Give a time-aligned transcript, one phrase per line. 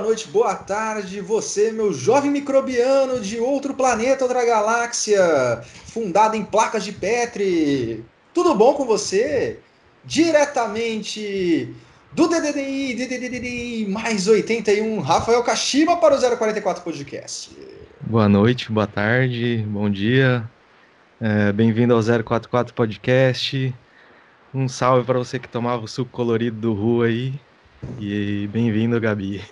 [0.00, 6.42] Boa noite, boa tarde, você, meu jovem microbiano de outro planeta, outra galáxia, fundado em
[6.42, 8.02] placas de Petri.
[8.32, 9.58] Tudo bom com você?
[10.02, 11.74] Diretamente
[12.12, 17.54] do DDDI, DDDI mais 81, Rafael Kashima para o 044 Podcast.
[18.00, 20.48] Boa noite, boa tarde, bom dia.
[21.20, 23.74] É, Bem-vindo ao 044 Podcast.
[24.54, 27.38] Um salve para você que tomava o suco colorido do Rua aí.
[27.98, 29.42] E bem-vindo, Gabi.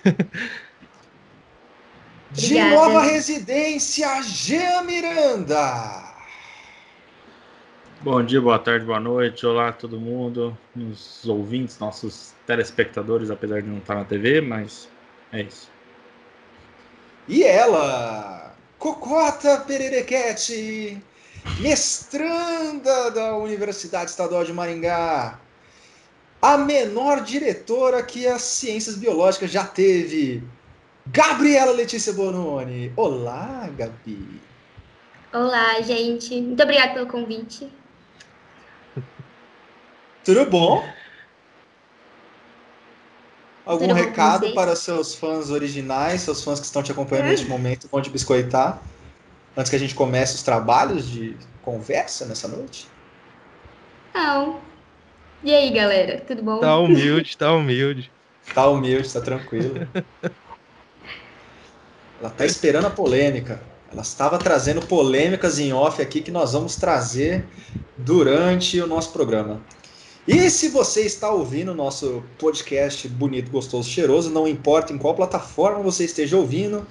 [2.30, 2.74] De Obrigada.
[2.74, 6.04] nova residência, Jean Miranda.
[8.02, 9.46] Bom dia, boa tarde, boa noite.
[9.46, 14.88] Olá, todo mundo, nos ouvintes, nossos telespectadores, apesar de não estar na TV, mas
[15.32, 15.70] é isso.
[17.26, 21.02] E ela, Cocota Pererequete,
[21.60, 25.40] mestranda da Universidade Estadual de Maringá,
[26.40, 30.42] a menor diretora que as ciências biológicas já teve,
[31.06, 32.92] Gabriela Letícia Bononi.
[32.96, 34.40] Olá, Gabi.
[35.32, 36.40] Olá, gente.
[36.40, 37.68] Muito obrigada pelo convite.
[40.24, 40.84] Tudo bom?
[43.66, 47.46] Algum Tudo bom recado para seus fãs originais, seus fãs que estão te acompanhando neste
[47.46, 48.80] momento, vão te biscoitar,
[49.54, 52.88] antes que a gente comece os trabalhos de conversa nessa noite?
[54.14, 54.67] Não.
[55.42, 56.20] E aí, galera?
[56.26, 56.58] Tudo bom?
[56.58, 58.10] Tá humilde, tá humilde.
[58.54, 59.86] Tá humilde, tá tranquilo.
[62.18, 63.60] Ela tá esperando a polêmica.
[63.92, 67.44] Ela estava trazendo polêmicas em off aqui que nós vamos trazer
[67.94, 69.60] durante o nosso programa.
[70.26, 75.14] E se você está ouvindo o nosso podcast bonito, gostoso, cheiroso, não importa em qual
[75.14, 76.86] plataforma você esteja ouvindo,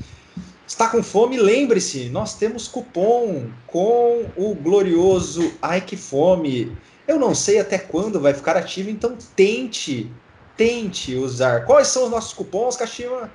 [0.67, 6.75] está com fome, lembre-se, nós temos cupom com o glorioso Ai que Fome.
[7.07, 10.11] Eu não sei até quando vai ficar ativo, então tente
[10.57, 11.63] tente usar.
[11.65, 13.31] Quais são os nossos cupons, Kashima?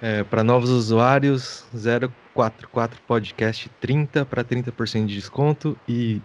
[0.00, 5.76] É, para novos usuários, 044 Podcast 30 para 30% de desconto.
[5.88, 6.20] E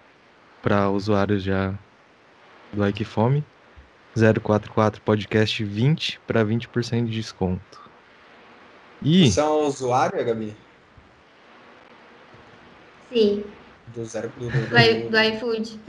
[0.61, 1.73] para usuários já
[2.73, 3.43] do Ike Fome,
[4.13, 7.81] 044 Podcast 20 para 20% de desconto.
[9.01, 10.55] E Você é um usuário, Gabi?
[13.11, 13.43] Sim,
[13.87, 15.79] Do zero do, do, do, do iFood.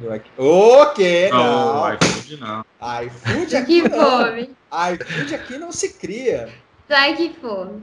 [0.00, 0.30] do iQ.
[0.38, 1.28] O quê?
[1.30, 1.94] Não, Não.
[1.94, 2.64] iFood não.
[3.04, 3.98] iFood aqui Que não.
[4.24, 4.56] fome.
[4.94, 6.48] iFood aqui não se cria.
[6.88, 7.82] Ai, que fome.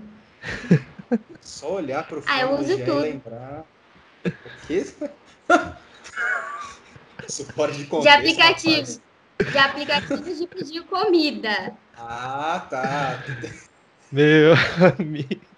[1.42, 3.00] Só olhar pro fundo Ah, eu uso e tudo.
[3.00, 3.64] lembrar.
[4.26, 4.32] O
[4.68, 4.86] quê?
[7.56, 8.76] Fora de De contexto, aplicativo.
[8.76, 9.02] rapaz.
[9.52, 11.74] De aplicativos de pedir comida.
[11.96, 13.24] Ah, tá.
[14.12, 14.54] meu
[14.98, 15.42] amigo.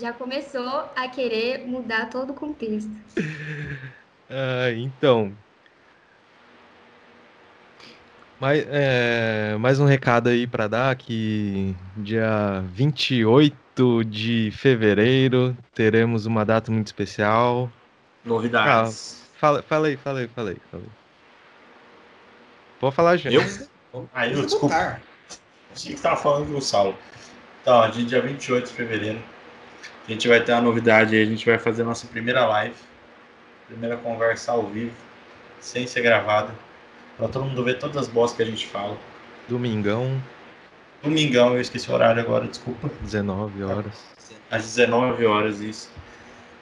[0.00, 2.90] Já começou a querer mudar todo o contexto.
[4.32, 5.36] Ah, então.
[8.40, 16.44] Mais, é, mais um recado aí para dar que dia 28 de fevereiro teremos uma
[16.44, 17.68] data muito especial.
[18.24, 19.28] Novidades.
[19.36, 20.56] Fala, fala aí, fala aí, fala aí.
[20.70, 20.90] Fala aí.
[22.78, 23.34] Pode falar, gente.
[23.34, 24.06] Eu?
[24.14, 25.00] Ah, eu, desculpa.
[25.74, 26.96] Achei que tava falando do Saulo.
[27.62, 29.20] Então, dia 28 de fevereiro,
[30.10, 31.22] a gente vai ter uma novidade aí.
[31.22, 32.74] A gente vai fazer a nossa primeira live.
[33.66, 34.94] Primeira conversa ao vivo,
[35.60, 36.52] sem ser gravada.
[37.16, 38.96] Pra todo mundo ver todas as bostas que a gente fala.
[39.48, 40.20] Domingão,
[41.02, 42.90] Domingão, eu esqueci o horário agora, desculpa.
[43.00, 44.04] 19 horas.
[44.50, 45.90] Às 19 horas, isso.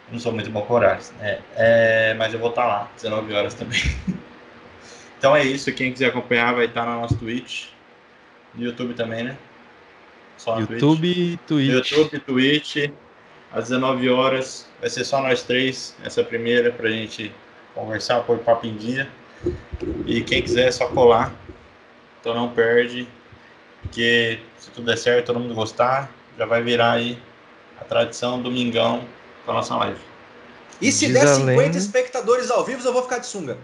[0.06, 1.12] Eu não sou muito bom com horários.
[1.20, 3.81] É, é, mas eu vou estar lá, 19 horas também.
[5.19, 5.72] então é isso.
[5.72, 7.70] Quem quiser acompanhar vai estar no nosso Twitch.
[8.54, 9.37] No YouTube também, né?
[10.37, 10.82] Só no Twitch.
[10.82, 11.91] YouTube e Twitch.
[11.91, 12.76] YouTube, Twitch.
[13.53, 14.66] Às 19 horas.
[14.81, 15.94] Vai ser só nós três.
[16.04, 17.32] Essa primeira pra gente
[17.75, 19.09] conversar, pôr papo em dia.
[20.06, 21.32] E quem quiser é só colar.
[22.20, 23.08] Então não perde.
[23.82, 27.19] Porque se tudo der certo, todo mundo gostar, já vai virar aí
[27.81, 29.05] a tradição domingão
[29.44, 30.00] com a nossa live.
[30.81, 33.56] E se Diz der a 50 lenda- espectadores ao vivo, eu vou ficar de sunga.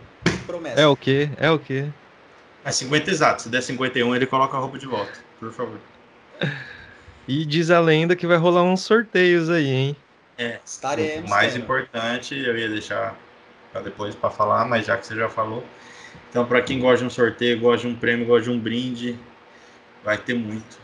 [0.46, 0.80] Promessa.
[0.80, 1.28] É o quê?
[1.36, 1.86] É o quê?
[2.64, 3.42] Mas 50 exato.
[3.42, 5.78] Se der 51, ele coloca a roupa de volta, por favor.
[7.26, 9.96] E diz a lenda que vai rolar uns sorteios aí, hein?
[10.36, 11.26] É, Estaremos.
[11.26, 13.16] o mais importante, eu ia deixar
[13.72, 15.64] para depois para falar, mas já que você já falou.
[16.28, 19.16] Então, para quem gosta de um sorteio, gosta de um prêmio, gosta de um brinde,
[20.04, 20.78] vai ter muito.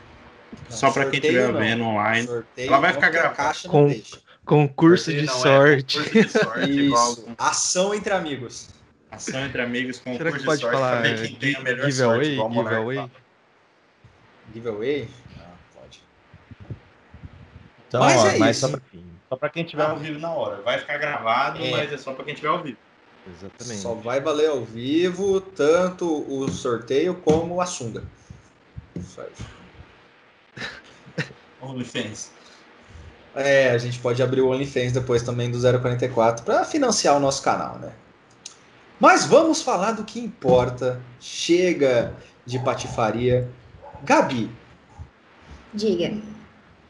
[0.69, 2.27] Não, Só para quem estiver vendo online.
[2.27, 3.59] Sorteio, Ela vai ficar gravada.
[3.69, 4.19] Com- deixa.
[4.45, 5.99] Concurso Sorteio de não, é sorte.
[5.99, 7.29] concurso de sorte, igual Isso.
[7.39, 8.69] Ação entre amigos.
[9.11, 11.57] ação entre amigos, concurso Será que de pode sorte, falar pra ver é, quem tem
[11.57, 12.37] a melhor sorte, giveaway?
[12.37, 13.11] Monark Giveaway?
[14.55, 15.09] Giveaway?
[17.93, 17.97] Ah.
[17.97, 18.81] Então, Mas ó, é mas isso.
[19.29, 20.63] só pra quem tiver ao vivo na hora.
[20.63, 21.71] Vai ficar gravado, É.
[21.71, 22.79] mas é só pra quem tiver ao vivo.
[23.27, 23.81] Exatamente.
[23.81, 28.05] Só vai valer ao vivo tanto o sorteio como a sunga.
[28.95, 29.29] Isso aí.
[31.61, 32.31] OnlyFans.
[33.35, 37.43] É, a gente pode abrir o OnlyFans depois também do 044 para financiar o nosso
[37.43, 37.93] canal, né?
[38.99, 41.01] Mas vamos falar do que importa.
[41.21, 42.15] Chega
[42.47, 43.49] de patifaria.
[44.03, 44.51] Gabi,
[45.73, 46.17] Diga.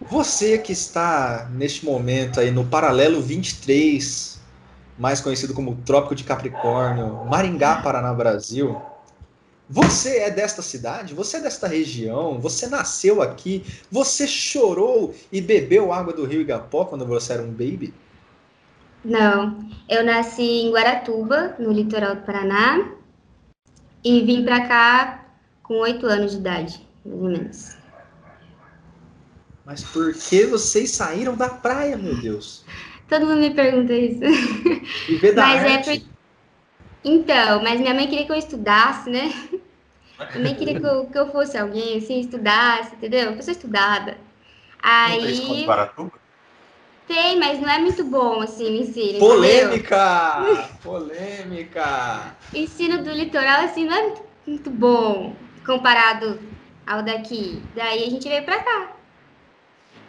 [0.00, 4.40] Você que está neste momento aí no paralelo 23,
[4.98, 8.80] mais conhecido como Trópico de Capricórnio, Maringá, Paraná, Brasil.
[9.68, 11.14] Você é desta cidade?
[11.14, 12.40] Você é desta região?
[12.40, 13.64] Você nasceu aqui?
[13.90, 17.94] Você chorou e bebeu água do rio Igapó quando você era um baby?
[19.04, 19.58] Não,
[19.88, 22.90] eu nasci em Guaratuba, no litoral do Paraná,
[24.04, 25.24] e vim pra cá
[25.62, 27.79] com oito anos de idade, mais ou menos.
[29.70, 32.64] Mas por que vocês saíram da praia, meu Deus?
[33.08, 34.18] Todo mundo me pergunta isso.
[35.06, 36.06] Viver da Mas é arte.
[37.04, 39.32] Então, mas minha mãe queria que eu estudasse, né?
[40.34, 43.36] Minha mãe queria que eu, que eu fosse alguém, assim, estudasse, entendeu?
[43.36, 44.18] Pessoa estudada.
[44.82, 46.10] Não tem escola Aí
[47.06, 49.18] tem, mas não é muito bom, assim, o ensino.
[49.18, 49.20] entendeu?
[49.20, 50.68] Polêmica!
[50.82, 52.36] Polêmica!
[52.52, 56.40] O ensino do litoral, assim, não é muito, muito bom comparado
[56.84, 57.62] ao daqui.
[57.76, 58.99] Daí a gente veio pra cá.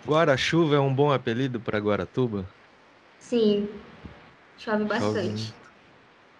[0.06, 2.53] Guara-chuva é um bom apelido para Guaratuba?
[3.18, 3.86] Sim.
[4.57, 5.56] Chove bastante.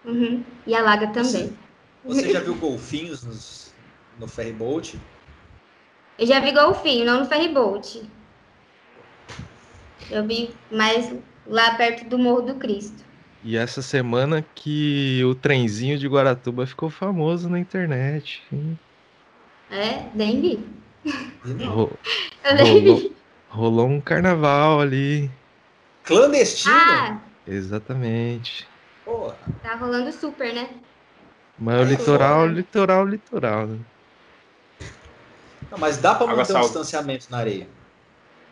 [0.04, 0.44] Uhum.
[0.66, 1.58] E alaga também.
[2.06, 3.76] Você já viu golfinhos nos-
[4.16, 5.04] no ferryboat?
[6.16, 8.10] Eu já vi golfinho, não no ferryboat.
[10.08, 11.12] Eu vi mais
[11.44, 13.04] lá perto do Morro do Cristo.
[13.42, 18.42] E essa semana que o trenzinho de Guaratuba ficou famoso na internet.
[18.52, 18.80] hein?
[19.68, 20.82] É, nem vi.
[22.44, 23.21] Eu nem vi.
[23.52, 25.30] Rolou, um carnaval ali.
[26.04, 26.74] Clandestino?
[26.74, 28.66] Ah, Exatamente.
[29.04, 29.36] Porra.
[29.62, 30.68] tá rolando super, né?
[31.58, 33.66] Mas o litoral, litoral, litoral.
[33.66, 33.78] né?
[35.70, 37.66] Não, mas dá pra manter um distanciamento na areia.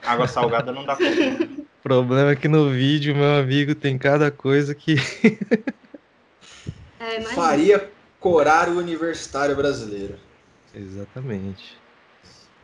[0.04, 1.06] Água salgada não dá pra.
[1.06, 4.96] O problema é que no vídeo, meu amigo, tem cada coisa que.
[7.00, 7.20] É.
[7.22, 10.16] Faria corar o universitário brasileiro.
[10.74, 11.76] Exatamente.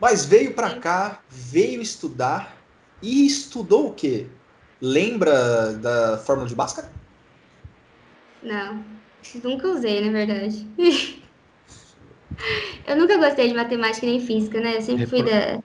[0.01, 2.57] Mas veio pra cá, veio estudar
[3.03, 4.27] e estudou o quê?
[4.81, 6.91] Lembra da fórmula de Bhaskara?
[8.43, 8.85] Não,
[9.43, 10.67] nunca usei, na verdade.
[12.87, 14.77] Eu nunca gostei de matemática nem física, né?
[14.77, 15.59] Eu sempre fui da,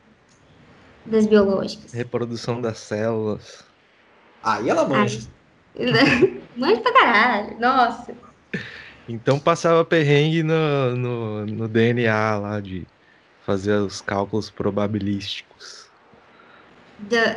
[1.06, 1.92] das biológicas.
[1.92, 3.63] Reprodução das células.
[4.42, 5.19] Aí ela manja.
[6.56, 8.13] Mande pra caralho, nossa.
[9.07, 12.88] Então passava perrengue no, no, no DNA lá de
[13.45, 15.89] fazer os cálculos probabilísticos.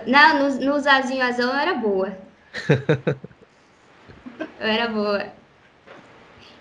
[0.06, 2.16] Não, no, no Zazinho Azul eu era boa.
[4.60, 5.26] Eu era boa.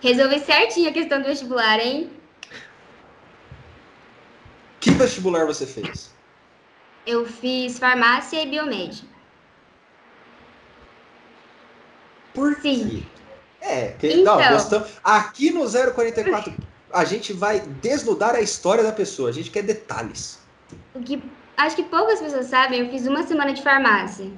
[0.01, 2.09] Resolvi certinho a questão do vestibular, hein?
[4.79, 6.11] Que vestibular você fez?
[7.05, 9.07] Eu fiz farmácia e biomédica.
[12.33, 12.89] Por Sim.
[12.89, 13.03] quê?
[13.61, 14.37] É, que, Então.
[14.37, 14.89] não, gostamos.
[15.03, 16.53] Aqui no 044
[16.93, 20.39] a gente vai desnudar a história da pessoa, a gente quer detalhes.
[20.93, 21.21] O que
[21.57, 24.31] acho que poucas pessoas sabem, eu fiz uma semana de farmácia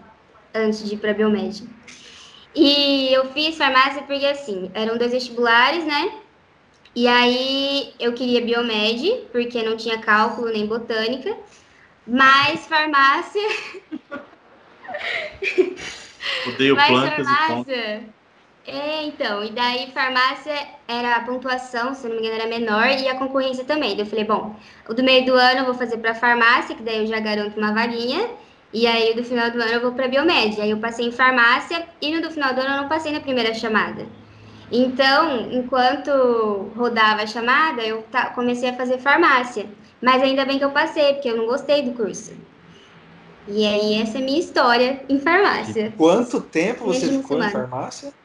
[0.53, 1.67] antes de ir para biomédica.
[2.55, 6.19] E eu fiz farmácia porque assim, eram dois vestibulares, né?
[6.95, 11.35] E aí eu queria biomed, porque não tinha cálculo nem botânica,
[12.07, 13.41] mas farmácia,
[16.47, 17.73] Odeio mas plantas e pontos.
[18.67, 20.55] É, então, e daí farmácia
[20.87, 23.91] era a pontuação, se não me engano, era menor e a concorrência também.
[23.91, 24.55] Daí eu falei, bom,
[24.89, 27.57] o do meio do ano eu vou fazer para farmácia, que daí eu já garanto
[27.57, 28.27] uma vaguinha.
[28.73, 30.63] E aí o do final do ano eu vou para biomédia.
[30.63, 33.19] Aí eu passei em farmácia e no do final do ano eu não passei na
[33.19, 34.05] primeira chamada.
[34.71, 36.09] Então, enquanto
[36.75, 38.03] rodava a chamada, eu
[38.33, 39.67] comecei a fazer farmácia.
[40.01, 42.33] Mas ainda bem que eu passei, porque eu não gostei do curso.
[43.47, 45.93] E aí essa é a minha história em farmácia.
[45.95, 47.51] Quanto tempo você uma ficou em semana.
[47.51, 48.24] farmácia?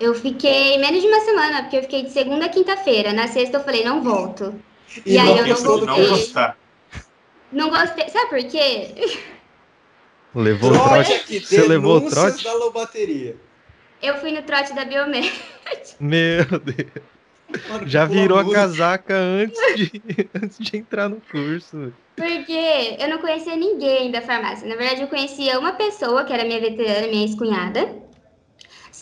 [0.00, 3.12] Eu fiquei menos de uma semana, porque eu fiquei de segunda a quinta-feira.
[3.12, 4.54] Na sexta eu falei, não volto.
[5.06, 6.08] E aí não eu não não voltei.
[6.08, 6.58] gostar.
[7.52, 8.08] Não gostei.
[8.08, 8.88] Sabe por quê?
[10.34, 11.12] Levou o Trote trote.
[11.14, 12.42] aqui, Você levou o trote?
[12.44, 13.36] da lobateria.
[14.02, 15.32] Eu fui no trote da Biomed.
[16.00, 16.90] Meu Deus.
[17.68, 20.02] Mano, Já virou a casaca antes de,
[20.34, 21.92] antes de entrar no curso.
[22.16, 24.68] Porque eu não conhecia ninguém da farmácia.
[24.68, 27.94] Na verdade, eu conhecia uma pessoa, que era minha veterana, minha ex-cunhada.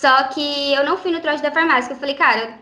[0.03, 1.93] Só que eu não fui no trote da farmácia.
[1.93, 2.59] Eu falei, cara,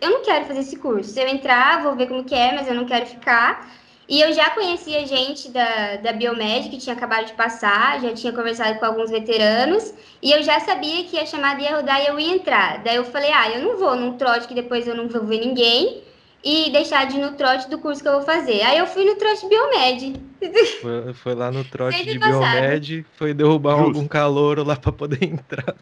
[0.00, 1.10] eu não quero fazer esse curso.
[1.10, 3.68] Se eu entrar, vou ver como que é, mas eu não quero ficar.
[4.08, 8.32] E eu já conhecia gente da, da Biomed, que tinha acabado de passar, já tinha
[8.32, 9.92] conversado com alguns veteranos,
[10.22, 12.80] e eu já sabia que a chamada ia rodar e eu ia entrar.
[12.84, 15.40] Daí eu falei, ah, eu não vou num trote que depois eu não vou ver
[15.40, 16.04] ninguém,
[16.44, 18.62] e deixar de ir no trote do curso que eu vou fazer.
[18.62, 20.14] Aí eu fui no trote Biomed.
[20.80, 22.60] Foi, foi lá no trote Sempre de passado.
[22.60, 23.86] Biomed, foi derrubar Justo.
[23.86, 25.76] algum calouro lá pra poder entrar.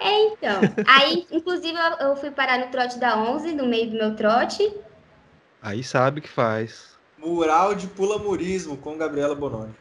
[0.00, 0.60] É, então.
[0.86, 4.72] Aí, inclusive, eu, eu fui parar no trote da 11, no meio do meu trote.
[5.60, 6.96] Aí sabe o que faz.
[7.18, 9.74] Mural de pulamurismo com Gabriela Bononi.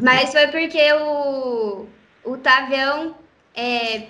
[0.00, 1.86] Mas foi porque o,
[2.24, 3.16] o Tavião
[3.54, 4.06] é,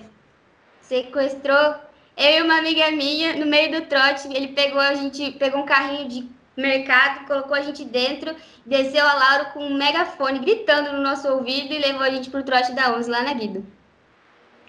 [0.82, 1.74] sequestrou
[2.16, 4.28] eu e uma amiga minha no meio do trote.
[4.34, 8.34] Ele pegou a gente, pegou um carrinho de mercado, colocou a gente dentro,
[8.66, 12.42] desceu a Laura com um megafone gritando no nosso ouvido e levou a gente pro
[12.42, 13.64] trote da 11 lá na Guido.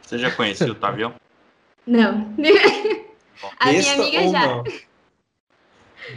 [0.06, 1.14] Você já conhecia o Tavião?
[1.88, 2.10] Não.
[3.60, 4.48] a minha Besta amiga ou já.
[4.48, 4.64] não?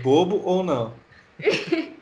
[0.02, 0.92] Bobo ou não?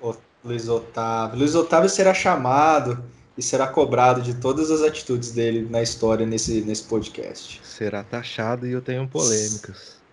[0.00, 0.14] Ô,
[0.44, 1.38] Luiz Otávio.
[1.38, 3.04] Luiz Otávio será chamado
[3.36, 7.60] e será cobrado de todas as atitudes dele na história nesse, nesse podcast.
[7.62, 9.96] Será taxado e eu tenho polêmicas.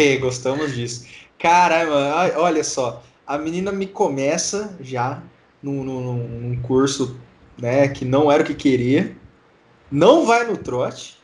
[0.00, 1.06] É, gostamos disso.
[1.38, 3.02] Caralho, mano, ai, olha só.
[3.26, 5.22] A menina me começa já
[5.62, 7.20] num, num, num curso
[7.60, 9.14] né, que não era o que queria,
[9.90, 11.18] não vai no trote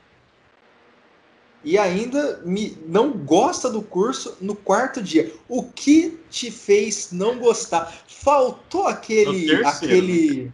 [1.64, 5.33] e ainda me, não gosta do curso no quarto dia.
[5.49, 7.90] O que te fez não gostar?
[8.06, 10.52] Faltou aquele, aquele,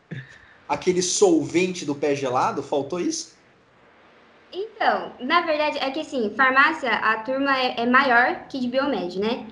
[0.68, 2.62] aquele solvente do pé gelado?
[2.62, 3.36] Faltou isso?
[4.52, 9.18] Então, na verdade, é que assim, farmácia, a turma é, é maior que de biomed,
[9.18, 9.46] né?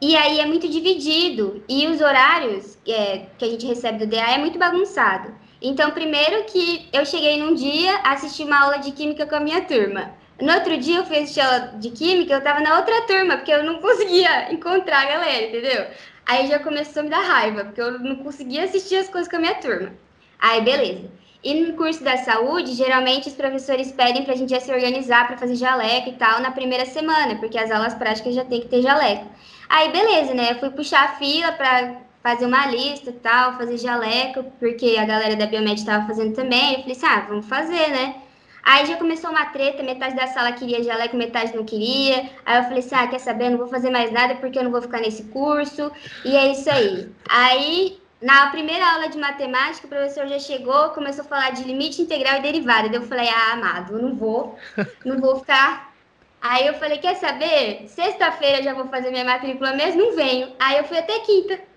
[0.00, 1.62] E aí é muito dividido.
[1.68, 5.32] E os horários é, que a gente recebe do DA é muito bagunçado.
[5.60, 9.62] Então, primeiro que eu cheguei num dia, assisti uma aula de química com a minha
[9.62, 10.14] turma.
[10.40, 13.52] No outro dia eu fui assistir aula de química, eu tava na outra turma, porque
[13.52, 15.86] eu não conseguia encontrar a galera, entendeu?
[16.26, 19.36] Aí já começou a me dar raiva, porque eu não conseguia assistir as coisas com
[19.36, 19.94] a minha turma.
[20.38, 21.10] Aí, beleza.
[21.42, 25.26] E no curso da saúde, geralmente os professores pedem para a gente já se organizar
[25.26, 28.68] para fazer jaleco e tal na primeira semana, porque as aulas práticas já tem que
[28.68, 29.26] ter jaleco.
[29.68, 30.50] Aí, beleza, né?
[30.50, 31.96] Eu fui puxar a fila para
[32.26, 36.74] fazer uma lista e tal, fazer jaleco, porque a galera da Biomed estava fazendo também.
[36.74, 38.16] Eu falei assim, ah, vamos fazer, né?
[38.64, 42.28] Aí já começou uma treta, metade da sala queria jaleco, metade não queria.
[42.44, 44.72] Aí eu falei assim, ah, quer saber, não vou fazer mais nada porque eu não
[44.72, 45.92] vou ficar nesse curso.
[46.24, 47.08] E é isso aí.
[47.28, 52.02] Aí na primeira aula de matemática, o professor já chegou, começou a falar de limite
[52.02, 52.88] integral e derivada.
[52.88, 54.58] Daí eu falei, ah, amado, eu não vou,
[55.04, 55.94] não vou ficar.
[56.42, 57.84] Aí eu falei, quer saber?
[57.86, 60.52] Sexta-feira já vou fazer minha matrícula mesmo, não venho.
[60.58, 61.75] Aí eu fui até quinta.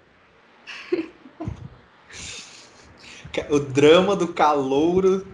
[3.50, 5.26] O drama do calouro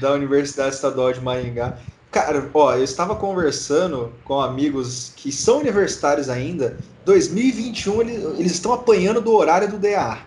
[0.00, 1.78] da Universidade Estadual de Maringá.
[2.10, 6.76] Cara, ó, eu estava conversando com amigos que são universitários ainda.
[7.04, 10.18] 2021 eles, eles estão apanhando do horário do DA.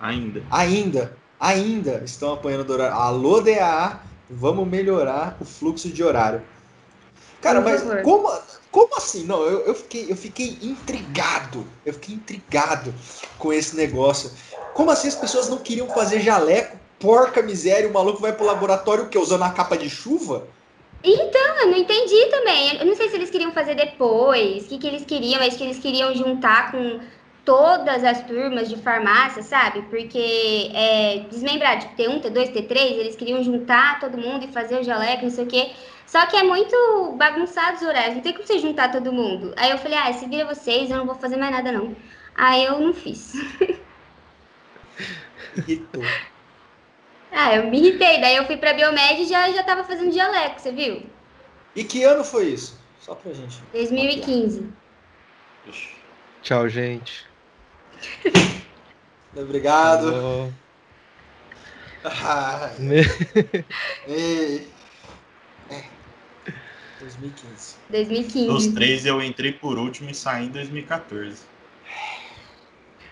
[0.00, 0.42] Ainda.
[0.50, 2.96] Ainda, ainda estão apanhando do horário.
[2.96, 6.42] Alô, DA, vamos melhorar o fluxo de horário.
[7.42, 8.02] Cara, Por mas favor.
[8.02, 8.32] como,
[8.70, 9.24] como assim?
[9.24, 11.66] Não, eu, eu, fiquei, eu fiquei intrigado.
[11.84, 12.94] Eu fiquei intrigado
[13.38, 14.30] com esse negócio.
[14.72, 16.78] Como assim as pessoas não queriam fazer jaleco?
[16.98, 19.18] Porca miséria, o maluco vai pro laboratório o quê?
[19.18, 20.46] Usando a capa de chuva?
[21.02, 22.78] Então, eu não entendi também.
[22.78, 25.64] Eu não sei se eles queriam fazer depois, o que, que eles queriam, mas que
[25.64, 27.00] eles queriam juntar com
[27.44, 29.82] todas as turmas de farmácia, sabe?
[29.90, 34.84] Porque é, desmembrar, tipo, T1, T2, T3, eles queriam juntar todo mundo e fazer o
[34.84, 35.72] jaleco, não sei o quê.
[36.06, 36.76] Só que é muito
[37.16, 39.54] bagunçado os horários, não tem como você juntar todo mundo.
[39.56, 41.96] Aí eu falei, ah, se vira vocês, eu não vou fazer mais nada não.
[42.34, 43.32] Aí eu não fiz.
[45.56, 46.02] Irritou.
[47.30, 50.60] Ah, eu me irritei, daí eu fui pra Biomed e já, já tava fazendo jaleco,
[50.60, 51.02] você viu?
[51.74, 52.78] E que ano foi isso?
[53.00, 53.62] Só pra gente.
[53.72, 54.70] 2015.
[55.66, 55.88] Ixi.
[56.42, 57.24] Tchau, gente.
[59.36, 60.52] Obrigado.
[62.04, 63.02] Ah, Me-
[64.08, 64.71] ei.
[67.02, 67.06] É.
[67.06, 67.76] 2015.
[67.90, 68.46] 2015.
[68.46, 71.42] Dos três eu entrei por último e saí em 2014.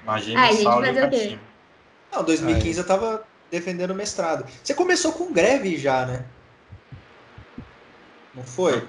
[0.03, 1.41] Imagina Ai, o saldo pra o cima.
[2.13, 4.47] Não, 2015 eu tava defendendo o mestrado.
[4.63, 6.25] Você começou com greve já, né?
[8.35, 8.87] Não foi?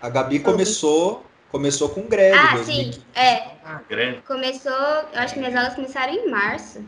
[0.00, 2.36] A Gabi começou, começou com greve.
[2.36, 2.92] Ah, 2015.
[2.92, 3.52] sim, é.
[3.64, 4.22] Ah, greve.
[4.22, 6.84] Começou, eu acho que minhas aulas começaram em março,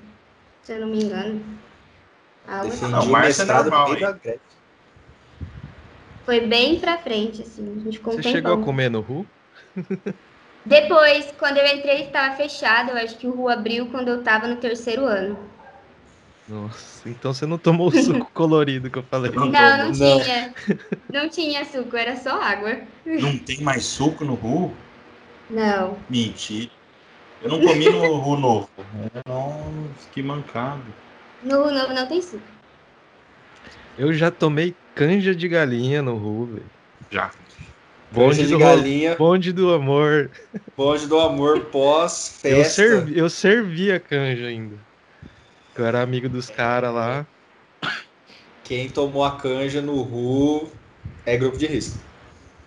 [0.62, 1.44] se eu não me engano.
[2.46, 4.12] A aula Defendi Não, o março é mestrado normal, no meio hein?
[4.12, 4.40] da greve.
[6.24, 8.40] Foi bem pra frente, assim, a gente ficou um Você tempão.
[8.40, 9.26] chegou a comer no RU?
[10.66, 14.48] Depois, quando eu entrei, estava fechado, eu acho que o Ru abriu quando eu tava
[14.48, 15.36] no terceiro ano.
[16.48, 19.30] Nossa, então você não tomou o suco colorido que eu falei.
[19.30, 19.50] Não.
[19.50, 19.92] Não, não, Não.
[19.92, 20.54] tinha.
[21.12, 22.76] Não tinha suco, era só água.
[23.20, 24.70] Não tem mais suco no Ru?
[25.50, 25.96] Não.
[26.10, 26.70] Mentira.
[27.42, 28.68] Eu não comi no Ru novo.
[29.26, 30.82] Nossa, que mancado.
[31.42, 32.53] No Ru novo não tem suco.
[33.96, 36.72] Eu já tomei canja de galinha no RU, velho.
[37.10, 37.34] Já.
[38.10, 40.30] Bonde Bonde de do, galinha, bonde do amor.
[40.76, 41.68] bonde do amor
[42.46, 42.64] Eu, pós-festa.
[42.64, 44.86] servi, eu servia canja ainda.
[45.76, 47.28] Eu era amigo dos caras lá.
[48.64, 50.82] Quem tomou a canja no RU
[51.24, 52.04] é grupo de risco.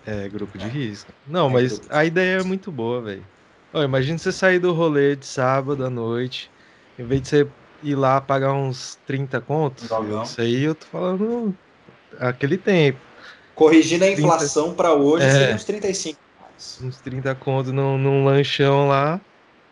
[0.04, 1.12] É, grupo de risco.
[1.24, 3.30] Não, É, mas a ideia é muito boa, velho.
[3.74, 6.50] Imagina você sair do rolê de sábado à noite,
[6.96, 9.84] em vez de você ir lá pagar uns 30 contos,
[10.24, 11.54] isso aí eu tô falando
[12.18, 12.98] aquele tempo.
[13.54, 15.30] Corrigindo a inflação para hoje, É.
[15.30, 16.78] seria uns 35 reais.
[16.82, 19.20] Uns 30 contos num, num lanchão lá,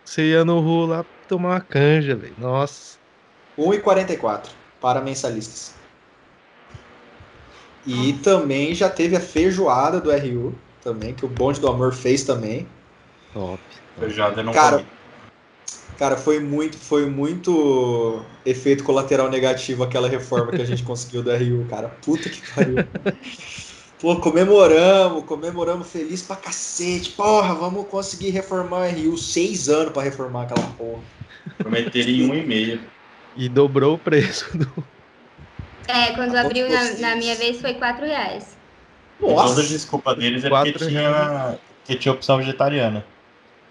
[0.05, 2.35] você ia no Ru lá tomar uma canja, velho.
[2.39, 2.99] Nossa.
[3.57, 5.75] 1,44 para mensalistas.
[7.87, 12.25] E também já teve a feijoada do RU, também, que o Bonde do Amor fez
[12.25, 12.67] também.
[13.33, 13.61] Top.
[13.99, 14.96] Feijoada não Cara, comi.
[15.99, 21.31] Cara, foi muito, foi muito efeito colateral negativo aquela reforma que a gente conseguiu do
[21.31, 21.89] RU, cara.
[21.89, 22.77] Puta que pariu.
[23.99, 27.11] Pô, comemoramos, comemoramos feliz pra cacete.
[27.11, 29.17] Porra, vamos conseguir reformar o RU.
[29.17, 31.01] Seis anos pra reformar aquela porra.
[31.57, 32.81] Prometeram em um e meio.
[33.35, 34.71] E dobrou o preço do.
[35.89, 38.57] É, quando Tá abriu na, na minha vez foi 4 reais.
[39.19, 43.05] Toda a desculpa deles é porque Quatro tinha, que tinha opção vegetariana.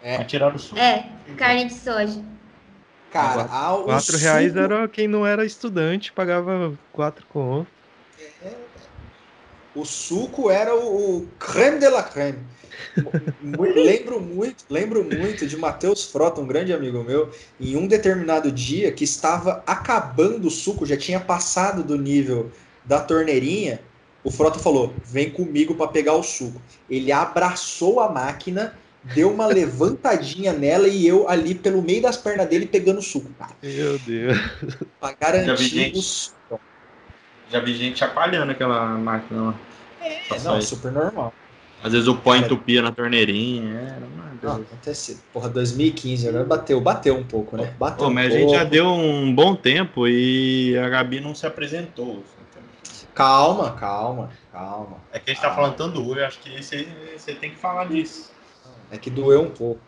[0.05, 0.23] É.
[0.23, 0.79] Tiraram suco.
[0.79, 1.03] É,
[1.35, 2.23] carne de soja.
[3.09, 7.73] Cara, a, o 4 reais era quem não era estudante, pagava 4 contos.
[9.73, 12.45] O suco era o, o creme de la creme.
[13.75, 18.91] Lembro muito, lembro muito de Matheus Frota, um grande amigo meu, em um determinado dia
[18.91, 22.51] que estava acabando o suco, já tinha passado do nível
[22.83, 23.81] da torneirinha.
[24.23, 26.61] O Frota falou: "Vem comigo para pegar o suco".
[26.87, 28.79] Ele abraçou a máquina,
[29.13, 33.29] deu uma levantadinha nela e eu ali pelo meio das pernas dele pegando o suco,
[33.37, 34.37] cara, Meu Deus.
[34.99, 35.99] para Já vi garantir gente.
[35.99, 36.59] o suco.
[37.51, 39.55] Já vi gente chacoalhando aquela máquina lá.
[40.01, 41.33] É, não, super normal.
[41.83, 43.71] Às vezes o pó entupia na torneirinha.
[43.71, 44.61] Era uma Não, beleza.
[44.61, 45.19] acontece.
[45.31, 47.71] Porra, 2015, agora bateu, bateu um pouco, né?
[47.77, 48.41] Bateu Pô, um mas a pouco.
[48.49, 52.23] gente já deu um bom tempo e a Gabi não se apresentou.
[53.13, 54.97] Calma, calma, calma.
[55.13, 57.85] É que a gente tá falando tanto do eu acho que você tem que falar
[57.85, 58.34] disso.
[58.89, 59.87] É que doeu um pouco.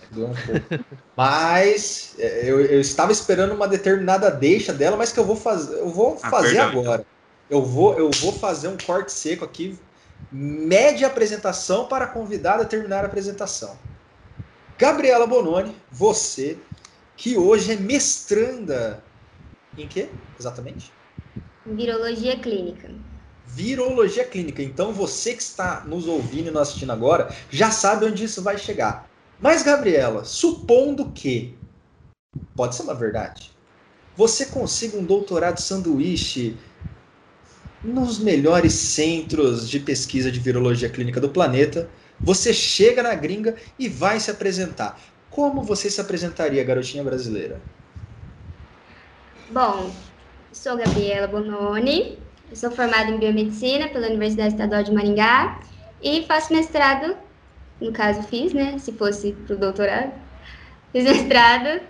[0.00, 0.72] É que doeu um pouco.
[1.16, 5.78] mas é, eu, eu estava esperando uma determinada deixa dela, mas que eu vou fazer,
[5.78, 7.06] eu vou Ah, fazer perdão, agora.
[7.48, 9.86] Eu vou, eu vou fazer um corte seco aqui,
[10.30, 13.78] média apresentação para a convidada terminar a apresentação.
[14.78, 16.70] Gabriela Bononi, você
[17.16, 19.12] que hoje é mestranda
[19.76, 20.22] em quê?
[20.38, 20.98] Exatamente?
[21.66, 22.88] Virologia clínica.
[23.44, 24.62] Virologia clínica.
[24.62, 28.58] Então você que está nos ouvindo e nos assistindo agora já sabe onde isso vai
[28.58, 29.10] chegar.
[29.38, 31.62] Mas, Gabriela, supondo que
[32.56, 33.52] pode ser uma verdade,
[34.14, 36.60] você consiga um doutorado sanduíche
[37.82, 43.88] nos melhores centros de pesquisa de virologia clínica do planeta, você chega na gringa e
[43.88, 45.00] vai se apresentar.
[45.28, 47.68] Como você se apresentaria, garotinha brasileira?
[49.48, 50.02] Bom,
[50.52, 55.60] sou Gabriela Bononi, eu sou formada em biomedicina pela Universidade Estadual de Maringá
[56.02, 57.16] e faço mestrado,
[57.80, 58.78] no caso fiz, né?
[58.78, 60.12] Se fosse para o doutorado,
[60.92, 61.80] fiz mestrado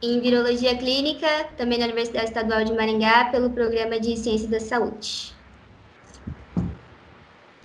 [0.00, 5.32] em virologia clínica, também na Universidade Estadual de Maringá, pelo programa de ciência da saúde.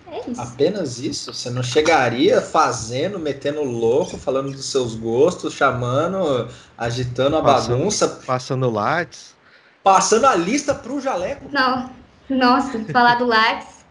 [0.10, 0.40] É isso.
[0.42, 1.34] Apenas isso?
[1.34, 7.78] Você não chegaria fazendo, metendo louco, falando dos seus gostos, chamando, agitando a Passando.
[7.78, 9.36] bagunça, Passando Lattes.
[9.84, 11.50] passando a lista pro jaleco?
[11.52, 11.90] Não,
[12.30, 13.86] nossa, falar do lápis,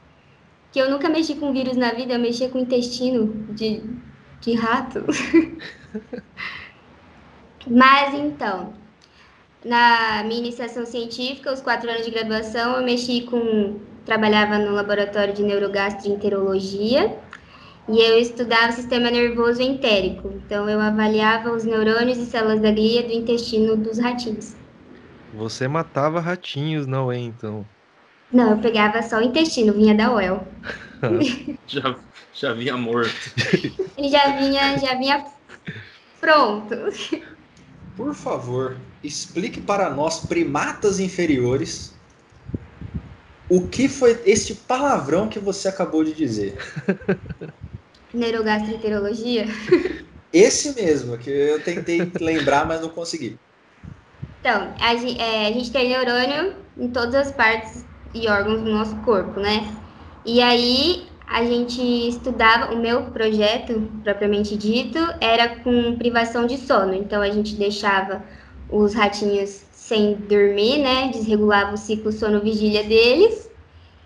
[0.73, 3.83] que eu nunca mexi com vírus na vida, eu mexia com intestino de,
[4.41, 5.05] de rato.
[7.67, 8.75] Mas então,
[9.65, 13.81] na minha iniciação científica, os quatro anos de graduação, eu mexi com.
[14.05, 17.19] trabalhava no laboratório de neurogastroenterologia
[17.89, 20.31] e eu estudava o sistema nervoso entérico.
[20.45, 24.55] Então, eu avaliava os neurônios e células da glia do intestino dos ratinhos.
[25.35, 27.19] Você matava ratinhos, não é?
[27.19, 27.67] Então.
[28.33, 30.47] Não, eu pegava só o intestino, vinha da UEL.
[31.67, 31.97] Já,
[32.33, 33.13] já vinha morto.
[33.97, 35.25] Ele já vinha, já vinha
[36.21, 36.75] pronto.
[37.97, 41.93] Por favor, explique para nós, primatas inferiores,
[43.49, 46.57] o que foi este palavrão que você acabou de dizer.
[48.13, 49.47] Neurogastroenterologia.
[50.33, 53.39] Esse mesmo, que eu tentei lembrar, mas não consegui.
[54.41, 58.97] Então, a gente, a gente tem neurônio em todas as partes e órgãos do nosso
[58.97, 59.75] corpo, né?
[60.25, 66.95] E aí a gente estudava, o meu projeto, propriamente dito, era com privação de sono.
[66.95, 68.23] Então a gente deixava
[68.71, 71.11] os ratinhos sem dormir, né?
[71.13, 73.51] Desregulava o ciclo sono-vigília deles.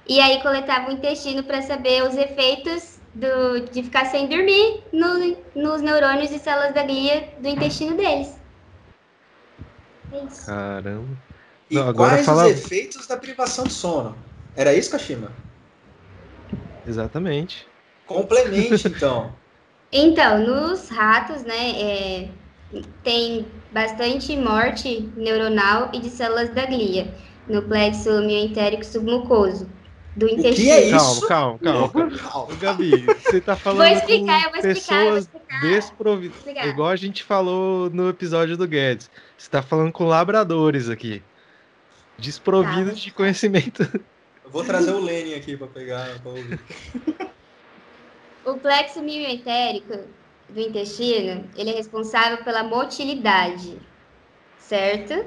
[0.08, 5.36] E aí coletava o intestino para saber os efeitos do, de ficar sem dormir no,
[5.54, 8.36] nos neurônios e células da glia do intestino deles.
[10.12, 10.46] É isso.
[10.46, 11.29] Caramba.
[11.70, 14.16] E Não, agora quais fala- os efeitos da privação de sono?
[14.56, 15.30] Era isso, Kashima?
[16.86, 17.66] Exatamente.
[18.06, 19.32] Complemente, então.
[19.92, 22.28] Então, nos ratos, né, é,
[23.02, 27.12] tem bastante morte neuronal e de células da glia,
[27.48, 29.68] no plexo mioentérico submucoso,
[30.16, 30.70] do que intestino.
[30.70, 31.26] é isso?
[31.26, 32.18] Calma, calma, calma.
[32.18, 32.56] Calma.
[32.56, 35.60] Gabi, você tá falando Vou explicar, eu com vou explicar, eu vou pessoas explicar.
[35.62, 36.36] desprovidas.
[36.36, 36.68] explicar.
[36.68, 39.10] Igual a gente falou no episódio do Guedes.
[39.36, 41.22] Você tá falando com labradores aqui.
[42.20, 43.00] Desprovidos Tá.
[43.00, 43.82] de conhecimento.
[44.44, 46.18] Eu vou trazer o Lenin aqui pra pegar.
[46.20, 46.60] pra ouvir.
[48.44, 49.98] O plexo mioentérico
[50.48, 53.78] do intestino, ele é responsável pela motilidade,
[54.58, 55.24] certo?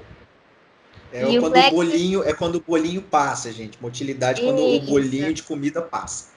[1.12, 3.78] É E o quando plexo- o bolinho, é quando o bolinho passa, gente.
[3.82, 6.32] Motilidade é quando o bolinho de comida passa.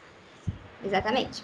[0.85, 1.43] Exatamente.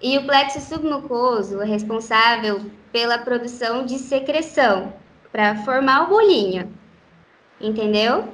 [0.00, 4.94] E o plexo submucoso é responsável pela produção de secreção
[5.30, 6.72] para formar o bolinho.
[7.60, 8.32] Entendeu?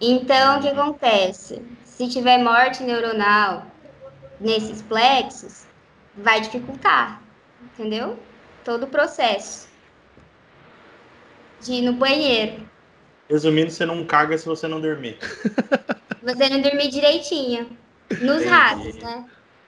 [0.00, 1.62] Então, o que acontece?
[1.84, 3.66] Se tiver morte neuronal
[4.40, 5.64] nesses plexos,
[6.16, 7.20] vai dificultar.
[7.74, 8.18] Entendeu?
[8.64, 9.68] Todo o processo
[11.60, 12.68] de ir no banheiro.
[13.28, 15.18] Resumindo, você não caga se você não dormir.
[16.20, 17.70] Você não dormir direitinho.
[18.10, 18.44] Nos Entendi.
[18.48, 19.24] ratos, né?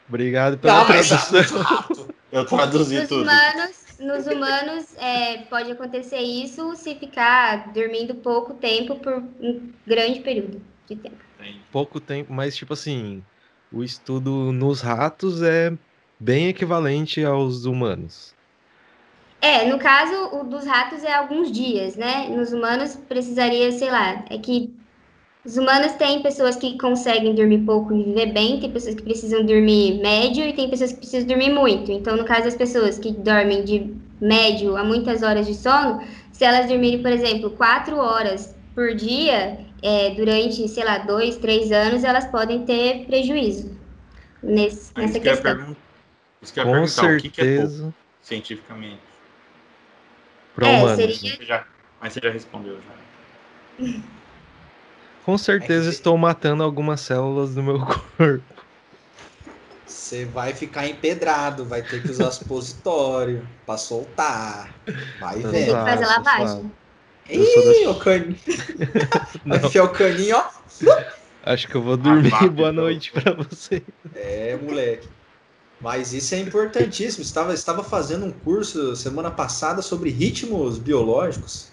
[0.09, 1.63] Obrigado pela Tá, mas tradução.
[1.63, 2.15] rato.
[2.33, 3.23] Eu traduzi Nos tudo.
[3.23, 10.21] humanos, nos humanos é, pode acontecer isso se ficar dormindo pouco tempo por um grande
[10.21, 11.17] período de tempo.
[11.71, 13.23] Pouco tempo, mas tipo assim,
[13.73, 15.73] o estudo nos ratos é
[16.19, 18.35] bem equivalente aos humanos.
[19.41, 22.29] É, no caso, o dos ratos é alguns dias, né?
[22.29, 24.75] Nos humanos precisaria, sei lá, é que
[25.45, 29.45] os humanos têm pessoas que conseguem dormir pouco e viver bem, tem pessoas que precisam
[29.45, 31.91] dormir médio e tem pessoas que precisam dormir muito.
[31.91, 36.01] Então, no caso das pessoas que dormem de médio a muitas horas de sono,
[36.31, 41.73] se elas dormirem, por exemplo, quatro horas por dia, é, durante, sei lá, dois, três
[41.73, 43.75] anos, elas podem ter prejuízo
[44.43, 45.77] nesse, Ah, nessa Isso que questão.
[46.43, 47.95] isso que eu ia Com perguntar, o que, que é pouco, certeza.
[48.23, 49.01] cientificamente?
[50.55, 50.97] Para É, humanos.
[50.97, 51.37] seria- né?
[51.39, 51.67] Você já-
[52.01, 53.85] mas você já respondeu já.
[55.31, 57.79] Com certeza É estou matando algumas células do meu
[58.19, 58.43] corpo.
[59.87, 64.75] Você vai ficar empedrado, vai ter que usar supositório pra soltar.
[65.21, 66.73] Vai Não Tem que fazer lavagem.
[67.31, 68.37] Ih, da- o caninho.
[69.47, 70.51] Vai enfiar o caninho, ó.
[71.45, 72.31] acho que eu vou dormir.
[72.31, 72.73] Boa então.
[72.73, 73.85] noite para você.
[74.13, 75.09] É, moleque.
[75.81, 77.23] Mas isso é importantíssimo.
[77.23, 81.71] Estava, estava fazendo um curso semana passada sobre ritmos biológicos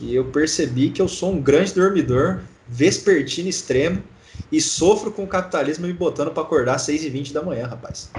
[0.00, 4.02] e eu percebi que eu sou um grande dormidor, vespertino extremo
[4.50, 8.10] e sofro com o capitalismo me botando para acordar às 6h20 da manhã, rapaz.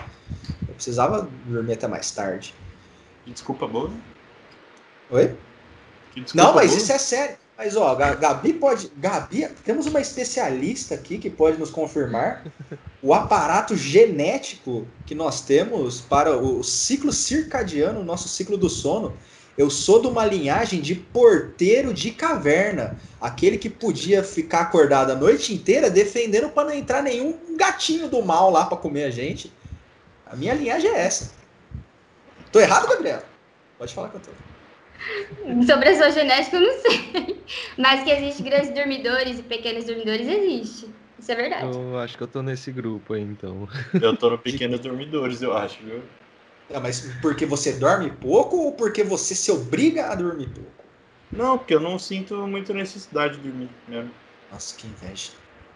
[0.68, 2.54] Eu precisava dormir até mais tarde.
[3.26, 3.92] Que desculpa boa.
[5.12, 5.36] Oi?
[6.14, 6.78] Que desculpa Não, mas boa.
[6.82, 7.38] isso é sério.
[7.56, 8.92] Mas ó, Ga- Gabi pode.
[8.98, 12.44] Gabi, temos uma especialista aqui que pode nos confirmar
[13.02, 19.14] o aparato genético que nós temos para o ciclo circadiano, o nosso ciclo do sono.
[19.58, 25.16] Eu sou de uma linhagem de porteiro de caverna, aquele que podia ficar acordado a
[25.16, 29.54] noite inteira defendendo para não entrar nenhum gatinho do mal lá para comer a gente.
[30.26, 31.32] A minha linhagem é essa.
[32.52, 33.22] Tô errado, Gabriel?
[33.78, 35.66] Pode falar que eu tô.
[35.66, 37.44] Sobre a sua genética, eu não sei.
[37.78, 40.88] Mas que existe grandes dormidores e pequenos dormidores, existe.
[41.20, 41.66] Isso é verdade.
[41.66, 43.68] Eu acho que eu tô nesse grupo aí, então.
[43.94, 46.04] Eu tô no Pequenos Dormidores, eu acho, viu?
[46.70, 50.72] É, mas porque você dorme pouco ou porque você se obriga a dormir pouco?
[51.32, 54.12] Não, porque eu não sinto muita necessidade de dormir mesmo.
[54.52, 55.32] Nossa, que inveja.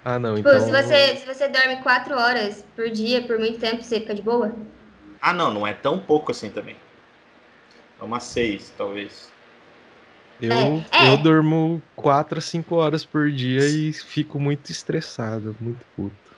[0.05, 0.59] Ah, não, Tipo, então.
[0.59, 4.21] se, você, se você dorme quatro horas por dia, por muito tempo, você fica de
[4.21, 4.51] boa?
[5.21, 6.75] Ah, não, não é tão pouco assim também.
[7.99, 9.27] É umas seis, talvez.
[10.39, 10.53] Eu,
[10.91, 11.13] É, é.
[11.13, 16.37] eu durmo 4 a 5 horas por dia e fico muito estressado, muito puto.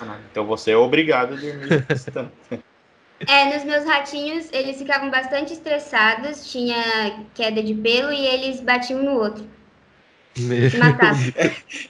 [0.00, 2.32] Ah, Então você é obrigado a dormir esse tanto.
[3.28, 9.02] É, nos meus ratinhos, eles ficavam bastante estressados, tinha queda de pelo e eles batiam
[9.02, 9.44] no outro.
[10.36, 11.20] Meu matavam.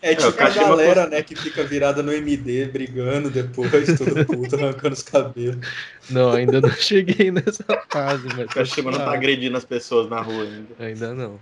[0.02, 4.26] É o tipo a cachimbo galera, né, que fica virada no MD, brigando depois, todo
[4.26, 5.66] puto, arrancando os cabelos.
[6.10, 8.44] Não, ainda não cheguei nessa fase, mas.
[8.44, 9.16] O cachimbo não tá suave.
[9.16, 10.74] agredindo as pessoas na rua ainda.
[10.78, 11.40] Ainda não.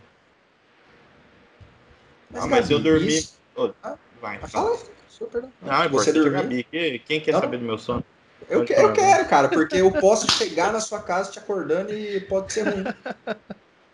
[2.35, 3.37] Ah, mas eu Gabi, dormi- isso-
[4.21, 4.79] Vai, Ah, fala.
[5.31, 5.51] Perdão.
[5.85, 6.31] É você a?
[6.31, 6.65] Gabi.
[6.71, 8.05] Que- Quem quer Não, saber do meu sono?
[8.49, 12.21] Eu, que- eu quero, cara, porque eu posso chegar na sua casa te acordando e
[12.21, 12.93] pode ser ruim.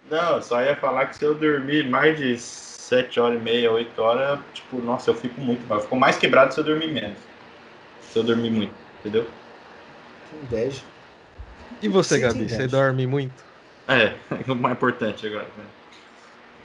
[0.03, 3.71] Não, eu só ia falar que se eu dormir mais de sete horas e meia,
[3.73, 5.79] oito horas, tipo, nossa, eu fico muito mal.
[5.79, 7.29] Eu fico mais quebrado se eu dormir menos.
[8.01, 9.33] Se eu dormir muito, entendeu?
[10.25, 10.85] Que inveja.
[11.81, 13.45] E você, Gabi, você dorme muito?
[13.89, 14.19] É,
[14.51, 15.53] o mais importante agora.
[15.57, 15.67] Né?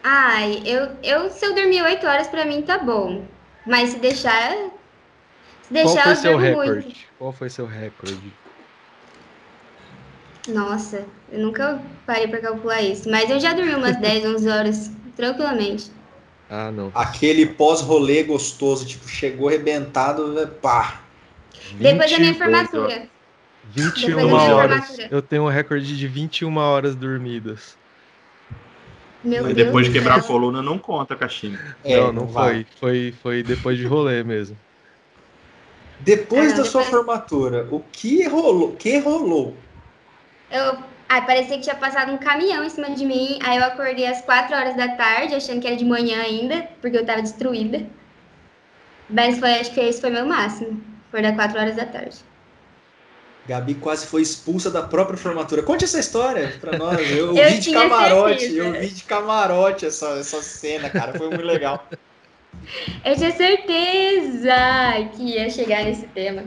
[0.04, 3.28] Ai, eu, eu se eu dormir 8 horas, pra mim tá bom.
[3.66, 4.54] Mas se deixar.
[5.64, 6.86] Se Qual deixar, foi eu seu recorde?
[6.86, 7.14] muito.
[7.18, 8.32] Qual foi seu recorde?
[10.48, 13.10] Nossa, eu nunca parei pra calcular isso.
[13.10, 15.92] Mas eu já dormi umas 10, 11 horas, tranquilamente.
[16.50, 16.92] Ah, não.
[16.94, 21.02] Aquele pós-rolê gostoso, tipo, chegou arrebentado, né, pá.
[21.80, 23.10] Depois da minha 20 formatura.
[23.64, 24.90] 21 Depois da minha horas.
[24.90, 25.12] formatura.
[25.12, 27.78] Eu tenho um recorde de 21 horas dormidas.
[29.24, 30.28] Meu Mas Deus depois de quebrar a céu.
[30.28, 31.58] coluna, não conta, Caxinha.
[31.84, 32.62] É, não, não vai.
[32.62, 32.66] foi.
[32.80, 33.12] foi.
[33.22, 34.58] Foi depois de rolê mesmo.
[36.04, 38.74] Depois Ah, da sua depois- formatura, o que rolou?
[38.74, 39.56] que rolou?
[40.52, 43.40] Eu, ai, parecia que tinha passado um caminhão em cima de mim.
[43.44, 46.98] Aí eu acordei às 4 horas da tarde, achando que era de manhã ainda, porque
[46.98, 47.86] eu tava destruída.
[49.10, 50.82] Mas foi, acho que esse foi meu máximo.
[51.10, 52.18] Acordar 4 horas da tarde.
[53.46, 55.62] Gabi quase foi expulsa da própria formatura.
[55.62, 56.98] Conte essa história pra nós.
[57.12, 58.62] Eu, Eu vi de camarote, certeza.
[58.64, 61.14] eu vi de camarote essa, essa cena, cara.
[61.14, 61.86] Foi muito legal.
[63.04, 64.56] Eu tinha certeza
[65.16, 66.44] que ia chegar nesse tema.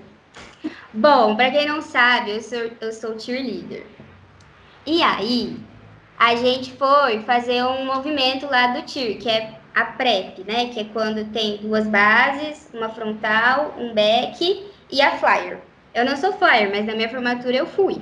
[0.92, 3.84] Bom, pra quem não sabe, eu sou, eu sou cheerleader.
[4.86, 5.56] E aí,
[6.18, 10.68] a gente foi fazer um movimento lá do cheer, que é a prep, né?
[10.68, 15.58] Que é quando tem duas bases, uma frontal, um back e a flyer.
[15.94, 18.00] Eu não sou flyer, mas na minha formatura eu fui.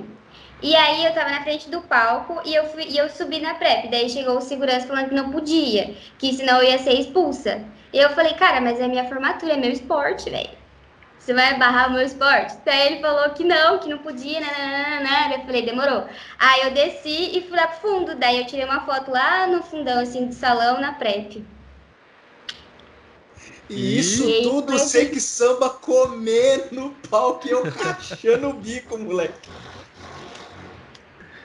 [0.61, 3.55] E aí eu tava na frente do palco e eu, fui, e eu subi na
[3.55, 3.89] prep.
[3.89, 7.61] Daí chegou o segurança falando que não podia, que senão eu ia ser expulsa.
[7.95, 10.49] E eu falei, cara, mas é minha formatura, é meu esporte, velho.
[11.17, 12.53] Você vai barrar o meu esporte?
[12.65, 15.35] Daí ele falou que não, que não podia, nananana.
[15.35, 16.05] Eu falei, demorou.
[16.37, 18.15] Aí eu desci e fui lá pro fundo.
[18.17, 21.47] Daí eu tirei uma foto lá no fundão, assim, do salão, na prep.
[23.69, 29.49] E isso E- tudo sem que samba comendo pau que eu rachando o bico, moleque.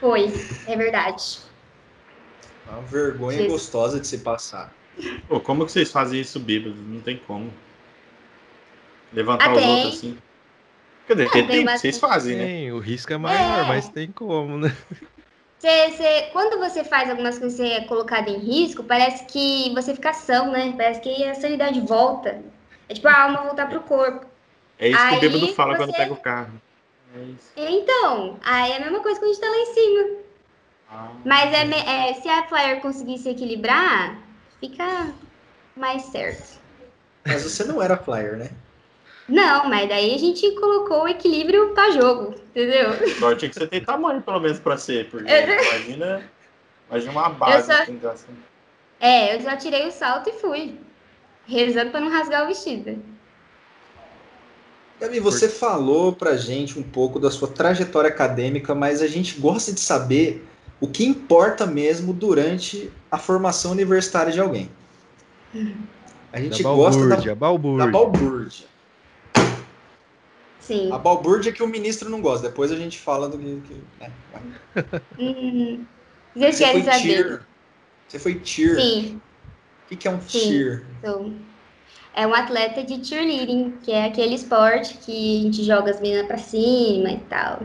[0.01, 0.33] Foi,
[0.67, 1.23] é verdade.
[2.67, 3.63] Uma vergonha Jesus.
[3.63, 4.80] gostosa de se passar.
[5.29, 6.79] Pô, como que vocês fazem isso bêbados?
[6.81, 7.53] Não tem como.
[9.13, 10.19] Levantar Ah, os outros assim.
[11.07, 12.45] Quer dizer, Ah, tem, tem vocês fazem, né?
[12.45, 13.69] Tem, o risco é maior, É.
[13.69, 14.77] mas tem como, né?
[15.59, 19.71] Você, você- quando você faz algumas coisas que você é colocado em risco, parece que
[19.75, 20.73] você fica são, né?
[20.77, 22.41] Parece que a sanidade volta.
[22.89, 24.27] É tipo a alma voltar pro corpo.
[24.79, 26.53] É isso que Aí o bêbado fala quando você- pega o carro.
[27.15, 27.53] É isso.
[27.57, 30.09] Então, aí é a mesma coisa que a gente tá lá em cima.
[30.91, 31.09] Ah.
[31.25, 34.17] Mas é, é, se a flyer conseguir se equilibrar,
[34.61, 35.13] fica
[35.77, 36.61] mais certo.
[37.27, 38.51] Mas você não era flyer, né?
[39.29, 42.91] Não, mas daí a gente colocou o equilíbrio pra jogo, entendeu?
[43.19, 45.09] Sorte é que você tem tamanho, pelo menos, pra ser.
[45.09, 46.23] Porque Eu- imagina,
[46.89, 47.67] imagina uma base.
[47.67, 48.37] só- assim.
[48.99, 50.79] É, eu já tirei o salto e fui.
[51.47, 53.03] Rezando pra não rasgar o vestido.
[55.01, 59.73] Gabi, você falou pra gente um pouco da sua trajetória acadêmica, mas a gente gosta
[59.73, 60.45] de saber
[60.81, 64.69] o que importa mesmo durante a formação universitária de alguém.
[66.33, 68.67] A gente Da gosta da, balbúrdia, da balbúrdia.
[70.61, 70.93] Sim.
[70.93, 72.49] A balbúrdia que o ministro não gosta.
[72.49, 73.61] Depois a gente fala do que.
[73.61, 74.13] que- né?
[75.19, 75.85] Hum,
[76.35, 77.01] vocês Você foi saber?
[77.01, 77.47] cheer.
[78.09, 78.77] Você foi cheer.
[78.81, 79.21] Sim,
[79.85, 80.39] O que que é um Sim.
[80.39, 80.87] cheer?
[81.05, 81.33] sou.
[82.15, 86.27] É um atleta de cheerleading, que é aquele esporte que a gente joga as meninas
[86.27, 87.61] pra cima e tal.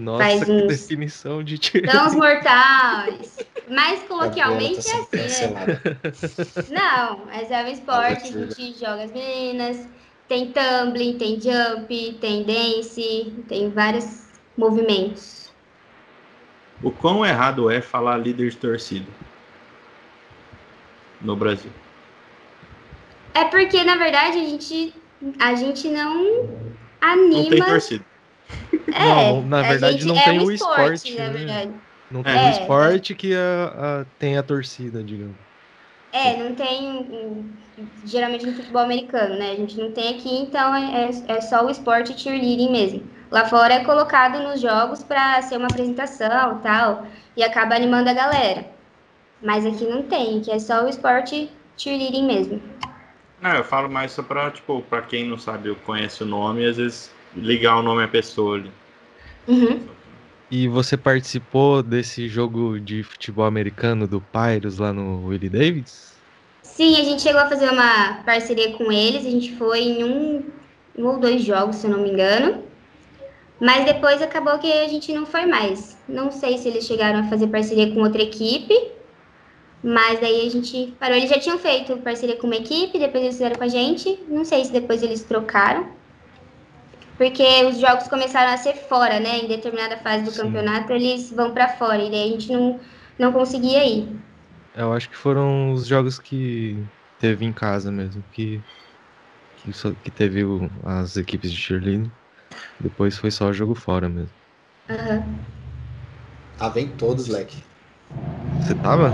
[0.00, 1.88] Nossa, faz que uns- definição de tiro.
[1.90, 3.38] São os mortais.
[3.66, 5.20] Agora coloquialmente é assim, né?
[5.22, 5.72] cancelado.
[6.68, 9.76] Não, mas é um esporte, a gente joga as meninas,
[10.28, 14.04] tem tumbling, tem jump, tem dance, tem vários
[14.56, 15.48] movimentos.
[16.82, 19.06] O quão errado é falar líder de torcida
[21.22, 21.70] no Brasil?
[23.34, 24.94] É porque, na verdade, a gente,
[25.40, 26.24] a gente não
[27.32, 27.66] Não tem anima.
[27.66, 28.09] torcida.
[28.92, 31.38] É, Não, na verdade, gente- não é tem um o esporte, na né?
[31.38, 31.74] verdade.
[32.10, 35.36] Não tem É, o esporte que a, a- tem a torcida, digamos.
[36.12, 37.54] É, não tem.
[38.04, 39.52] Geralmente no futebol americano, né?
[39.52, 43.08] A gente não tem aqui, então é, é- é só o esporte cheerleading mesmo.
[43.30, 48.10] Lá fora é colocado nos jogos para ser uma apresentação e tal, e acaba animando
[48.10, 48.66] a galera.
[49.42, 52.60] Mas aqui não tem, que é só o esporte cheerleading mesmo.
[53.40, 56.66] Não, eu falo mais só pra, tipo, pra quem não sabe ou conhece o nome,
[56.66, 58.72] às vezes ligar o nome à pessoa ali.
[59.48, 59.88] Uhum.
[60.50, 66.20] E você participou desse jogo de futebol americano do Pirates lá no Willie Davis?
[66.62, 70.50] Sim, a gente chegou a fazer uma parceria com eles, a gente foi em um,
[70.96, 72.64] um ou dois jogos, se eu não me engano.
[73.60, 75.96] Mas depois acabou que a gente não foi mais.
[76.08, 78.74] Não sei se eles chegaram a fazer parceria com outra equipe,
[79.82, 81.16] Mas daí a gente parou.
[81.16, 84.18] Eles já tinham feito parceria com uma equipe, depois eles fizeram com a gente.
[84.28, 85.88] Não sei se depois eles trocaram.
[87.20, 89.40] Porque os jogos começaram a ser fora, né?
[89.40, 90.40] Em determinada fase do Sim.
[90.40, 92.02] campeonato, eles vão para fora.
[92.02, 92.80] E daí a gente não,
[93.18, 94.08] não conseguia ir.
[94.74, 96.82] Eu acho que foram os jogos que
[97.18, 98.24] teve em casa mesmo.
[98.32, 98.62] Que,
[99.58, 102.10] que, só, que teve o, as equipes de cheerleading.
[102.80, 104.34] Depois foi só jogo fora mesmo.
[104.88, 105.16] Aham.
[105.16, 105.38] Uhum.
[106.56, 107.62] Tava em todos, Leque.
[108.62, 109.12] Você tava?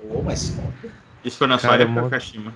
[0.00, 0.56] Oh, mas...
[1.24, 2.08] Isso foi na sua mano...
[2.08, 2.54] Kashima?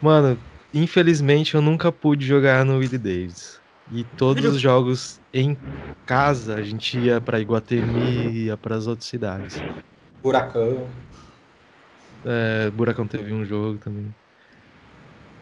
[0.00, 0.38] Mano,
[0.72, 3.60] infelizmente eu nunca pude jogar no Willie Davis.
[3.90, 5.60] E todos os jogos em
[6.06, 9.64] casa a gente ia pra Iguatemi e ia pras outras cidades.
[10.22, 10.90] Buracão.
[12.24, 14.14] É, Buracão teve um jogo também.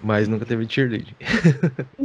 [0.03, 1.17] Mas nunca teve cheerleading.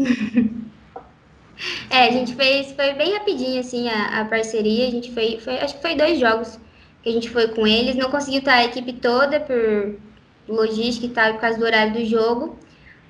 [1.90, 4.88] é, a gente fez, foi bem rapidinho assim a, a parceria.
[4.88, 6.60] A gente foi, foi, acho que foi dois jogos
[7.02, 7.96] que a gente foi com eles.
[7.96, 10.00] Não conseguiu estar a equipe toda por
[10.48, 12.58] logística e tal, por causa do horário do jogo,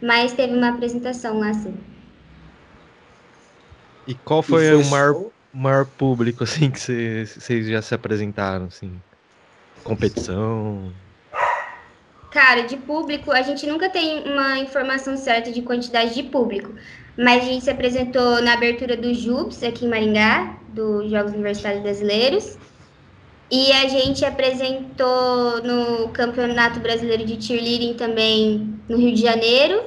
[0.01, 1.75] mas teve uma apresentação lá sim.
[4.07, 8.65] E qual foi, e foi o maior, maior público assim que vocês já se apresentaram
[8.65, 8.99] assim?
[9.83, 10.91] Competição?
[12.31, 16.73] Cara, de público, a gente nunca tem uma informação certa de quantidade de público.
[17.15, 21.83] Mas a gente se apresentou na abertura do JUBS aqui em Maringá, dos Jogos Universitários
[21.83, 22.57] Brasileiros.
[23.51, 29.83] E a gente apresentou no Campeonato Brasileiro de Cheerleading também no Rio de Janeiro.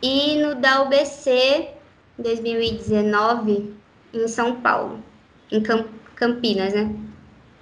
[0.00, 1.79] E no da UBC
[2.22, 3.74] 2019
[4.12, 5.02] em São Paulo,
[5.50, 5.62] em
[6.14, 6.94] Campinas, né?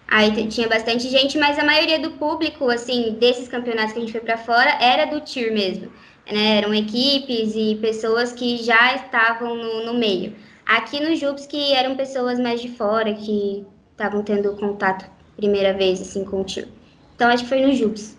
[0.07, 4.13] Aí tinha bastante gente, mas a maioria do público, assim, desses campeonatos que a gente
[4.13, 5.93] foi para fora, era do TIR mesmo.
[6.27, 6.59] Né?
[6.59, 10.35] Eram equipes e pessoas que já estavam no, no meio.
[10.65, 16.01] Aqui no JUPS que eram pessoas mais de fora, que estavam tendo contato primeira vez
[16.01, 16.69] assim com o tio.
[17.15, 18.18] Então acho que foi no Jubes.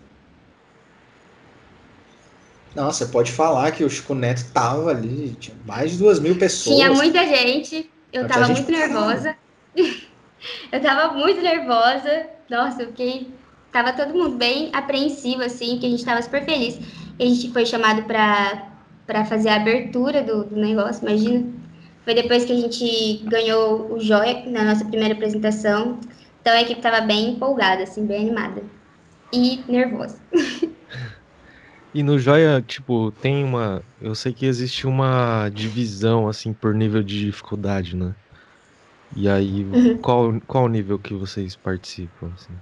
[2.74, 6.36] Não, você pode falar que o Chico Neto tava ali, tinha mais de duas mil
[6.38, 6.76] pessoas.
[6.76, 9.36] Tinha muita gente, eu tava gente muito nervosa.
[10.72, 12.26] eu tava muito nervosa.
[12.48, 13.28] Nossa, eu fiquei.
[13.72, 16.78] Tava todo mundo bem apreensivo, assim, que a gente tava super feliz.
[17.18, 18.68] A gente foi chamado pra,
[19.06, 21.46] pra fazer a abertura do, do negócio, imagina.
[22.04, 26.00] Foi depois que a gente ganhou o Joia na nossa primeira apresentação.
[26.40, 28.62] Então a equipe estava bem empolgada, assim, bem animada.
[29.32, 30.18] E nervosa.
[31.92, 33.82] E no Joia, tipo, tem uma.
[34.00, 38.14] Eu sei que existe uma divisão, assim, por nível de dificuldade, né?
[39.16, 39.98] E aí, uhum.
[39.98, 42.30] qual, qual nível que vocês participam?
[42.34, 42.54] Assim?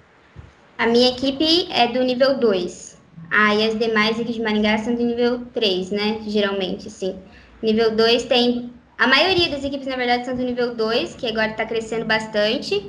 [0.79, 2.99] A minha equipe é do nível 2.
[3.31, 6.23] Aí ah, as demais aqui de Maringá são do nível 3, né?
[6.27, 7.19] Geralmente, assim.
[7.63, 11.51] Nível 2 tem a maioria das equipes, na verdade, são do nível 2, que agora
[11.51, 12.85] está crescendo bastante,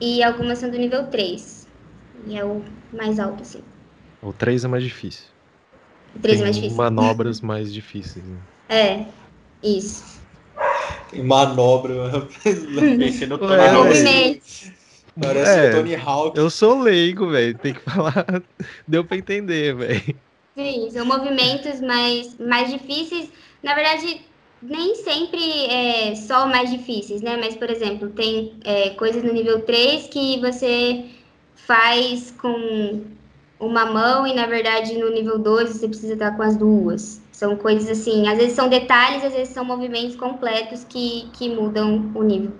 [0.00, 1.68] e algumas são do nível 3.
[2.26, 3.62] E é o mais alto, assim.
[4.22, 5.31] O 3 é mais difícil.
[6.14, 6.76] O 3 é mais difícil.
[6.76, 8.24] manobras mais difíceis.
[8.24, 8.38] Né?
[8.68, 9.06] É,
[9.62, 10.20] isso.
[11.10, 12.28] Tem manobra.
[12.42, 14.72] Pensei no Tony Hawk.
[15.20, 16.38] Parece é, o Tony Hawk.
[16.38, 17.56] Eu sou leigo, velho.
[17.58, 18.24] Tem que falar.
[18.88, 20.16] Deu pra entender, velho.
[20.56, 23.30] Sim, são movimentos mais, mais difíceis.
[23.62, 24.20] Na verdade,
[24.62, 27.36] nem sempre é só mais difíceis, né?
[27.36, 31.04] Mas, por exemplo, tem é, coisas no nível 3 que você
[31.54, 33.02] faz com
[33.62, 37.22] uma mão e, na verdade, no nível 2 você precisa estar com as duas.
[37.30, 42.10] São coisas assim, às vezes são detalhes, às vezes são movimentos completos que, que mudam
[42.14, 42.52] o nível.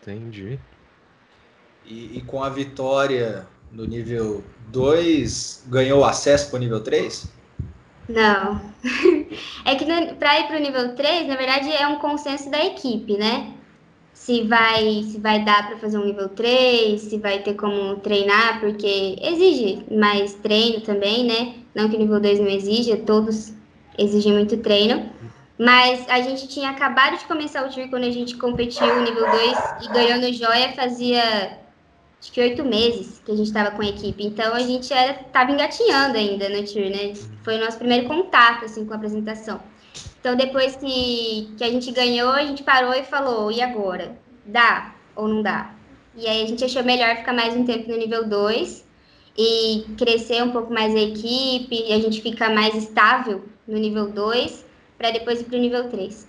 [0.00, 0.58] Entendi.
[1.84, 7.28] E, e com a vitória no nível 2, ganhou acesso para o nível 3?
[8.08, 8.60] Não.
[9.64, 13.16] É que para ir para o nível 3, na verdade, é um consenso da equipe,
[13.18, 13.52] né?
[14.26, 18.58] Se vai, se vai dar para fazer um nível 3, se vai ter como treinar,
[18.58, 21.54] porque exige mais treino também, né?
[21.72, 23.54] Não que o nível 2 não exija, todos
[23.96, 25.08] exigem muito treino.
[25.56, 29.30] Mas a gente tinha acabado de começar o TIR quando a gente competiu o nível
[29.30, 31.60] 2 e ganhou no Joia fazia
[32.20, 34.26] acho que oito meses que a gente estava com a equipe.
[34.26, 37.12] Então a gente estava engatinhando ainda no TIR, né?
[37.44, 39.60] Foi o nosso primeiro contato assim, com a apresentação.
[40.26, 44.18] Então depois que, que a gente ganhou, a gente parou e falou, e agora?
[44.44, 45.72] Dá ou não dá?
[46.16, 48.84] E aí a gente achou melhor ficar mais um tempo no nível 2
[49.38, 54.10] e crescer um pouco mais a equipe, e a gente ficar mais estável no nível
[54.10, 54.66] 2
[54.98, 56.28] para depois ir para o nível 3.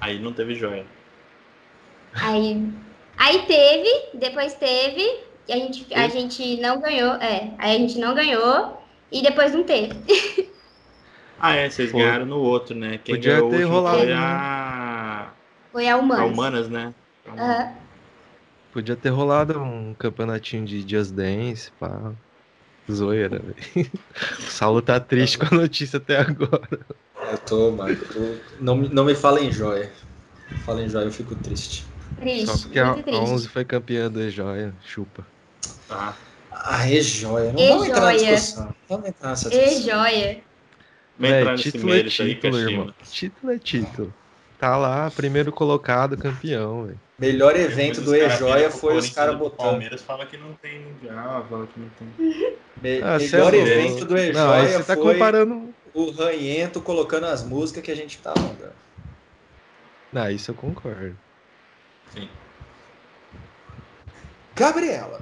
[0.00, 0.86] Aí não teve joia.
[2.14, 2.72] Aí
[3.18, 5.02] Aí teve, depois teve,
[5.48, 8.80] e a gente, a gente não ganhou, é, aí a gente não ganhou
[9.10, 9.96] e depois não teve.
[11.38, 11.98] ah, é, vocês Pô.
[11.98, 12.98] ganharam no outro, né?
[13.02, 15.30] Quem Podia ganhou ter rolado, foi a...
[15.72, 16.22] Foi a Humanas.
[16.22, 16.94] A Humanas, né?
[17.26, 17.72] Uhum.
[18.72, 22.12] Podia ter rolado um campeonatinho de Just Dance, pá.
[22.90, 23.90] Zoeira, velho.
[24.38, 26.80] O Saulo tá triste com a notícia até agora.
[27.30, 27.96] Eu tô, mano.
[27.96, 28.36] Tô...
[28.60, 29.90] Não, não me fala em joia.
[30.64, 31.84] Fala em joia, eu fico triste.
[32.20, 33.32] Triste, Só porque a, muito a triste.
[33.32, 34.72] 11 foi campeã do E-Joia.
[34.84, 35.26] Chupa.
[35.88, 36.14] Tá.
[36.52, 37.52] Ah, é joia.
[37.52, 38.74] Não E vamos entrar na discussão.
[38.88, 39.82] Vamos entrar nessa discussão.
[39.82, 40.45] joia.
[41.18, 42.70] Entrar nesse título é aí, título, Caxima.
[42.70, 42.94] irmão.
[43.10, 44.14] Título é título.
[44.58, 47.00] Tá lá, primeiro colocado, campeão, velho.
[47.18, 49.58] Melhor evento do E-Joia foi os caras pro botando.
[49.58, 52.08] Palmeiras fala que não tem mundial, fala que não tem.
[52.82, 55.74] Me- Ah, cê melhor é evento do Não, aí E-Joia você tá foi comparando.
[55.94, 58.74] o Ranhento colocando as músicas que a gente tá mandando.
[60.14, 61.16] Ah, isso eu concordo.
[62.12, 62.28] Sim.
[64.54, 65.20] Gabriela,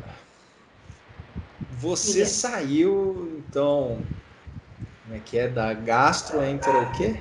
[1.80, 2.26] você Diga.
[2.26, 4.00] saiu, então,
[5.04, 5.48] como é que é?
[5.48, 7.14] Da gastroentero o quê?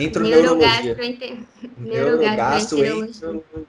[0.00, 0.96] Entroneurologia.
[0.96, 1.46] Neurogastroente-
[1.78, 3.66] Neurogastroenterologia.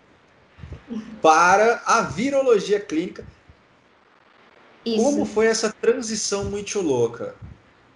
[1.21, 3.25] Para a virologia clínica.
[4.85, 5.03] Isso.
[5.03, 7.35] Como foi essa transição muito louca?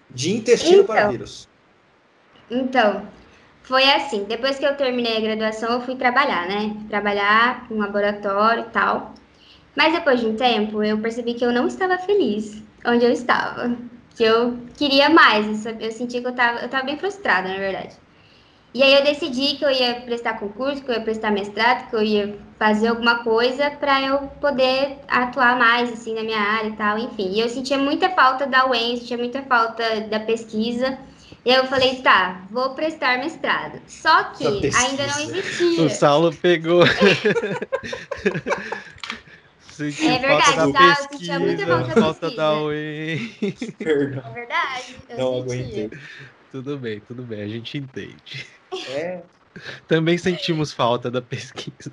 [0.09, 1.11] De intestino para Então.
[1.11, 1.47] vírus.
[2.49, 3.07] Então,
[3.63, 6.85] foi assim, depois que eu terminei a graduação, eu fui trabalhar, né?
[6.87, 9.15] Trabalhar em um laboratório e tal.
[9.75, 13.75] Mas depois de um tempo, eu percebi que eu não estava feliz onde eu estava.
[14.15, 17.95] Que eu queria mais, eu sentia que eu estava eu tava bem frustrada, na verdade.
[18.75, 21.95] E aí eu decidi que eu ia prestar concurso, que eu ia prestar mestrado, que
[21.95, 26.75] eu ia fazer alguma coisa para eu poder atuar mais, assim, na minha área e
[26.75, 27.31] tal, enfim.
[27.31, 30.97] E eu sentia muita falta da UEM, sentia muita falta da pesquisa.
[31.45, 33.79] E aí eu falei, tá, vou prestar mestrado.
[33.87, 35.85] Só que ainda não existia.
[35.85, 36.83] O Saulo pegou.
[39.79, 42.35] É verdade, falta da Saulo, sentia pesquisa, muita falta da falta pesquisa.
[42.35, 43.35] da UEM.
[43.77, 44.95] Perdão, É verdade.
[45.09, 45.85] Eu não sentia.
[45.85, 45.99] aguentei.
[46.51, 48.47] Tudo bem, tudo bem, a gente entende.
[48.89, 49.21] É,
[49.87, 51.91] Também sentimos falta da pesquisa.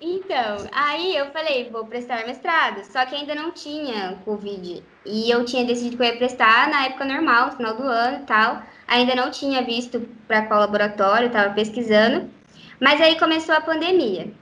[0.00, 4.82] Então, aí eu falei, vou prestar mestrado, só que ainda não tinha Covid.
[5.06, 8.22] E eu tinha decidido que eu ia prestar na época normal, no final do ano
[8.22, 8.62] e tal.
[8.86, 12.30] Ainda não tinha visto para qual laboratório, estava pesquisando.
[12.80, 14.32] Mas aí começou a pandemia.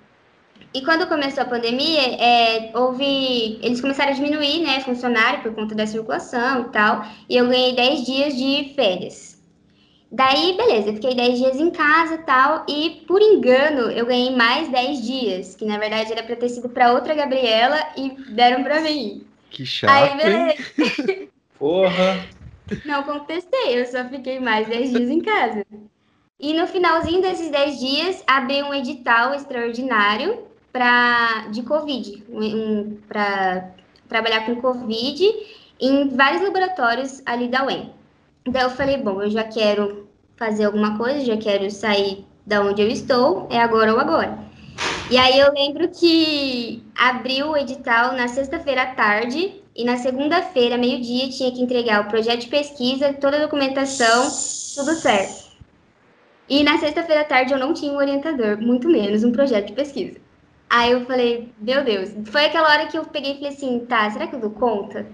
[0.75, 3.61] E quando começou a pandemia, é, houve.
[3.62, 7.07] Eles começaram a diminuir, né, funcionário por conta da circulação e tal.
[7.31, 9.41] E eu ganhei 10 dias de férias.
[10.11, 14.35] Daí, beleza, eu fiquei 10 dias em casa e tal, e por engano eu ganhei
[14.35, 18.62] mais 10 dias, que na verdade era pra ter sido pra outra Gabriela e deram
[18.62, 19.25] pra mim.
[19.51, 20.16] Que Aí, chato, hein?
[20.16, 22.27] beleza, porra.
[22.85, 25.66] não contestei, eu só fiquei mais 10 dias em casa.
[26.39, 33.70] E no finalzinho desses 10 dias, abri um edital extraordinário pra, de Covid, um, para
[34.09, 35.25] trabalhar com Covid
[35.81, 37.93] em vários laboratórios ali da UEM.
[38.49, 42.83] Daí eu falei, bom, eu já quero fazer alguma coisa, já quero sair da onde
[42.83, 44.37] eu estou, é agora ou agora.
[45.09, 50.77] E aí eu lembro que abriu o edital na sexta-feira à tarde e na segunda-feira,
[50.77, 54.25] meio-dia, tinha que entregar o projeto de pesquisa, toda a documentação,
[54.75, 55.53] tudo certo.
[56.49, 59.72] E na sexta-feira à tarde eu não tinha um orientador, muito menos um projeto de
[59.75, 60.24] pesquisa.
[60.77, 64.11] Aí eu falei, meu Deus, foi aquela hora que eu peguei e falei assim, tá,
[64.11, 65.07] será que eu dou conta?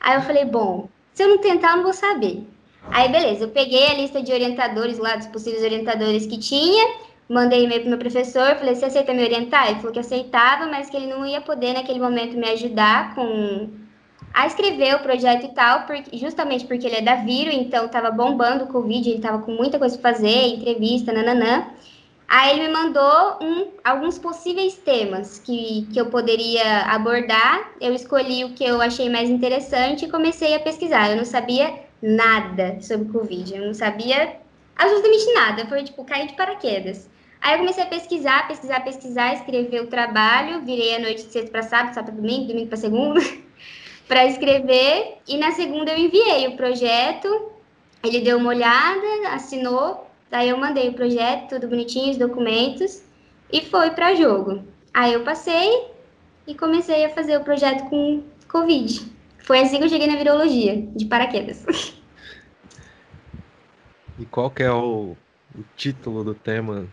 [0.00, 2.48] Aí eu falei, bom, se eu não tentar, eu não vou saber.
[2.90, 6.94] Aí, beleza, eu peguei a lista de orientadores lá, dos possíveis orientadores que tinha,
[7.28, 9.68] mandei e-mail pro meu professor, falei, você aceita me orientar?
[9.68, 13.68] Ele falou que aceitava, mas que ele não ia poder, naquele momento, me ajudar com
[14.32, 18.10] a escrever o projeto e tal, porque, justamente porque ele é da Viro, então tava
[18.10, 21.66] bombando o Covid, ele tava com muita coisa pra fazer, entrevista, nananã.
[22.36, 27.70] Aí ele me mandou um, alguns possíveis temas que, que eu poderia abordar.
[27.80, 31.10] Eu escolhi o que eu achei mais interessante e comecei a pesquisar.
[31.10, 31.72] Eu não sabia
[32.02, 34.34] nada sobre Covid, eu não sabia
[34.74, 35.64] absolutamente nada.
[35.66, 37.08] Foi tipo cair de paraquedas.
[37.40, 40.60] Aí eu comecei a pesquisar, pesquisar, pesquisar, escrever o trabalho.
[40.62, 43.20] Virei a noite de sexta para sábado, sábado para domingo, domingo para segunda,
[44.08, 45.18] para escrever.
[45.28, 47.52] E na segunda eu enviei o projeto.
[48.02, 50.12] Ele deu uma olhada, assinou.
[50.34, 53.04] Daí eu mandei o projeto, tudo bonitinho, os documentos,
[53.52, 54.64] e foi para jogo.
[54.92, 55.86] Aí eu passei
[56.44, 59.00] e comecei a fazer o projeto com Covid.
[59.38, 61.64] Foi assim que eu cheguei na virologia, de paraquedas.
[64.16, 65.16] E qual que é o,
[65.56, 66.86] o título do tema?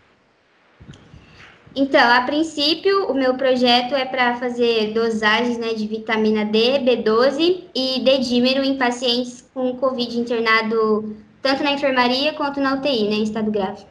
[1.74, 7.64] Então, a princípio, o meu projeto é para fazer dosagens né, de vitamina D, B12
[7.72, 13.22] e D-dímero em pacientes com Covid internado tanto na enfermaria quanto na UTI, né, em
[13.24, 13.84] estado grave.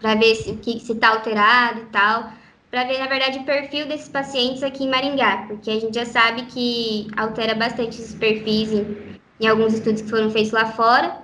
[0.00, 2.30] Para ver se que se está alterado e tal.
[2.70, 6.04] Para ver, na verdade, o perfil desses pacientes aqui em Maringá, porque a gente já
[6.04, 11.18] sabe que altera bastante esses perfis em, em alguns estudos que foram feitos lá fora.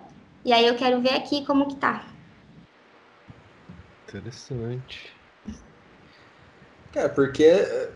[0.45, 2.07] E aí eu quero ver aqui como que tá.
[4.09, 5.13] Interessante.
[6.95, 7.91] É, porque eh,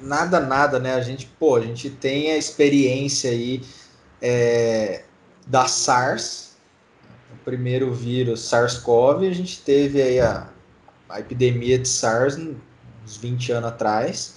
[0.00, 0.94] nada, nada, né?
[0.94, 3.62] A gente, pô, a gente tem a experiência aí
[4.20, 5.04] é,
[5.46, 6.56] da SARS,
[7.32, 10.48] o primeiro vírus SARS-CoV, a gente teve aí a,
[11.08, 14.34] a epidemia de SARS uns 20 anos atrás,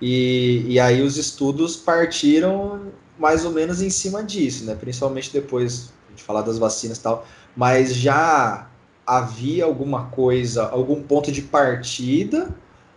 [0.00, 4.74] e, e aí os estudos partiram mais ou menos em cima disso, né?
[4.74, 7.26] Principalmente depois de falar das vacinas e tal,
[7.56, 8.68] mas já
[9.06, 12.48] havia alguma coisa, algum ponto de partida,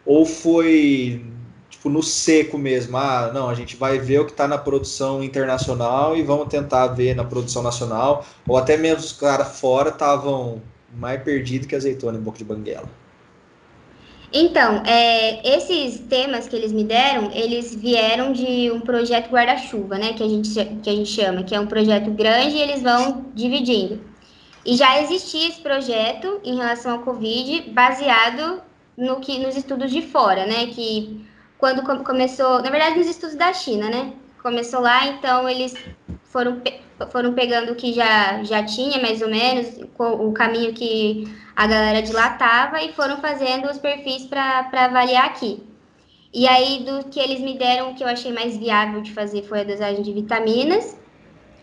[0.06, 1.24] ou foi
[1.70, 2.98] tipo no seco mesmo?
[2.98, 6.88] Ah, não, a gente vai ver o que está na produção internacional e vamos tentar
[6.88, 10.62] ver na produção nacional, ou até mesmo os caras fora estavam
[10.96, 12.90] mais perdidos que azeitona em boca de banguela.
[14.32, 20.14] Então, é, esses temas que eles me deram, eles vieram de um projeto guarda-chuva, né,
[20.14, 20.50] que a, gente,
[20.84, 24.02] que a gente chama, que é um projeto grande e eles vão dividindo.
[24.66, 28.62] E já existia esse projeto em relação ao Covid, baseado
[28.98, 31.26] no que nos estudos de fora, né, que
[31.58, 35.76] quando começou, na verdade, nos estudos da China, né, começou lá, então eles
[36.26, 36.62] foram,
[37.12, 42.02] foram pegando o que já, já tinha, mais ou menos, o caminho que a galera
[42.02, 45.64] dilatava e foram fazendo os perfis para avaliar aqui.
[46.34, 49.44] E aí, do que eles me deram, o que eu achei mais viável de fazer
[49.44, 50.96] foi a dosagem de vitaminas.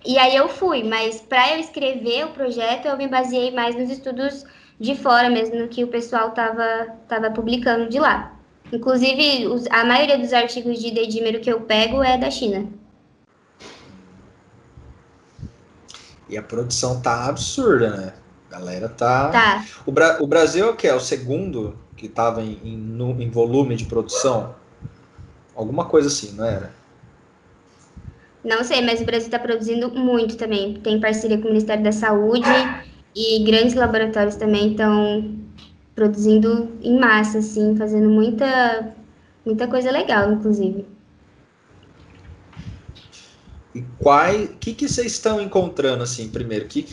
[0.04, 3.90] E aí eu fui, mas para eu escrever o projeto, eu me baseei mais nos
[3.90, 4.44] estudos
[4.78, 8.33] de fora mesmo, no que o pessoal estava tava publicando de lá.
[8.74, 12.66] Inclusive, os, a maioria dos artigos de dedímero que eu pego é da China.
[16.28, 18.12] E a produção tá absurda, né?
[18.50, 19.28] A galera tá.
[19.28, 19.64] tá.
[19.86, 20.18] O, Bra...
[20.20, 20.88] o Brasil é o que?
[20.88, 24.56] É o segundo que tava em, em, em volume de produção?
[25.54, 26.72] Alguma coisa assim, não era?
[28.42, 30.74] Não sei, mas o Brasil está produzindo muito também.
[30.74, 32.50] Tem parceria com o Ministério da Saúde
[33.14, 35.43] e grandes laboratórios também estão
[35.94, 38.94] produzindo em massa, assim, fazendo muita,
[39.44, 40.86] muita coisa legal, inclusive.
[43.74, 46.66] E qual, que que vocês estão encontrando assim, primeiro?
[46.66, 46.86] Que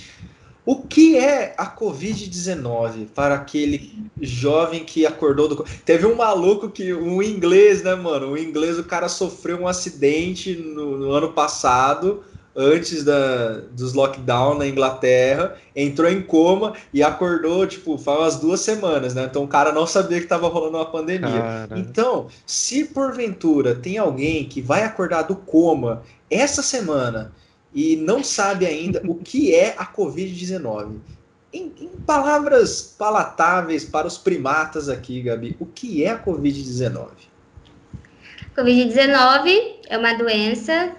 [0.66, 5.66] o que é a Covid-19 para aquele jovem que acordou do.
[5.84, 6.94] Teve um maluco que.
[6.94, 8.32] Um inglês, né, mano?
[8.32, 12.24] Um inglês, o cara sofreu um acidente no, no ano passado,
[12.56, 18.60] antes da, dos lockdown na Inglaterra, entrou em coma e acordou, tipo, faz umas duas
[18.62, 19.26] semanas, né?
[19.30, 21.30] Então o cara não sabia que estava rolando uma pandemia.
[21.30, 21.80] Cara.
[21.80, 27.32] Então, se porventura tem alguém que vai acordar do coma essa semana
[27.74, 30.98] e não sabe ainda o que é a Covid-19.
[31.54, 37.08] Em, em, palavras palatáveis para os primatas aqui, Gabi, o que é a Covid-19?
[38.56, 40.96] Covid-19 é uma doença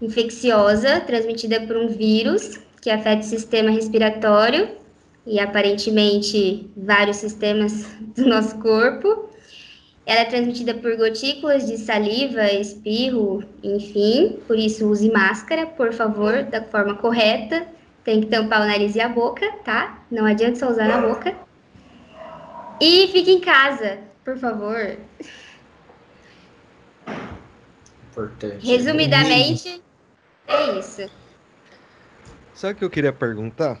[0.00, 4.68] infecciosa transmitida por um vírus que afeta o sistema respiratório
[5.26, 7.84] e aparentemente vários sistemas
[8.14, 9.30] do nosso corpo.
[10.04, 14.38] Ela é transmitida por gotículas de saliva, espirro, enfim.
[14.46, 17.66] Por isso, use máscara, por favor, da forma correta.
[18.04, 20.00] Tem que tampar o nariz e a boca, tá?
[20.08, 21.34] Não adianta só usar na boca.
[22.80, 24.96] E fique em casa, por favor.
[28.12, 28.64] Importante.
[28.64, 29.82] Resumidamente,
[30.46, 31.10] é isso.
[32.54, 33.80] Sabe o que eu queria perguntar?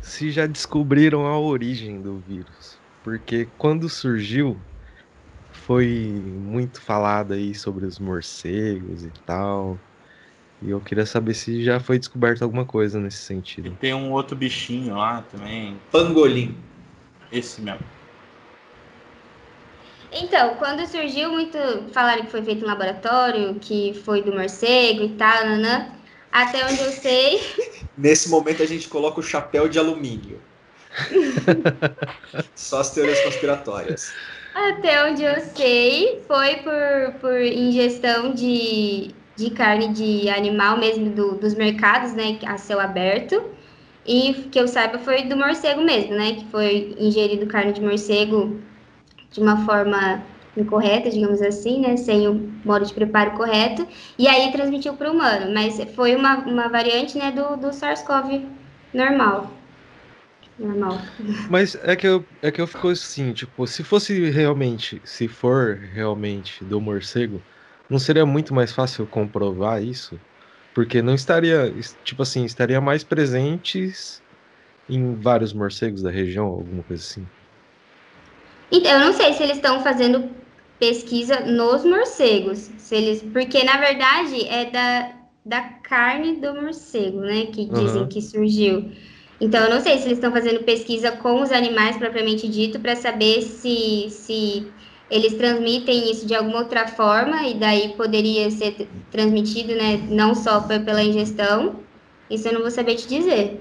[0.00, 2.78] Se já descobriram a origem do vírus.
[3.02, 4.58] Porque quando surgiu,
[5.52, 9.78] foi muito falado aí sobre os morcegos e tal.
[10.62, 13.68] E eu queria saber se já foi descoberto alguma coisa nesse sentido.
[13.68, 15.76] E tem um outro bichinho lá também.
[15.90, 16.54] Pangolim.
[17.32, 17.80] Esse mesmo.
[20.12, 21.56] Então, quando surgiu muito,
[21.92, 25.99] falaram que foi feito em laboratório, que foi do morcego e tal, nanã.
[26.32, 27.40] Até onde eu sei.
[27.96, 30.40] Nesse momento a gente coloca o chapéu de alumínio.
[32.54, 34.12] Só as teorias conspiratórias.
[34.54, 41.36] Até onde eu sei, foi por, por ingestão de, de carne de animal mesmo do,
[41.36, 43.42] dos mercados, né, a céu aberto.
[44.06, 48.60] E que eu saiba foi do morcego mesmo, né, que foi ingerido carne de morcego
[49.30, 50.22] de uma forma
[50.56, 52.34] incorreta, digamos assim, né, sem o
[52.64, 53.86] modo de preparo correto,
[54.18, 58.46] e aí transmitiu para o humano, mas foi uma, uma variante, né, do, do SARS-CoV
[58.92, 59.60] normal
[60.60, 60.98] normal.
[61.48, 65.78] Mas é que eu, é que eu fico assim, tipo, se fosse realmente, se for
[65.94, 67.40] realmente do morcego,
[67.88, 70.18] não seria muito mais fácil comprovar isso?
[70.74, 71.74] Porque não estaria,
[72.04, 74.22] tipo assim, estaria mais presentes
[74.88, 77.26] em vários morcegos da região, alguma coisa assim.
[78.70, 80.30] Então, eu não sei se eles estão fazendo
[80.80, 85.12] pesquisa nos morcegos, se eles, porque na verdade é da,
[85.44, 88.08] da carne do morcego, né, que dizem uhum.
[88.08, 88.90] que surgiu.
[89.38, 92.96] Então, eu não sei se eles estão fazendo pesquisa com os animais propriamente dito para
[92.96, 94.66] saber se, se
[95.10, 100.60] eles transmitem isso de alguma outra forma e daí poderia ser transmitido, né, não só
[100.60, 101.76] pela ingestão.
[102.30, 103.60] Isso eu não vou saber te dizer.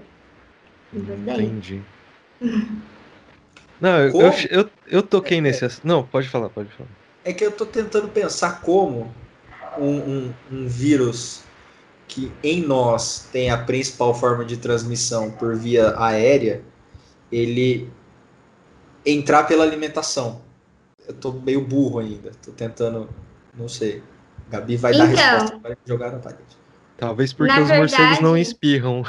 [0.94, 1.82] Entendi.
[3.82, 5.66] Não, eu, eu, eu, eu, toquei nesse.
[5.86, 6.90] Não, pode falar, pode falar.
[7.24, 9.14] É que eu tô tentando pensar como
[9.78, 11.44] um, um, um vírus
[12.08, 16.64] que em nós tem a principal forma de transmissão por via aérea,
[17.32, 17.90] ele
[19.06, 20.42] entrar pela alimentação.
[21.08, 23.08] Eu tô meio burro ainda, tô tentando,
[23.56, 24.02] não sei.
[24.50, 26.58] Gabi vai então, dar resposta para jogar na parede.
[26.98, 29.04] Talvez porque os verdade, morcegos não espirram.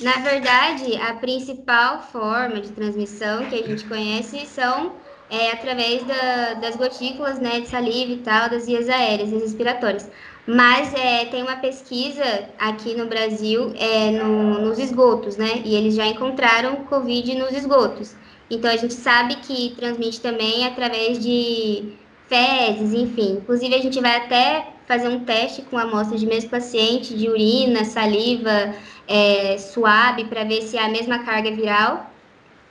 [0.00, 4.94] na verdade, a principal forma de transmissão que a gente conhece são
[5.30, 10.10] é, através da, das gotículas né, de saliva e tal, das vias aéreas e respiratórias.
[10.46, 12.22] Mas é, tem uma pesquisa
[12.58, 15.60] aqui no Brasil é, no, nos esgotos, né?
[15.64, 18.14] E eles já encontraram Covid nos esgotos.
[18.48, 21.94] Então a gente sabe que transmite também através de
[22.28, 23.38] fezes, enfim.
[23.42, 27.84] Inclusive a gente vai até fazer um teste com amostra de mesmo paciente, de urina,
[27.84, 28.72] saliva,
[29.08, 32.08] é, suave, para ver se é a mesma carga viral.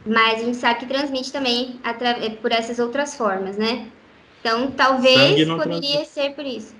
[0.05, 1.79] Mas a gente sabe que transmite também
[2.41, 3.87] por essas outras formas, né?
[4.39, 6.75] Então talvez poderia ser por isso.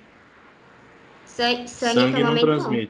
[1.24, 2.88] Sangue, sangue, até o momento não.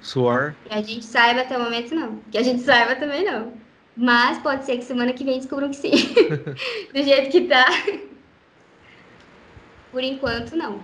[0.00, 0.54] Suor?
[0.66, 2.20] Que a gente saiba até o momento não.
[2.30, 3.54] Que a gente saiba também não.
[3.96, 5.90] Mas pode ser que semana que vem descubram que sim.
[6.92, 7.64] Do jeito que tá.
[9.90, 10.80] Por enquanto, não.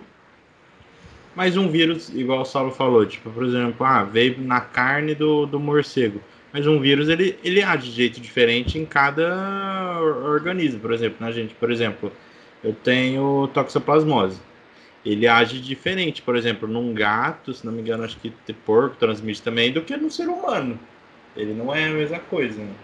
[1.36, 5.44] Mas um vírus, igual o Saulo falou, tipo, por exemplo, ah, veio na carne do,
[5.44, 6.20] do morcego.
[6.52, 10.80] Mas um vírus, ele, ele age de jeito diferente em cada organismo.
[10.80, 12.12] Por exemplo, na gente, por exemplo,
[12.62, 14.38] eu tenho toxoplasmose
[15.04, 16.22] ele age diferente.
[16.22, 18.30] Por exemplo, num gato, se não me engano, acho que
[18.64, 20.78] porco transmite também, do que no ser humano.
[21.36, 22.60] Ele não é a mesma coisa.
[22.60, 22.74] Né?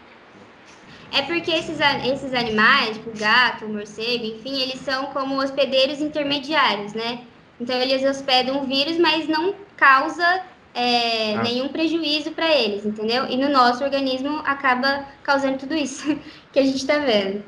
[1.12, 7.21] É porque esses, esses animais, tipo gato, morcego, enfim, eles são como hospedeiros intermediários, né?
[7.61, 10.43] Então eles hospedam o vírus, mas não causa
[10.79, 11.43] é, ah.
[11.43, 13.26] nenhum prejuízo para eles, entendeu?
[13.26, 16.16] E no nosso organismo acaba causando tudo isso
[16.53, 17.43] que a gente está vendo.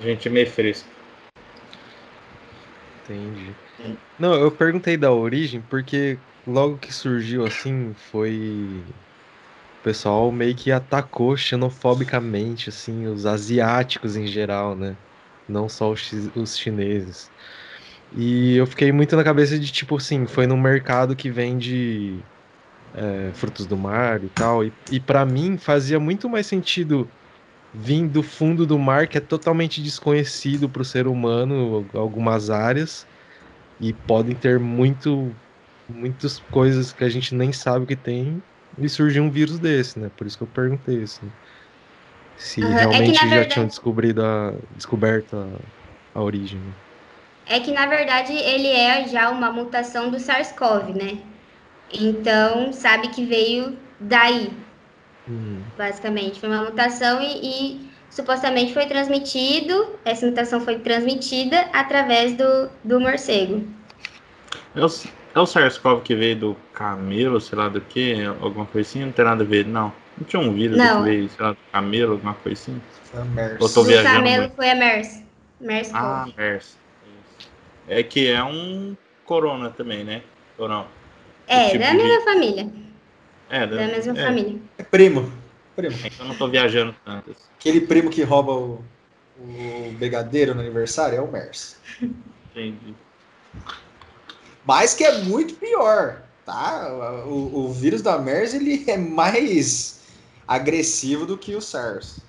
[0.00, 0.88] A gente é meio fresco.
[3.04, 3.54] Entendi.
[4.18, 8.82] Não, eu perguntei da origem porque logo que surgiu assim foi.
[9.80, 14.96] O pessoal meio que atacou xenofobicamente, assim, os asiáticos em geral, né?
[15.48, 17.30] Não só os, os chineses.
[18.16, 22.18] E eu fiquei muito na cabeça de tipo assim, foi num mercado que vende
[22.94, 24.64] é, frutos do mar e tal.
[24.64, 27.08] E, e para mim fazia muito mais sentido
[27.72, 33.06] vir do fundo do mar, que é totalmente desconhecido para o ser humano, algumas áreas,
[33.80, 35.34] e podem ter muito,
[35.88, 38.42] muitas coisas que a gente nem sabe que tem,
[38.78, 40.10] e surgiu um vírus desse, né?
[40.16, 41.24] Por isso que eu perguntei isso.
[41.24, 41.30] Né?
[42.36, 42.72] Se uhum.
[42.72, 43.50] realmente é já verdade...
[43.50, 46.58] tinham descobrido a, descoberto a, a origem.
[46.58, 46.72] Né?
[47.46, 51.18] É que na verdade ele é já uma mutação do SARS-CoV, né?
[51.92, 54.50] Então sabe que veio daí,
[55.28, 55.62] Uhum.
[55.76, 62.70] Basicamente, foi uma mutação e, e, supostamente foi transmitido, essa mutação foi transmitida através do,
[62.82, 63.62] do morcego.
[64.74, 64.88] É o,
[65.34, 69.04] é o SARS-CoV que veio do camelo, sei lá do que, alguma coisa assim?
[69.04, 69.92] Não tem nada a ver, não.
[70.16, 70.98] Não tinha um vírus não.
[70.98, 72.80] que veio, sei lá, do camelo, alguma coisa assim?
[73.04, 73.74] Foi a MERS.
[73.74, 74.16] Tô viajando.
[74.16, 74.56] Camelo muito.
[74.56, 75.22] foi a MERS.
[75.60, 76.76] MERS ah, MERS.
[77.86, 80.22] É que é um corona também, né?
[80.56, 80.86] Ou não?
[81.48, 82.24] É, tipo da mesma de...
[82.24, 82.70] família.
[83.50, 84.24] É, da, da mesma é.
[84.24, 84.60] família.
[84.76, 85.32] É primo.
[85.74, 85.96] primo.
[86.04, 87.34] Então não tô viajando tanto.
[87.58, 88.84] Aquele primo que rouba o,
[89.38, 91.76] o brigadeiro no aniversário é o MERS.
[92.50, 92.94] Entendi.
[94.64, 96.92] Mas que é muito pior, tá?
[97.26, 100.06] O, o vírus da MERS ele é mais
[100.46, 102.20] agressivo do que o SARS.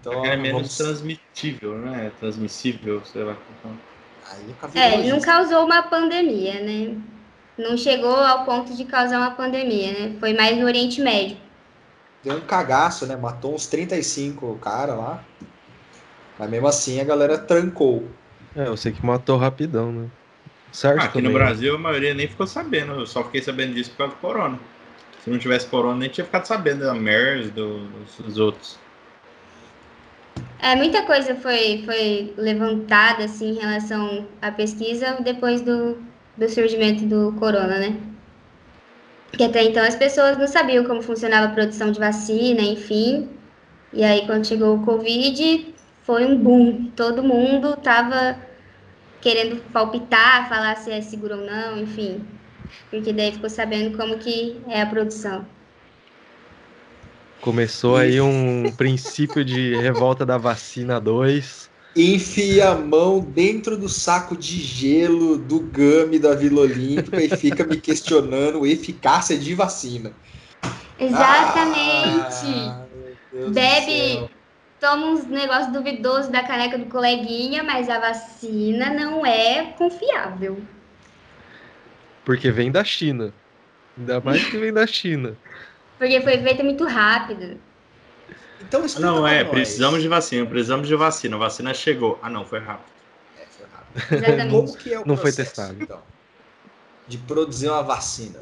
[0.00, 0.76] Então, é menos vamos...
[0.76, 2.10] transmitível, né?
[2.18, 3.36] Transmissível, sei lá.
[4.74, 6.96] é, ele não causou uma pandemia, né?
[7.56, 10.16] Não chegou ao ponto de causar uma pandemia, né?
[10.18, 11.36] Foi mais no Oriente Médio.
[12.24, 13.16] Deu um cagaço, né?
[13.16, 15.24] Matou uns 35 cara lá.
[16.38, 18.08] Mas mesmo assim a galera trancou.
[18.56, 20.08] É, eu sei que matou rapidão, né?
[20.72, 21.44] Certo Aqui também, no né?
[21.44, 22.92] Brasil a maioria nem ficou sabendo.
[22.92, 24.58] Eu só fiquei sabendo disso por causa do corona.
[25.22, 27.86] Se não tivesse corona, nem tinha ficado sabendo da MERS, do,
[28.18, 28.78] dos outros.
[30.58, 35.98] É, muita coisa foi, foi levantada assim, em relação à pesquisa depois do,
[36.36, 37.96] do surgimento do corona, né?
[39.32, 43.28] Que até então as pessoas não sabiam como funcionava a produção de vacina, enfim.
[43.92, 46.90] E aí quando chegou o Covid, foi um boom.
[46.96, 48.38] Todo mundo tava
[49.20, 52.20] querendo palpitar, falar se é seguro ou não, enfim.
[52.90, 55.46] Porque daí ficou sabendo como que é a produção.
[57.40, 64.36] Começou aí um princípio de revolta da vacina 2 enfia a mão dentro do saco
[64.36, 70.12] de gelo do Gami da Vila Olímpica e fica me questionando eficácia de vacina.
[70.98, 72.46] Exatamente.
[72.46, 72.86] Ah,
[73.48, 74.30] Bebe,
[74.80, 80.62] toma uns negócios duvidosos da caneca do coleguinha, mas a vacina não é confiável.
[82.24, 83.32] Porque vem da China.
[83.98, 85.36] Ainda mais que vem da China.
[85.98, 87.58] Porque foi feita muito rápido.
[88.62, 89.52] Então Não, é, nós.
[89.52, 91.36] precisamos de vacina, precisamos de vacina.
[91.36, 92.18] A vacina chegou.
[92.22, 92.90] Ah, não, foi rápido.
[93.38, 94.24] É, foi rápido.
[94.24, 94.50] Exatamente.
[94.50, 95.82] Como que é o Não foi processo, testado.
[95.82, 96.00] Então,
[97.08, 98.40] de produzir uma vacina?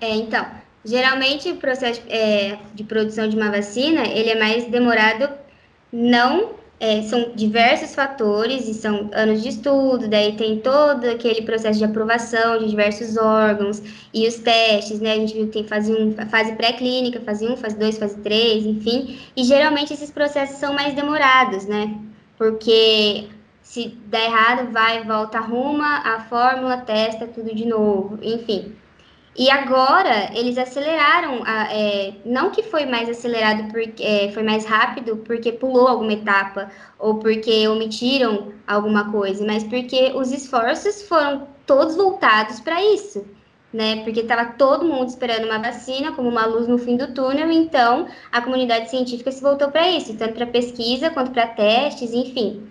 [0.00, 0.46] É, então,
[0.84, 5.30] geralmente o processo é, de produção de uma vacina, ele é mais demorado,
[5.92, 11.78] não, é, são diversos fatores e são anos de estudo, daí tem todo aquele processo
[11.78, 13.82] de aprovação de diversos órgãos
[14.14, 17.58] e os testes, né, a gente viu que tem fase 1, fase pré-clínica, fase 1,
[17.58, 21.94] fase 2, fase 3, enfim, e geralmente esses processos são mais demorados, né,
[22.38, 23.28] porque
[23.62, 28.74] se der errado, vai, volta, arruma a fórmula, testa tudo de novo, enfim.
[29.36, 34.64] E agora eles aceleraram, a- é, não que foi mais acelerado porque é, foi mais
[34.66, 41.48] rápido porque pulou alguma etapa ou porque omitiram alguma coisa, mas porque os esforços foram
[41.64, 43.24] todos voltados para isso,
[43.72, 44.02] né?
[44.02, 48.08] Porque estava todo mundo esperando uma vacina como uma luz no fim do túnel, então
[48.32, 52.68] a comunidade científica se voltou para isso, tanto para pesquisa quanto para testes, enfim.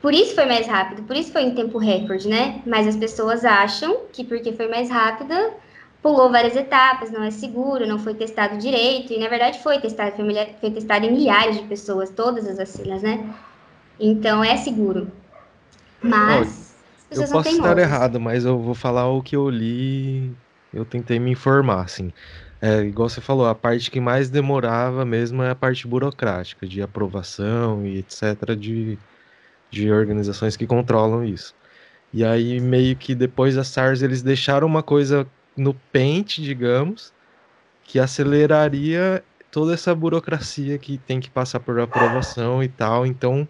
[0.00, 2.60] Por isso foi mais rápido, por isso foi em tempo recorde, né?
[2.66, 5.54] Mas as pessoas acham que porque foi mais rápida,
[6.02, 10.16] pulou várias etapas, não é seguro, não foi testado direito, e na verdade foi testado,
[10.60, 13.32] foi, testado em milhares de pessoas, todas as vacinas, né?
[14.00, 15.10] Então é seguro.
[16.02, 16.74] Mas
[17.10, 20.32] as Eu posso estar errado, mas eu vou falar o que eu li.
[20.74, 22.12] Eu tentei me informar, assim.
[22.60, 26.80] É, igual você falou, a parte que mais demorava mesmo é a parte burocrática, de
[26.82, 28.98] aprovação e etc., de,
[29.70, 31.54] de organizações que controlam isso.
[32.12, 35.26] E aí, meio que depois da SARS, eles deixaram uma coisa
[35.56, 37.12] no pente, digamos,
[37.84, 43.04] que aceleraria toda essa burocracia que tem que passar por aprovação e tal.
[43.06, 43.46] Então,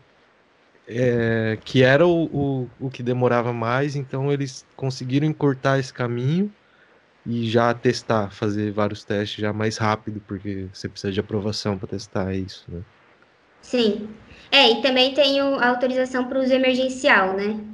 [0.87, 6.53] é, que era o, o, o que demorava mais, então eles conseguiram encurtar esse caminho
[7.25, 11.89] e já testar, fazer vários testes já mais rápido, porque você precisa de aprovação para
[11.89, 12.83] testar isso, né?
[13.61, 14.09] Sim.
[14.51, 17.72] É, e também tem a autorização para uso emergencial, né?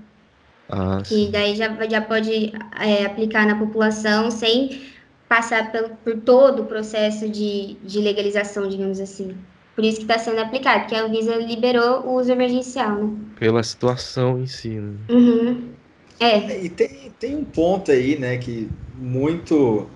[0.68, 4.92] Ah, que daí já, já pode é, aplicar na população sem
[5.28, 9.46] passar pelo, por todo o processo de, de legalização, digamos assim.
[9.74, 13.18] Por isso que está sendo aplicado, porque a Anvisa liberou o uso emergencial, né?
[13.36, 14.98] Pela situação em si, né?
[15.10, 15.74] Uhum.
[16.20, 19.90] É, É, E tem, tem um ponto aí, né, que muito.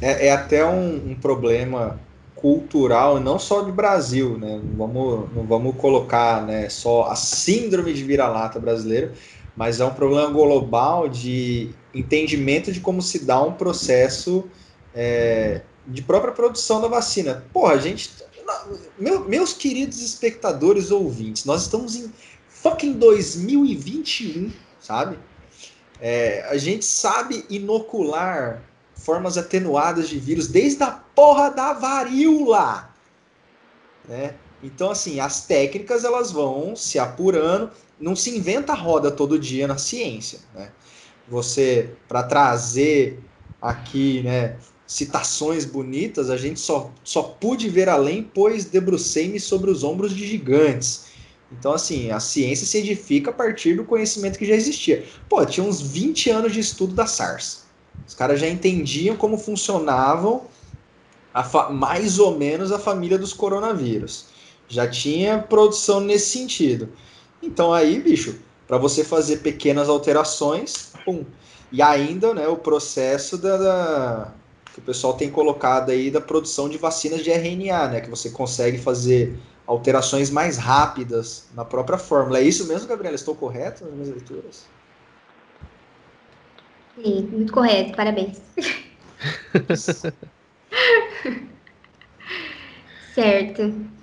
[0.00, 2.00] É, é até um, um problema
[2.34, 4.58] cultural, não só do Brasil, né?
[4.58, 9.12] Não vamos, não vamos colocar né, só a síndrome de vira-lata brasileira,
[9.56, 14.44] mas é um problema global de entendimento de como se dá um processo
[14.94, 17.44] é, de própria produção da vacina.
[17.52, 18.10] Porra, gente.
[18.98, 22.12] meu- meus queridos espectadores ouvintes, nós estamos em
[22.48, 25.18] fucking 2021, sabe?
[26.00, 28.62] É, a gente sabe inocular
[28.94, 32.90] formas atenuadas de vírus desde a porra da varíola,
[34.06, 34.34] né?
[34.62, 37.70] Então, assim, as técnicas elas vão se apurando,
[38.00, 40.70] não se inventa roda todo dia na ciência, né?
[41.28, 43.18] Você, para trazer
[43.60, 49.82] aqui, né, citações bonitas, a gente só, só pude ver além, pois debrucei-me sobre os
[49.82, 51.06] ombros de gigantes.
[51.50, 55.04] Então, assim, a ciência se edifica a partir do conhecimento que já existia.
[55.28, 57.64] Pô, tinha uns 20 anos de estudo da SARS.
[58.06, 60.46] Os caras já entendiam como funcionavam
[61.70, 64.26] mais ou menos a família dos coronavírus.
[64.68, 66.88] Já tinha produção nesse sentido.
[67.46, 71.26] Então aí, bicho, para você fazer pequenas alterações, pum.
[71.70, 74.36] E ainda, né, o processo da, da-
[74.72, 78.30] que o pessoal tem colocado aí da produção de vacinas de RNA, né, que você
[78.30, 82.38] consegue fazer alterações mais rápidas na própria fórmula.
[82.38, 83.16] É isso mesmo, Gabriela?
[83.16, 84.70] Estou correto nas minhas leituras?
[86.94, 88.40] sim, muito correto, parabéns.
[93.14, 93.95] Certo.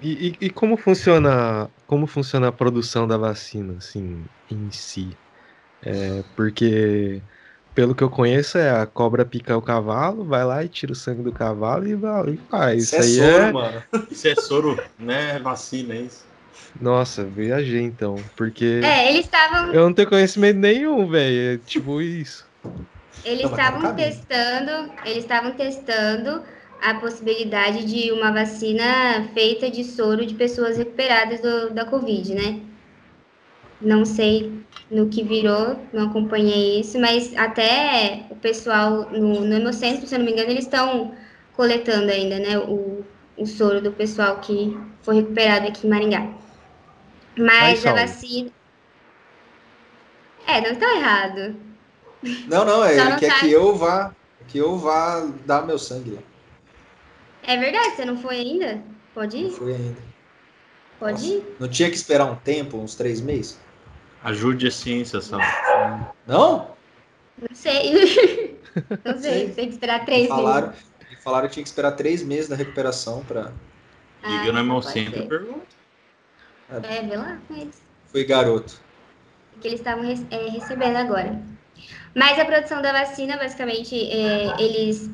[0.00, 5.20] E, e- e como funciona, como funciona a produção da vacina, assim, em si?
[5.82, 7.24] É, porque,
[7.74, 10.94] pelo que eu conheço, é a cobra pica o cavalo, vai lá e tira o
[10.96, 12.82] sangue do cavalo e, vai, e faz.
[12.84, 13.52] Isso, aí soro, é.
[13.52, 13.82] mano.
[14.10, 15.38] Isso é soro, né?
[15.40, 16.26] Vacina, é isso.
[16.78, 21.54] Nossa, viajei então, porque É, eles estavam eu não tenho conhecimento nenhum, velho.
[21.62, 22.48] É tipo isso.
[23.24, 26.44] Eles estavam testando, eles estavam testando
[26.84, 32.60] a possibilidade de uma vacina feita de soro de pessoas recuperadas do, da Covid, né?
[33.80, 34.52] Não sei
[34.90, 40.18] no que virou, não acompanhei isso, mas até o pessoal no, no Hemocentro, se eu
[40.18, 41.14] não me engano, eles estão
[41.54, 43.02] coletando ainda, né, o,
[43.38, 46.28] o soro do pessoal que foi recuperado aqui em Maringá.
[47.34, 48.50] Mas a vacina.
[50.46, 51.56] É, não está errado.
[52.46, 53.40] Não, não, é não quer tá...
[53.40, 54.14] que eu vá,
[54.48, 56.33] que eu vá dar meu sangue lá.
[57.46, 58.82] É verdade, você não foi ainda?
[59.14, 59.44] Pode ir?
[59.44, 60.00] Não fui ainda.
[60.98, 61.56] Pode Nossa, ir.
[61.60, 63.58] Não tinha que esperar um tempo, uns três meses?
[64.22, 65.40] Ajude a ciência, Sal.
[66.26, 66.74] Não?
[67.38, 68.58] Não sei.
[69.04, 70.84] Não sei, tem que esperar três falaram, meses.
[71.22, 73.52] Falaram que tinha que esperar três meses da recuperação para.
[74.26, 75.66] Liga ah, no meu centro e pergunta.
[76.70, 77.82] É, vê lá com eles.
[78.10, 78.80] Foi garoto.
[79.60, 81.40] Que eles estavam é, recebendo agora.
[82.14, 85.10] Mas a produção da vacina, basicamente, é, eles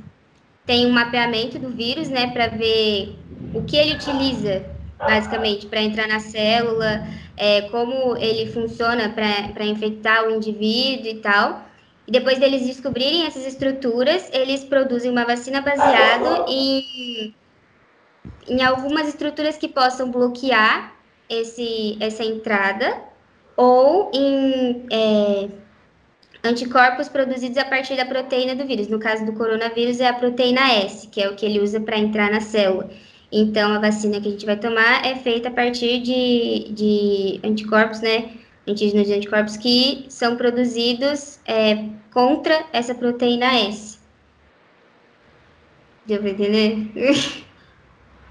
[0.70, 3.16] têm um mapeamento do vírus, né, para ver
[3.52, 4.64] o que ele utiliza,
[4.96, 11.64] basicamente, para entrar na célula, é, como ele funciona para infectar o indivíduo e tal.
[12.06, 17.34] E depois deles descobrirem essas estruturas, eles produzem uma vacina baseada em,
[18.46, 20.94] em algumas estruturas que possam bloquear
[21.28, 22.96] esse, essa entrada
[23.56, 25.48] ou em é,
[26.42, 28.88] anticorpos produzidos a partir da proteína do vírus.
[28.88, 31.98] No caso do coronavírus, é a proteína S, que é o que ele usa para
[31.98, 32.90] entrar na célula.
[33.32, 38.00] Então, a vacina que a gente vai tomar é feita a partir de, de anticorpos,
[38.00, 38.32] né?
[38.66, 43.98] Antígenos de anticorpos que são produzidos é, contra essa proteína S.
[46.06, 46.90] Deu para entender?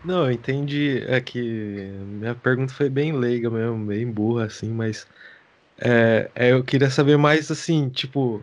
[0.03, 1.03] Não, eu entendi.
[1.07, 5.07] É que minha pergunta foi bem leiga mesmo, bem burra, assim, mas
[5.82, 8.42] é, é, eu queria saber mais assim, tipo,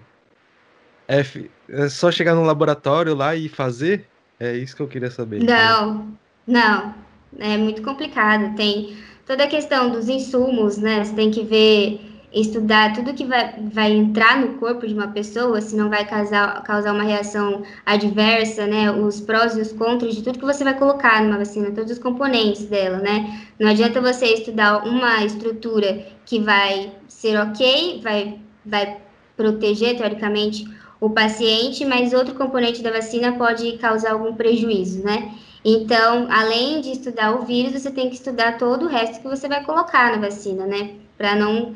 [1.09, 1.21] é,
[1.69, 4.07] é, só chegar no laboratório lá e fazer?
[4.39, 5.43] É isso que eu queria saber.
[5.43, 6.09] Não,
[6.47, 6.95] não.
[7.39, 8.55] É muito complicado.
[8.57, 11.05] Tem toda a questão dos insumos, né?
[11.05, 12.01] Você tem que ver,
[12.33, 16.63] estudar tudo que vai, vai entrar no corpo de uma pessoa, se não vai causar,
[16.63, 18.91] causar uma reação adversa, né?
[18.91, 21.99] Os prós e os contras de tudo que você vai colocar numa vacina, todos os
[21.99, 23.47] componentes dela, né?
[23.59, 28.99] Não adianta você estudar uma estrutura que vai ser ok, vai, vai
[29.37, 30.65] proteger, teoricamente,
[31.01, 35.35] o paciente, mas outro componente da vacina pode causar algum prejuízo, né?
[35.65, 39.49] Então, além de estudar o vírus, você tem que estudar todo o resto que você
[39.49, 40.93] vai colocar na vacina, né?
[41.19, 41.75] Para não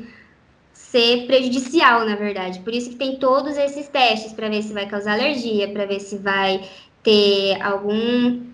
[0.91, 2.59] ser prejudicial, na verdade.
[2.59, 6.01] Por isso que tem todos esses testes para ver se vai causar alergia, para ver
[6.01, 6.61] se vai
[7.01, 8.51] ter algum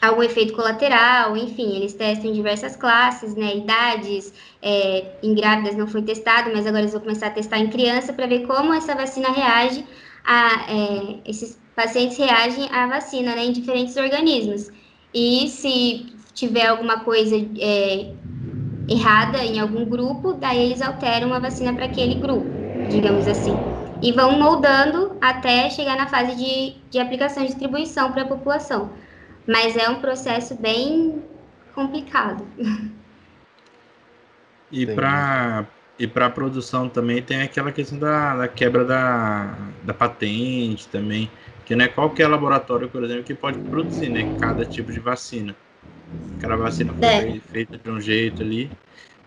[0.00, 5.86] algum efeito colateral, enfim, eles testam em diversas classes, né, idades, é, em grávidas não
[5.86, 8.94] foi testado, mas agora eles vão começar a testar em criança para ver como essa
[8.94, 9.84] vacina reage
[10.24, 14.70] a, é, esses pacientes reagem à vacina, né, em diferentes organismos.
[15.14, 18.12] E se tiver alguma coisa é,
[18.88, 22.48] errada em algum grupo, daí eles alteram a vacina para aquele grupo,
[22.88, 23.54] digamos assim.
[24.02, 28.90] E vão moldando até chegar na fase de, de aplicação e distribuição para a população.
[29.46, 31.22] Mas é um processo bem
[31.74, 32.46] complicado.
[34.70, 35.66] E para
[35.98, 41.30] e para a produção também tem aquela questão da, da quebra da, da patente também.
[41.64, 44.26] Que não é qualquer laboratório, por exemplo, que pode produzir, né?
[44.38, 45.54] Cada tipo de vacina.
[46.38, 47.40] Cada vacina foi é.
[47.40, 48.70] feita de um jeito ali.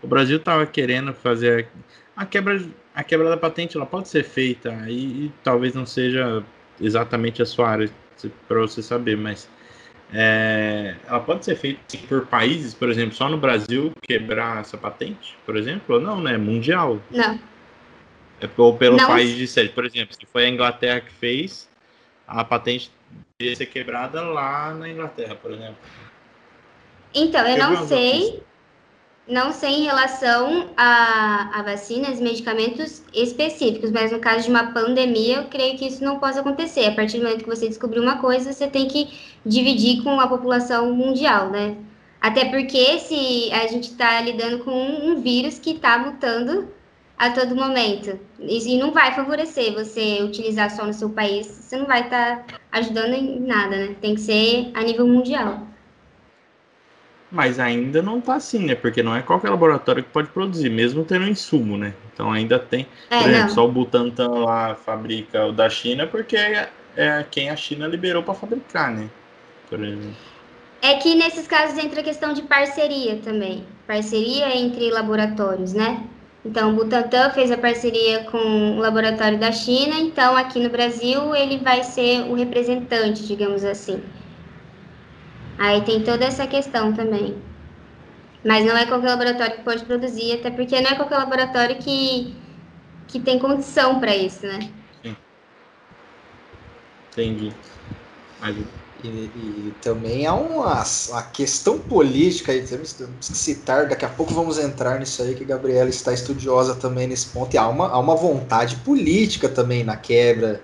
[0.01, 1.67] O Brasil estava querendo fazer
[2.15, 2.61] a quebra,
[2.93, 6.43] a quebra da patente, ela pode ser feita e, e talvez não seja
[6.79, 7.89] exatamente a sua área
[8.47, 9.49] para você saber, mas
[10.13, 15.37] é, ela pode ser feita por países, por exemplo, só no Brasil quebrar essa patente,
[15.45, 16.37] por exemplo, ou não, né?
[16.37, 16.99] Mundial.
[17.11, 17.39] Não.
[18.39, 19.07] É ou pelo não.
[19.07, 21.67] país de sede, por exemplo, se foi a Inglaterra que fez,
[22.27, 22.91] a patente
[23.37, 25.77] deveria ser quebrada lá na Inglaterra, por exemplo.
[27.17, 28.43] Então, eu não sei,
[29.27, 35.37] não sei em relação a, a vacinas, medicamentos específicos, mas no caso de uma pandemia,
[35.37, 36.85] eu creio que isso não possa acontecer.
[36.85, 39.09] A partir do momento que você descobrir uma coisa, você tem que
[39.45, 41.75] dividir com a população mundial, né?
[42.21, 46.67] Até porque se a gente está lidando com um vírus que está mutando
[47.17, 48.19] a todo momento.
[48.39, 52.59] E não vai favorecer você utilizar só no seu país, você não vai estar tá
[52.71, 53.95] ajudando em nada, né?
[53.99, 55.67] Tem que ser a nível mundial.
[57.31, 58.75] Mas ainda não tá assim, né?
[58.75, 61.93] Porque não é qualquer laboratório que pode produzir, mesmo tendo insumo, né?
[62.13, 62.87] Então ainda tem.
[63.09, 63.53] É, por exemplo, não.
[63.53, 68.23] só o Butantan lá fabrica o da China porque é, é quem a China liberou
[68.23, 69.09] para fabricar, né?
[69.69, 70.15] Por exemplo.
[70.81, 73.65] É que nesses casos entra a questão de parceria também.
[73.85, 76.03] Parceria entre laboratórios, né?
[76.45, 81.35] Então, o Butantan fez a parceria com o laboratório da China, então aqui no Brasil
[81.35, 84.01] ele vai ser o representante, digamos assim.
[85.57, 87.35] Aí tem toda essa questão também.
[88.45, 92.35] Mas não é qualquer laboratório que pode produzir, até porque não é qualquer laboratório que,
[93.07, 94.71] que tem condição para isso, né?
[95.03, 95.15] Sim.
[97.11, 97.53] Entendi.
[98.39, 98.55] Mas...
[99.03, 104.09] E, e, também há uma, uma questão política aí, temos, temos, que citar, daqui a
[104.09, 107.67] pouco vamos entrar nisso aí, que a Gabriela está estudiosa também nesse ponto, e há
[107.67, 110.63] uma, há uma vontade política também na quebra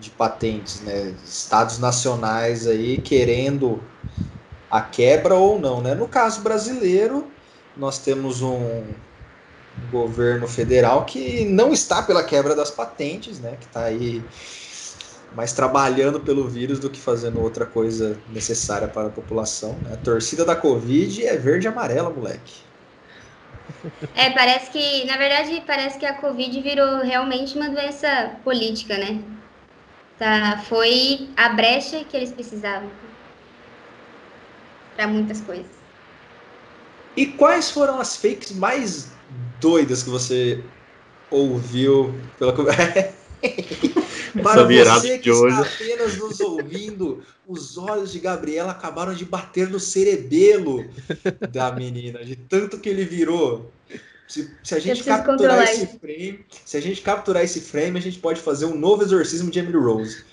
[0.00, 1.14] de patentes, né?
[1.26, 3.82] Estados nacionais aí querendo
[4.74, 5.94] a quebra ou não, né?
[5.94, 7.30] No caso brasileiro,
[7.76, 8.82] nós temos um
[9.88, 13.56] governo federal que não está pela quebra das patentes, né?
[13.60, 14.20] Que está aí
[15.32, 19.74] mais trabalhando pelo vírus do que fazendo outra coisa necessária para a população.
[19.82, 19.94] Né?
[19.94, 22.54] A torcida da Covid é verde e amarela, moleque.
[24.16, 29.22] É, parece que, na verdade, parece que a Covid virou realmente uma doença política, né?
[30.18, 32.88] Tá, foi a brecha que eles precisavam
[34.96, 35.66] para muitas coisas.
[37.16, 39.08] E quais foram as fakes mais
[39.60, 40.62] doidas que você
[41.30, 42.52] ouviu pela
[44.42, 49.78] Para você que está apenas nos ouvindo, os olhos de Gabriela acabaram de bater no
[49.78, 50.84] cerebelo
[51.52, 53.70] da menina, de tanto que ele virou.
[54.26, 58.18] Se, se a gente capturar esse frame, se a gente capturar esse frame, a gente
[58.18, 60.24] pode fazer um novo exorcismo de Emily Rose.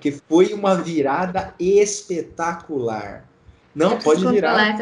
[0.00, 3.26] Que foi uma virada espetacular.
[3.74, 4.76] Não, pode virar.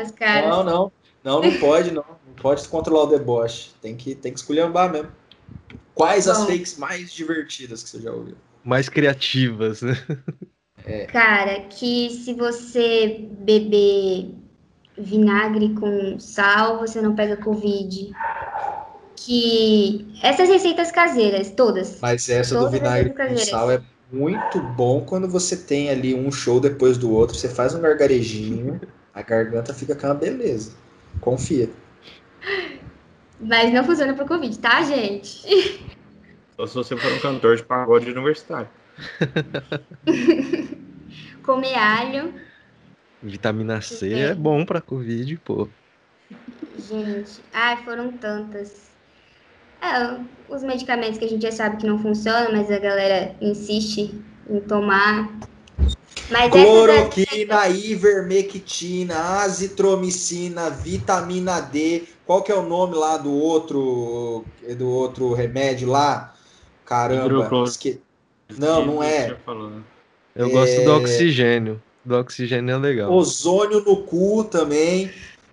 [0.48, 0.92] Não, não.
[1.22, 2.04] Não, não pode, não.
[2.26, 3.70] Não pode controlar o deboche.
[3.80, 5.10] Tem que, tem que esculhambar mesmo.
[5.94, 8.36] Quais Bom, as fakes mais divertidas que você já ouviu?
[8.64, 9.96] Mais criativas, né?
[10.84, 11.04] É.
[11.06, 14.34] Cara, que se você beber
[14.96, 18.10] vinagre com sal, você não pega Covid.
[19.14, 21.98] Que essas receitas caseiras, todas.
[22.00, 23.82] Mas essa do vinagre com sal é
[24.12, 28.80] muito bom quando você tem ali um show depois do outro, você faz um gargarejinho,
[29.14, 30.72] a garganta fica com uma beleza.
[31.20, 31.70] Confia.
[33.40, 35.80] Mas não funciona para Covid, tá, gente?
[36.56, 38.68] Só se você for um cantor de pagode universitário.
[41.42, 42.34] Comer alho.
[43.22, 45.68] Vitamina C é, é bom para Covid, pô.
[46.78, 48.89] Gente, ai, foram tantas.
[49.82, 50.16] É,
[50.48, 54.14] os medicamentos que a gente já sabe que não funcionam, mas a galera insiste
[54.48, 55.28] em tomar.
[56.30, 62.04] Mas Cloroquina, ivermectina, azitromicina, vitamina D.
[62.26, 64.44] Qual que é o nome lá do outro
[64.76, 66.34] do outro remédio lá?
[66.84, 67.48] Caramba.
[67.64, 68.00] Esque...
[68.56, 69.36] Não, não é.
[70.34, 70.50] Eu é...
[70.50, 71.82] gosto do oxigênio.
[72.04, 73.12] Do oxigênio é legal.
[73.12, 75.10] Ozônio no cu também.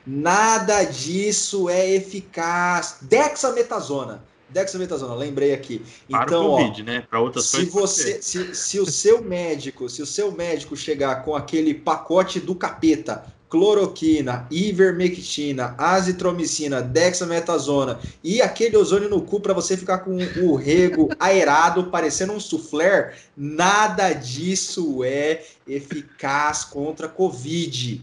[0.08, 2.99] Nada disso é eficaz.
[3.01, 4.24] Dexametasona.
[4.49, 5.82] Dexametasona, lembrei aqui.
[6.10, 7.03] Para então, o COVID, ó, né?
[7.10, 11.36] Para outras se você, se, se o seu médico, se o seu médico chegar com
[11.36, 19.76] aquele pacote do capeta, cloroquina, ivermectina, azitromicina, dexametasona e aquele ozônio no cu para você
[19.76, 28.01] ficar com o rego aerado, parecendo um soufflé, nada disso é eficaz contra Covid.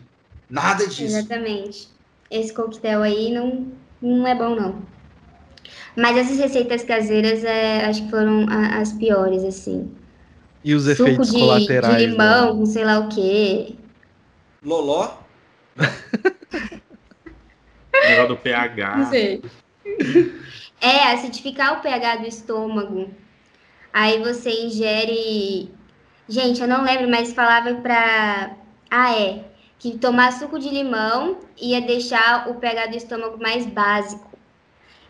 [0.50, 1.16] Nada disso.
[1.16, 1.93] Exatamente
[2.30, 3.68] esse coquetel aí não,
[4.00, 4.82] não é bom, não.
[5.96, 9.94] Mas essas receitas caseiras, é, acho que foram as piores, assim.
[10.64, 11.98] E os Suco efeitos de, colaterais?
[11.98, 12.66] de limão, né?
[12.66, 13.74] sei lá o quê.
[14.62, 15.18] Loló?
[18.08, 18.96] Negócio do pH.
[18.96, 19.42] Não sei.
[20.80, 23.10] É, acidificar o pH do estômago.
[23.92, 25.70] Aí você ingere.
[26.28, 28.56] Gente, eu não lembro, mas falava pra.
[28.90, 29.44] Ah, é
[29.84, 34.30] que tomar suco de limão ia deixar o pH do estômago mais básico.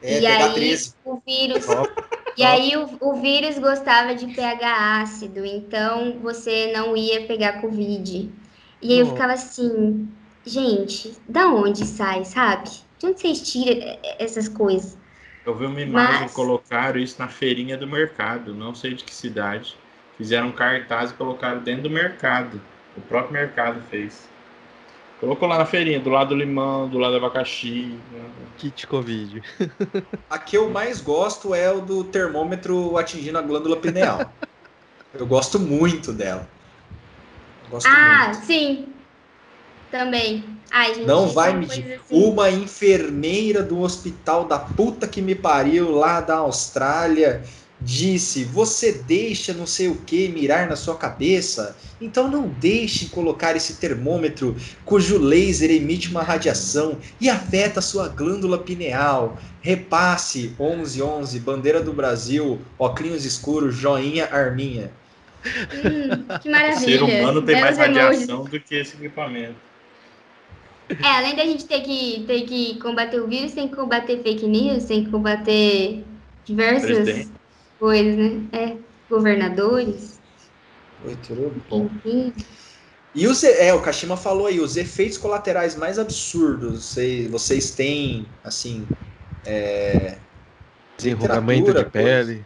[0.02, 0.94] É, e aí 13.
[1.04, 1.64] o vírus.
[2.36, 8.28] e aí o, o vírus gostava de pH ácido, então você não ia pegar Covid.
[8.82, 10.08] E aí eu ficava assim,
[10.44, 12.68] gente, da onde sai, sabe?
[12.98, 14.98] De onde vocês tiram essas coisas?
[15.46, 16.32] Eu vi uma imagem, Mas...
[16.32, 19.76] colocaram isso na feirinha do mercado, não sei de que cidade.
[20.18, 22.60] Fizeram cartaz e colocaram dentro do mercado.
[22.96, 24.33] O próprio mercado fez.
[25.24, 27.98] Colocou lá na feirinha, do lado do limão, do lado do abacaxi.
[28.12, 28.20] Né?
[28.58, 29.42] Kit Covid.
[30.28, 34.30] A que eu mais gosto é o do termômetro atingindo a glândula pineal.
[35.14, 36.46] eu gosto muito dela.
[37.70, 38.44] Gosto ah, muito.
[38.44, 38.86] sim.
[39.90, 40.44] Também.
[40.70, 41.94] Ai, gente, Não vai medir.
[41.94, 42.00] Assim.
[42.10, 47.42] Uma enfermeira do hospital da puta que me pariu lá da Austrália
[47.84, 51.76] disse: Você deixa não sei o que mirar na sua cabeça?
[52.00, 58.08] Então não deixe colocar esse termômetro cujo laser emite uma radiação e afeta a sua
[58.08, 59.38] glândula pineal.
[59.60, 64.90] Repasse 1111, bandeira do Brasil, óculos escuros, joinha, arminha.
[65.44, 67.04] Hum, que maravilha.
[67.04, 69.56] O ser humano tem mais radiação do que esse equipamento.
[70.88, 74.46] É, além da gente ter que, ter que combater o vírus, tem que combater fake
[74.46, 76.04] news, tem que combater
[76.44, 77.43] diversas Presidente.
[77.78, 78.42] Coisas, né?
[78.52, 78.76] É,
[79.08, 80.20] governadores,
[81.06, 81.90] Oi, tudo bom?
[82.04, 82.32] enfim.
[83.14, 88.26] E os, é, o Kashima falou aí, os efeitos colaterais mais absurdos, vocês, vocês têm,
[88.42, 88.86] assim,
[89.46, 90.18] é,
[90.96, 92.44] Desenrugamento de pele,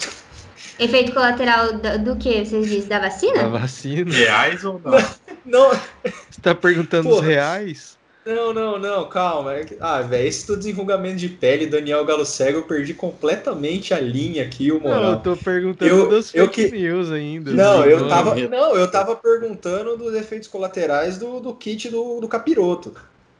[0.78, 2.88] Efeito colateral do, do que vocês dizem?
[2.88, 3.34] Da vacina?
[3.42, 4.14] da vacina.
[4.14, 4.92] Reais ou não?
[5.44, 7.26] Não, Você tá perguntando os Porra.
[7.28, 7.99] reais?
[8.26, 9.54] Não, não, não, calma.
[9.54, 14.00] é Ah, velho, esse do desenvolvimento de pele, Daniel Galo Cego, eu perdi completamente a
[14.00, 15.20] linha aqui, o Não, eu moral.
[15.20, 17.50] tô perguntando Eu- das eu fake que- news ainda.
[17.52, 18.76] Não, eu Não, tava, não.
[18.76, 22.94] eu tava perguntando dos efeitos colaterais do, do kit do, do capiroto.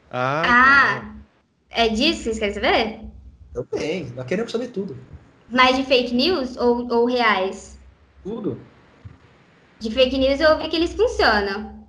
[0.09, 1.15] Ah, Ah,
[1.69, 2.99] é disso que vocês querem saber?
[3.53, 4.97] Também, nós queremos saber tudo.
[5.49, 7.77] Mais de fake news ou, ou reais?
[8.23, 8.57] Tudo.
[9.79, 11.80] De fake news eu ouvi que eles funcionam.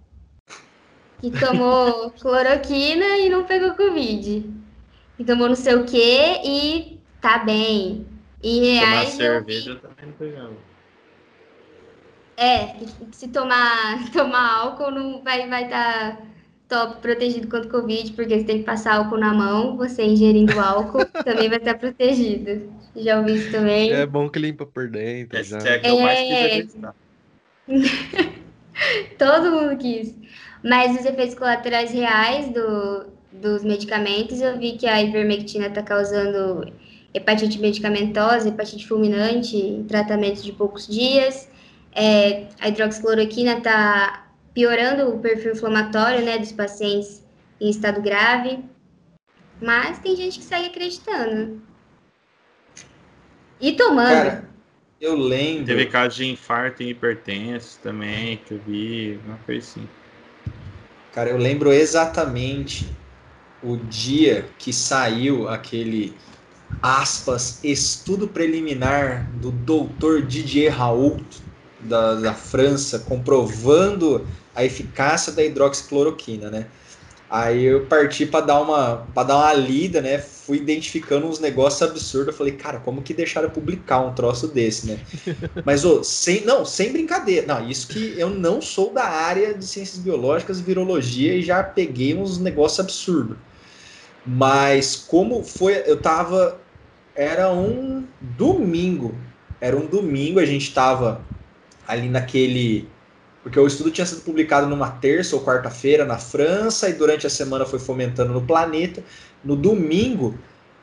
[1.23, 4.43] Que tomou cloroquina e não pegou Covid.
[5.17, 8.07] Que tomou não sei o quê e tá bem.
[8.43, 10.57] E Tomar reais eu cerveja também não pegava.
[12.37, 12.79] É,
[13.13, 16.19] se tomar, tomar álcool não vai vai estar
[16.69, 20.59] top protegido contra o Covid, porque você tem que passar álcool na mão, você ingerindo
[20.59, 22.73] álcool também vai estar protegido.
[22.97, 23.93] Já ouvi isso também.
[23.93, 25.39] é bom que limpa por dentro.
[25.39, 25.69] Essa Já.
[25.71, 26.47] é a que eu mais quis É.
[26.47, 26.95] acreditar.
[29.19, 30.22] Todo mundo quis.
[30.63, 36.73] Mas os efeitos colaterais reais do, dos medicamentos, eu vi que a ivermectina está causando
[37.13, 41.49] hepatite medicamentosa, hepatite fulminante em tratamentos de poucos dias.
[41.95, 47.25] É, a hidroxicloroquina está piorando o perfil inflamatório né, dos pacientes
[47.61, 48.65] em estado grave.
[49.61, 51.61] Mas tem gente que segue acreditando.
[53.61, 54.09] E tomando.
[54.09, 54.49] Cara,
[55.01, 55.67] eu lembro.
[55.67, 59.89] Teve caso de infarto e hipertenso também, que eu vi, uma coisa assim.
[61.13, 63.05] Cara, eu lembro exatamente
[63.61, 66.23] o dia que saiu aquele
[66.83, 71.43] aspas estudo preliminar do doutor Didier Raoult
[71.79, 76.73] da, da França comprovando a eficácia da hidroxicloroquina, né?
[77.33, 80.19] Aí eu parti para dar uma para dar uma lida, né?
[80.19, 82.27] Fui identificando uns negócios absurdos.
[82.27, 84.99] Eu falei, cara, como que deixaram publicar um troço desse, né?
[85.65, 87.47] Mas ô, sem não, sem brincadeira.
[87.47, 91.63] Não, isso que eu não sou da área de ciências biológicas e virologia e já
[91.63, 93.39] peguei uns negócios absurdos.
[94.27, 96.61] Mas como foi, eu tava
[97.15, 99.15] era um domingo.
[99.59, 101.23] Era um domingo, a gente tava
[101.89, 102.87] ali naquele
[103.43, 107.31] porque o estudo tinha sido publicado numa terça ou quarta-feira na França e durante a
[107.31, 109.03] semana foi fomentando no planeta.
[109.43, 110.39] No domingo,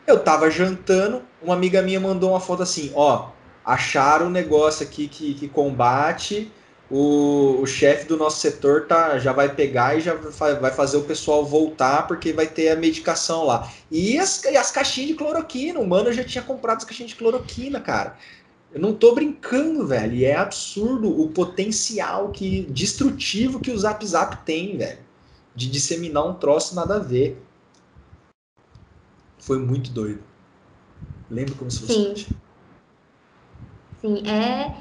[0.06, 3.30] eu tava jantando, uma amiga minha mandou uma foto assim, ó,
[3.66, 6.52] acharam um negócio aqui que, que combate,
[6.92, 11.04] o, o chefe do nosso setor tá, já vai pegar e já vai fazer o
[11.04, 13.72] pessoal voltar porque vai ter a medicação lá.
[13.92, 17.80] E as, as caixinhas de cloroquina, o mano já tinha comprado as caixinhas de cloroquina,
[17.80, 18.18] cara.
[18.72, 20.14] Eu não tô brincando, velho.
[20.14, 25.00] E é absurdo o potencial que destrutivo que o Zap Zap tem, velho.
[25.56, 27.42] De disseminar um troço nada a ver.
[29.40, 30.22] Foi muito doido.
[31.30, 32.12] Lembro como se fosse Sim.
[32.12, 32.28] hoje.
[34.02, 34.76] Sim, é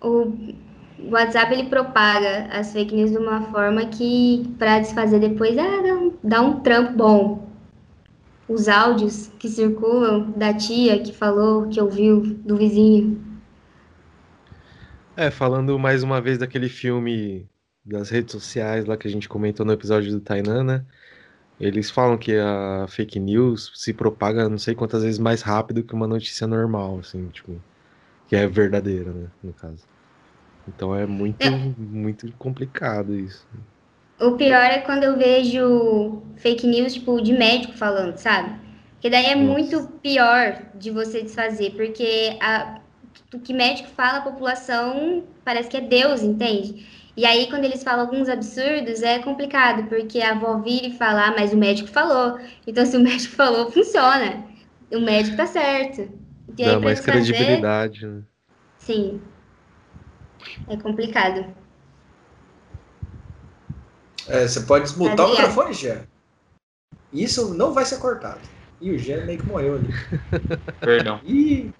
[0.00, 0.32] o
[1.10, 5.94] WhatsApp ele propaga as fake news de uma forma que para desfazer depois ah, dá,
[5.94, 7.51] um, dá um trampo bom.
[8.48, 13.20] Os áudios que circulam da tia que falou, que ouviu do vizinho.
[15.16, 17.46] É, falando mais uma vez daquele filme
[17.84, 20.84] das redes sociais lá que a gente comentou no episódio do Tainan, né?
[21.60, 25.94] Eles falam que a fake news se propaga não sei quantas vezes mais rápido que
[25.94, 27.60] uma notícia normal, assim, tipo,
[28.26, 29.84] que é verdadeira, né, no caso.
[30.66, 33.46] Então é muito, muito complicado isso.
[34.22, 38.60] O pior é quando eu vejo fake news, tipo, de médico falando, sabe?
[38.94, 39.52] Porque daí é Nossa.
[39.52, 42.80] muito pior de você desfazer, porque a,
[43.34, 46.86] o que médico fala, a população parece que é Deus, entende?
[47.16, 51.26] E aí, quando eles falam alguns absurdos, é complicado, porque a avó vira e fala,
[51.28, 52.38] ah, mas o médico falou.
[52.66, 54.46] Então, se o médico falou, funciona.
[54.92, 56.08] O médico tá certo.
[56.58, 58.22] E aí, Dá mais desfazer, credibilidade, né?
[58.76, 59.32] Sim.
[60.66, 61.61] É complicado.
[64.28, 66.02] É, você pode desmutar o microfone, Gé.
[67.12, 68.40] Isso não vai ser cortado.
[68.80, 69.88] E o Gé meio que morreu ali.
[70.80, 71.20] Perdão.
[71.24, 71.70] Ih,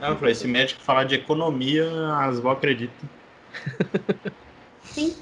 [0.00, 1.86] Não, eu falei, se médico falar de economia,
[2.18, 3.08] as vó acreditam.
[4.84, 5.16] Sim.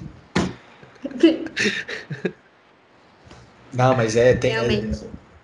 [3.73, 4.91] Não, mas é, tem, é-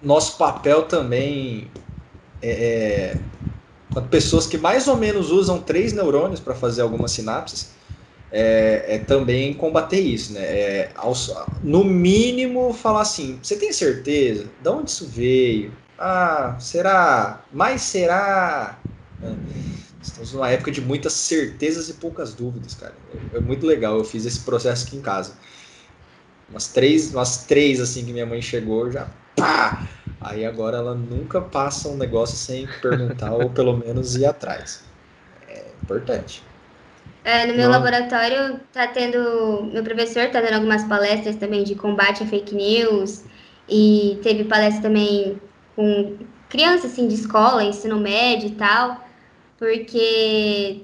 [0.01, 1.69] nosso papel também
[2.41, 3.17] é, é
[3.93, 7.71] quando pessoas que mais ou menos usam três neurônios para fazer algumas sinapses,
[8.31, 10.41] é, é também combater isso, né?
[10.41, 14.47] É, aos, no mínimo, falar assim: você tem certeza?
[14.61, 15.73] De onde isso veio?
[15.97, 17.43] Ah, será?
[17.51, 18.79] Mas será?
[19.21, 19.33] É,
[20.01, 22.93] estamos numa época de muitas certezas e poucas dúvidas, cara.
[23.33, 23.97] É, é muito legal.
[23.97, 25.33] Eu fiz esse processo aqui em casa.
[26.49, 29.87] Umas três, umas três assim que minha mãe chegou, já pá!
[30.19, 34.83] Aí agora ela nunca passa um negócio sem perguntar ou pelo menos ir atrás.
[35.47, 36.50] É importante.
[37.23, 37.71] É, no meu Não.
[37.71, 39.69] laboratório tá tendo.
[39.71, 43.23] Meu professor tá dando algumas palestras também de combate a fake news.
[43.69, 45.39] E teve palestra também
[45.75, 46.17] com
[46.49, 49.05] crianças assim, de escola, ensino médio e tal.
[49.57, 50.81] Porque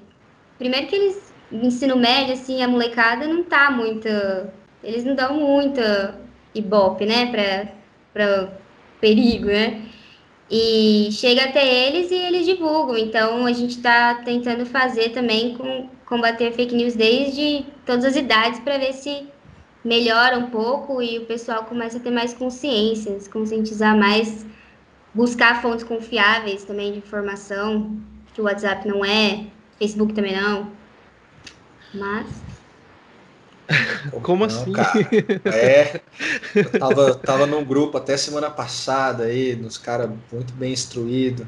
[0.58, 1.28] primeiro que eles.
[1.50, 4.08] Ensino médio, assim, a molecada não tá muito.
[4.84, 6.20] Eles não dão muita
[6.54, 7.72] ibope, né, pra,
[8.14, 8.50] pra
[9.00, 9.82] perigo, né?
[10.50, 12.98] E chega até eles e eles divulgam.
[12.98, 18.60] Então a gente está tentando fazer também com combater fake news desde todas as idades
[18.62, 19.28] para ver se
[19.84, 24.46] melhora um pouco e o pessoal começa a ter mais consciência, se conscientizar mais,
[25.14, 27.98] buscar fontes confiáveis também de informação,
[28.34, 29.48] que o WhatsApp não é,
[29.78, 30.72] Facebook também não.
[31.94, 32.47] Mas
[34.22, 34.72] Como não, assim?
[34.72, 35.16] Cara,
[35.50, 36.02] é,
[36.62, 41.48] eu tava, tava num grupo até semana passada aí, nos caras muito bem instruídos.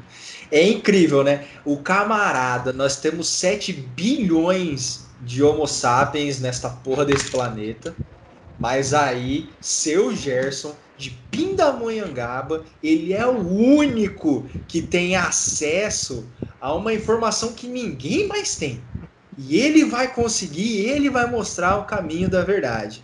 [0.50, 1.48] É incrível, né?
[1.64, 7.98] O camarada, nós temos 7 bilhões de Homo sapiens nesta porra desse planeta.
[8.58, 16.92] Mas aí, seu Gerson, de Pindamonhangaba, ele é o único que tem acesso a uma
[16.94, 18.89] informação que ninguém mais tem.
[19.48, 23.02] E ele vai conseguir, ele vai mostrar o caminho da verdade.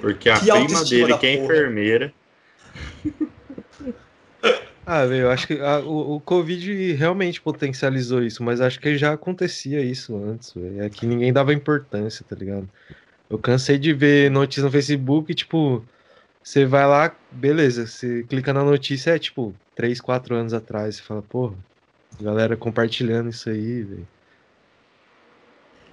[0.00, 1.54] Porque a que prima dele, que é porra.
[1.54, 2.12] enfermeira.
[4.86, 9.14] Ah, eu acho que a, o, o Covid realmente potencializou isso, mas acho que já
[9.14, 10.82] acontecia isso antes, véio.
[10.82, 12.68] É que ninguém dava importância, tá ligado?
[13.30, 15.88] Eu cansei de ver notícias no Facebook, tipo,
[16.42, 21.02] você vai lá, beleza, você clica na notícia, é tipo, 3, 4 anos atrás, você
[21.02, 21.56] fala, porra,
[22.20, 24.13] galera compartilhando isso aí, velho.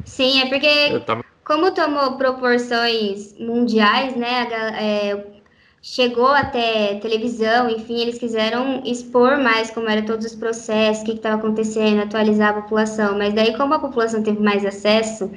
[0.06, 1.24] Sim, é porque tava...
[1.46, 4.48] como tomou proporções mundiais, né?
[4.80, 5.42] É,
[5.82, 11.14] chegou até televisão, enfim, eles quiseram expor mais como eram todos os processos, o que
[11.14, 13.18] estava acontecendo, atualizar a população.
[13.18, 15.32] Mas daí, como a população teve mais acesso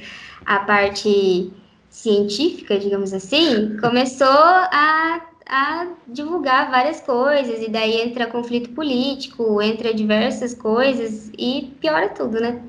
[0.45, 1.53] à parte
[1.89, 9.95] científica, digamos assim, começou a, a divulgar várias coisas, e daí entra conflito político, entra
[9.95, 12.61] diversas coisas, e piora tudo, né?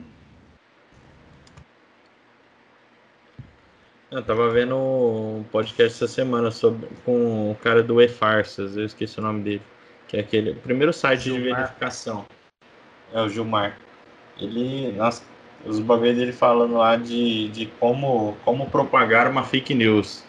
[4.16, 9.20] Eu tava vendo um podcast essa semana sobre, com o cara do E-Farsas, eu esqueci
[9.20, 9.62] o nome dele,
[10.08, 11.44] que é aquele o primeiro site Gilmar.
[11.44, 12.26] de verificação.
[13.12, 13.78] É o Gilmar.
[14.40, 15.22] Ele, nossa,
[15.66, 20.24] os bagulhos dele falando lá de, de como, como propagar uma fake news.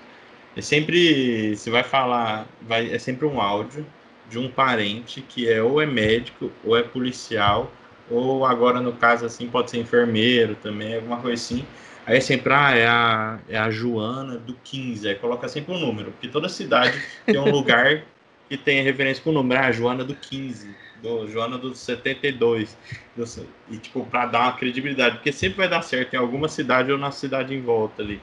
[0.56, 3.86] É sempre, se vai falar, vai, é sempre um áudio
[4.28, 7.70] de um parente que é ou é médico, ou é policial,
[8.10, 11.64] ou agora no caso assim pode ser enfermeiro também, alguma coisa assim
[12.06, 16.12] Aí sempre, ah, é a, é a Joana do 15, aí coloca sempre um número,
[16.12, 16.96] porque toda cidade
[17.26, 18.04] tem um lugar
[18.48, 20.72] que tem referência com o número, ah, Joana do 15,
[21.02, 22.78] do Joana do 72,
[23.16, 23.24] do,
[23.68, 26.98] e tipo, para dar uma credibilidade, porque sempre vai dar certo em alguma cidade ou
[26.98, 28.22] na cidade em volta ali,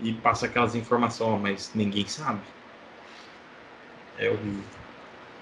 [0.00, 2.40] e passa aquelas informações, mas ninguém sabe.
[4.16, 4.62] É horrível.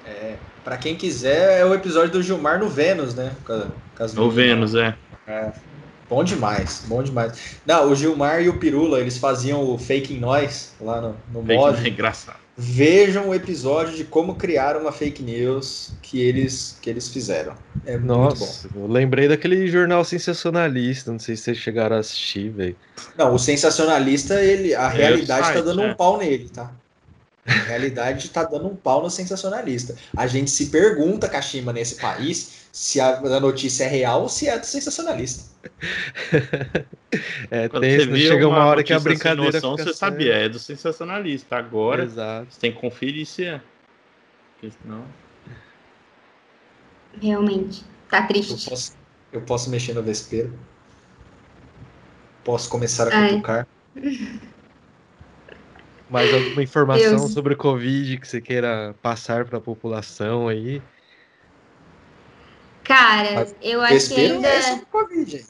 [0.07, 3.37] É, para quem quiser, é o episódio do Gilmar no Vênus, né?
[3.45, 4.97] Com, com no Vênus, é.
[5.27, 5.53] é.
[6.09, 7.59] Bom demais, bom demais.
[7.67, 11.43] Não, o Gilmar e o Pirula, eles faziam o Fake in Nós lá no, no
[11.43, 11.85] mod.
[11.85, 12.39] É engraçado.
[12.59, 17.55] Vejam o episódio de como criar uma fake news que eles, que eles fizeram.
[17.85, 22.77] É Nossa, eu lembrei daquele jornal sensacionalista, não sei se vocês chegaram a assistir, velho.
[23.15, 26.73] Não, o sensacionalista, ele, a é realidade tá dando um pau nele, tá?
[27.47, 29.95] A realidade tá dando um pau no sensacionalista.
[30.17, 34.59] A gente se pergunta, Kashima, nesse país, se a, notícia é real ou se é
[34.59, 35.51] do sensacionalista.
[37.51, 39.51] é, Quando tem, você chega uma, uma hora que a brincadeira.
[39.51, 41.57] Noção, você sabia, é do sensacionalista.
[41.57, 42.53] Agora Exato.
[42.53, 43.63] você tem que conferir se é.
[44.53, 45.07] Porque senão.
[47.19, 47.83] Realmente.
[48.11, 48.53] Tá triste.
[48.53, 48.93] Eu posso,
[49.33, 50.53] eu posso mexer no vespeiro.
[52.45, 53.67] Posso começar a cutucar.
[56.11, 57.33] Mais alguma informação Deus.
[57.33, 60.83] sobre o Covid que você queira passar para a população aí?
[62.87, 64.49] Cara, Mas eu acho que ainda.
[64.49, 65.45] É COVID,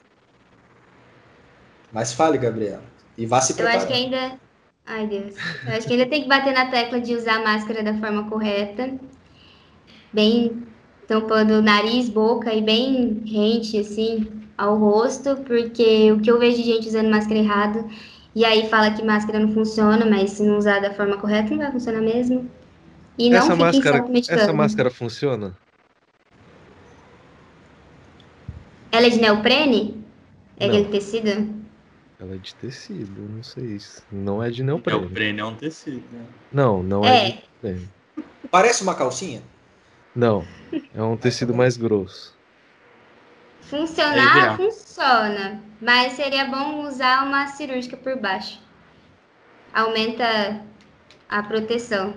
[1.93, 2.83] Mas fale, Gabriela.
[3.17, 3.77] E vá se preparar.
[3.77, 4.41] Eu acho que ainda.
[4.87, 5.35] Ai, Deus.
[5.67, 8.29] Eu acho que ainda tem que bater na tecla de usar a máscara da forma
[8.31, 8.95] correta.
[10.13, 10.67] Bem
[11.07, 14.27] tampando nariz, boca e bem rente, assim.
[14.57, 17.87] ao rosto, porque o que eu vejo de gente usando máscara errado,
[18.35, 21.59] e aí fala que máscara não funciona, mas se não usar da forma correta, não
[21.59, 22.51] vai funcionar mesmo.
[23.19, 25.55] E não essa máscara, essa essa máscara funciona?
[28.97, 30.05] Ela é de neoprene?
[30.59, 30.75] É Não.
[30.75, 31.29] aquele tecido?
[32.19, 33.79] Ela é de tecido, não sei.
[33.79, 35.01] se- Não é de neoprene.
[35.01, 36.25] Neoprene é um tecido, né?
[36.53, 37.31] Não, não é, É.
[37.31, 37.89] de neoprene.
[38.51, 39.43] Parece uma calcinha?
[40.15, 40.43] Não,
[40.95, 42.35] é um tecido mais grosso.
[43.63, 44.57] Funcionar, EVA.
[44.57, 45.61] funciona.
[45.83, 48.59] Mas seria bom usar uma cirúrgica por baixo.
[49.75, 50.63] Aumenta
[51.29, 52.15] a proteção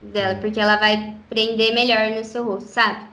[0.00, 3.04] dela, porque ela vai prender melhor no seu rosto, sabe?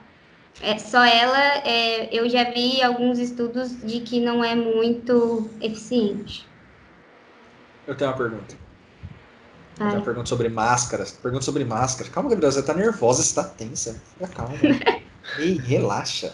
[0.60, 6.46] É, só ela, é, eu já vi alguns estudos de que não é muito eficiente.
[7.86, 8.54] Eu tenho uma pergunta.
[9.72, 11.12] Eu tenho uma pergunta sobre máscaras.
[11.12, 12.10] Pergunta sobre máscara.
[12.10, 14.00] Calma, Gabriela, você tá nervosa, você tá tensa.
[14.14, 14.54] Fica calma.
[15.38, 16.32] Ei, relaxa.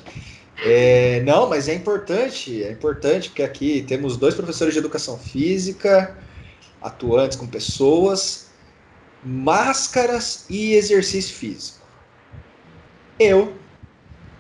[0.64, 6.18] É, não, mas é importante, é importante, porque aqui temos dois professores de educação física,
[6.82, 8.48] atuantes com pessoas,
[9.22, 11.86] máscaras e exercício físico.
[13.20, 13.57] Eu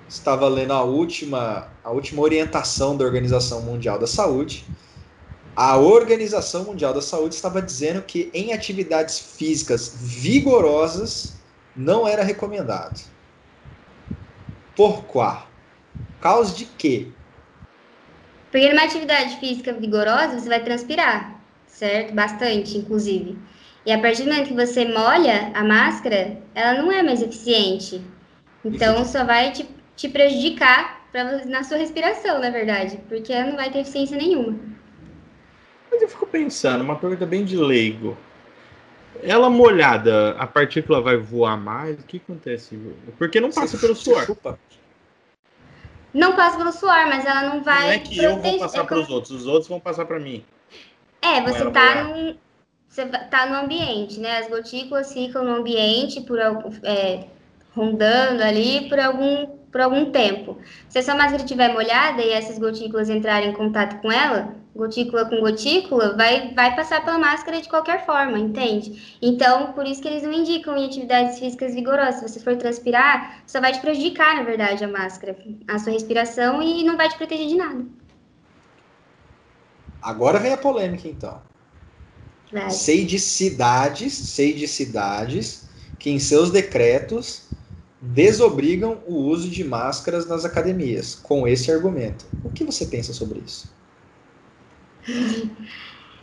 [0.08, 4.64] estava lendo a última, a última orientação da Organização Mundial da Saúde.
[5.54, 11.36] A Organização Mundial da Saúde estava dizendo que em atividades físicas vigorosas
[11.76, 13.00] não era recomendado.
[14.74, 15.42] Por quê?
[16.20, 17.08] Causa de quê?
[18.50, 22.14] Porque numa atividade física vigorosa, você vai transpirar, certo?
[22.14, 23.38] Bastante, inclusive.
[23.84, 28.02] E a partir do momento que você molha a máscara, ela não é mais eficiente.
[28.64, 29.68] Então, só vai te,
[29.98, 32.98] te prejudicar pra, na sua respiração, na verdade.
[33.08, 34.56] Porque ela não vai ter eficiência nenhuma.
[35.90, 38.16] Mas eu fico pensando, uma pergunta bem de leigo.
[39.22, 41.98] Ela molhada, a partícula vai voar mais?
[41.98, 42.78] O que acontece?
[43.18, 44.24] Porque não passa pelo suor.
[44.24, 44.56] chupa?
[46.14, 47.82] Não passa pelo suor, mas ela não vai.
[47.86, 50.04] Não é que eu vou proteger- passar é para os outros, os outros vão passar
[50.04, 50.44] para mim.
[51.20, 52.04] É, você tá molhada.
[52.04, 52.36] num.
[52.88, 54.38] Você tá no ambiente, né?
[54.38, 57.24] As gotículas ficam no ambiente por é,
[57.74, 60.58] rondando ali por algum, por algum tempo.
[60.88, 65.24] Se a sua máscara estiver molhada e essas gotículas entrarem em contato com ela, gotícula
[65.24, 69.18] com gotícula, vai, vai passar pela máscara de qualquer forma, entende?
[69.20, 72.16] Então, por isso que eles não indicam em atividades físicas vigorosas.
[72.16, 75.36] Se você for transpirar, só vai te prejudicar, na verdade, a máscara,
[75.66, 77.84] a sua respiração e não vai te proteger de nada.
[80.00, 81.42] Agora vem a polêmica, então.
[82.52, 82.70] Vai.
[82.70, 85.68] Sei de cidades, sei de cidades
[85.98, 87.48] que em seus decretos
[88.00, 92.26] desobrigam o uso de máscaras nas academias, com esse argumento.
[92.44, 93.72] O que você pensa sobre isso?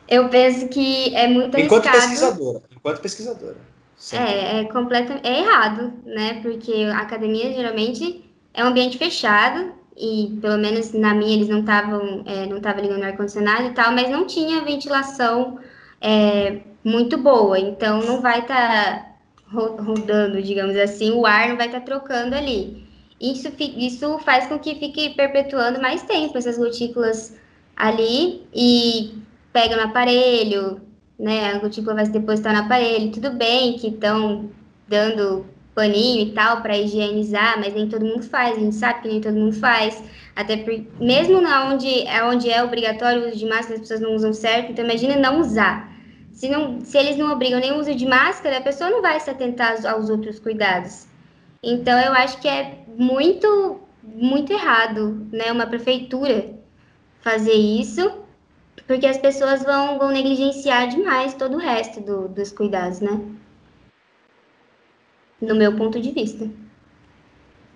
[0.08, 2.10] Eu penso que é muito Enquanto arriscado.
[2.10, 3.58] pesquisadora, enquanto pesquisadora.
[4.12, 6.42] É, é completa, é errado, né?
[6.42, 8.24] Porque a academia geralmente
[8.54, 12.82] é um ambiente fechado e pelo menos na minha eles não estavam é, não estavam
[12.82, 15.58] ligando ar condicionado e tal, mas não tinha ventilação
[16.02, 19.15] é, muito boa, então não vai estar
[19.56, 22.86] rodando, digamos assim, o ar não vai estar trocando ali.
[23.20, 27.36] Isso, isso faz com que fique perpetuando mais tempo essas gotículas
[27.76, 29.14] ali e
[29.54, 30.82] pega no aparelho,
[31.18, 31.54] né?
[31.54, 33.12] A gotícula vai se depositar no aparelho.
[33.12, 34.50] Tudo bem que estão
[34.88, 38.58] dando paninho e tal para higienizar, mas nem todo mundo faz.
[38.58, 40.04] A gente sabe que nem todo mundo faz.
[40.36, 44.02] Até porque, mesmo na onde, é onde é obrigatório o uso de máscara, as pessoas
[44.02, 44.72] não usam certo.
[44.72, 45.95] Então, imagina não usar.
[46.36, 49.20] Se, não, se eles não obrigam nem o uso de máscara, a pessoa não vai
[49.20, 51.08] se atentar aos, outros cuidados.
[51.64, 55.52] Então, eu acho que é muito, muito errado, né?
[55.52, 56.54] Uma prefeitura
[57.22, 58.26] fazer isso
[58.86, 63.20] porque as pessoas vão, vão negligenciar demais todo o resto do- dos cuidados, né?
[65.42, 66.48] No meu ponto de vista.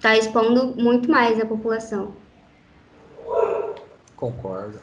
[0.02, 2.14] Tá expondo muito mais a população.
[4.16, 4.80] Concordo.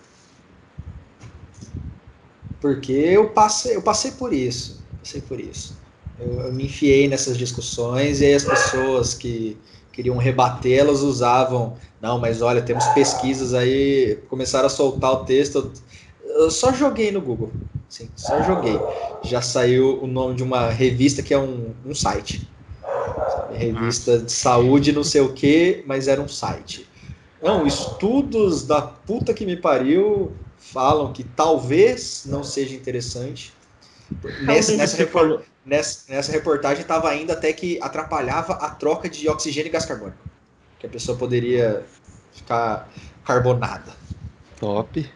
[2.61, 4.87] Porque eu passei, eu passei por isso.
[5.01, 5.77] Passei por isso.
[6.19, 9.62] Eu, eu me enfiei nessas discussões e aí as pessoas que
[9.93, 11.77] queriam rebater, elas usavam.
[12.01, 15.73] Não, mas olha, temos pesquisas aí, começaram a soltar o texto.
[16.20, 17.53] Eu, eu só joguei no Google.
[17.89, 18.77] Sim, só joguei.
[19.23, 22.51] Já saiu o nome de uma revista que é um, um site.
[22.83, 23.57] Sabe?
[23.57, 26.91] Revista de saúde, não sei o que, mas era um site.
[27.41, 33.53] Não, estudos da puta que me pariu falam que talvez não seja interessante.
[34.43, 39.69] Nessa, nessa, repor- nessa, nessa reportagem estava ainda até que atrapalhava a troca de oxigênio
[39.69, 40.19] e gás carbônico.
[40.79, 41.85] Que a pessoa poderia
[42.33, 42.89] ficar
[43.25, 43.93] carbonada.
[44.61, 45.11] Top.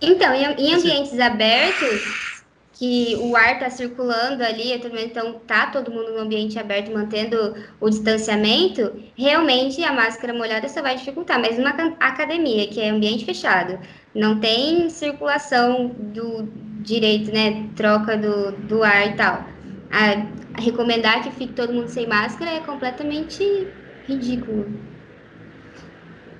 [0.00, 2.36] Então, em, em ambientes abertos,
[2.78, 7.88] que o ar está circulando ali, então tá todo mundo no ambiente aberto mantendo o
[7.88, 11.40] distanciamento, realmente a máscara molhada só vai dificultar.
[11.40, 13.78] Mas numa academia, que é ambiente fechado,
[14.16, 16.48] não tem circulação do
[16.80, 17.68] direito, né?
[17.76, 19.44] Troca do, do ar e tal.
[19.92, 23.68] A, recomendar que fique todo mundo sem máscara é completamente
[24.08, 24.66] ridículo.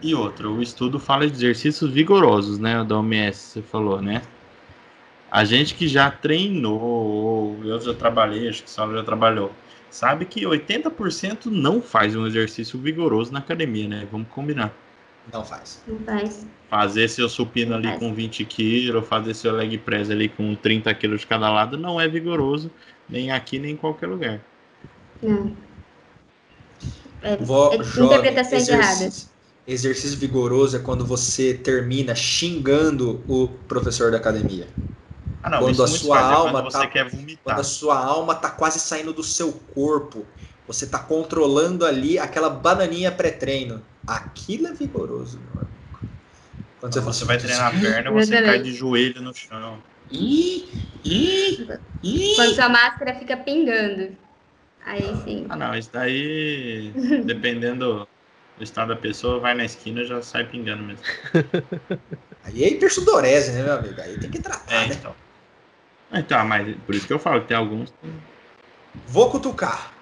[0.02, 2.82] E outra, o estudo fala de exercícios vigorosos, né?
[2.82, 4.22] Da OMS, você falou, né?
[5.30, 9.52] A gente que já treinou, eu já trabalhei, acho que a senhora já trabalhou,
[9.90, 14.08] sabe que 80% não faz um exercício vigoroso na academia, né?
[14.10, 14.72] Vamos combinar.
[15.32, 15.82] Não faz.
[15.86, 16.46] Não faz.
[16.68, 17.98] Fazer seu supino ali faz.
[17.98, 22.00] com 20 quilos, fazer seu leg press ali com 30 quilos de cada lado não
[22.00, 22.70] é vigoroso,
[23.08, 24.40] nem aqui, nem em qualquer lugar.
[25.22, 25.56] Não.
[27.22, 29.30] É, Vou, é interpretações erradas.
[29.66, 34.68] Exercício vigoroso é quando você termina xingando o professor da academia.
[35.42, 36.90] Ah, não, quando a sua faz, alma quando tá,
[37.42, 40.24] quando a sua alma tá quase saindo do seu corpo,
[40.66, 43.84] você tá controlando ali aquela bananinha pré-treino.
[44.06, 45.76] Aquilo é vigoroso, meu amigo.
[46.80, 49.82] Quando você, você vai treinar a perna, você cai de joelho no chão.
[50.10, 50.70] Ih,
[51.04, 51.68] ih,
[52.02, 52.34] ih.
[52.36, 54.16] Quando sua máscara fica pingando.
[54.84, 55.46] Aí sim.
[55.48, 56.92] Ah, não, isso daí,
[57.24, 58.06] dependendo
[58.56, 61.04] do estado da pessoa, vai na esquina já sai pingando mesmo.
[62.44, 64.00] Aí é hipersudorese, né, meu amigo?
[64.00, 64.94] Aí tem que tratar, é, né?
[64.94, 65.14] Então.
[66.12, 67.92] Então, mas por isso que eu falo que tem alguns.
[69.08, 69.95] Vou cutucar.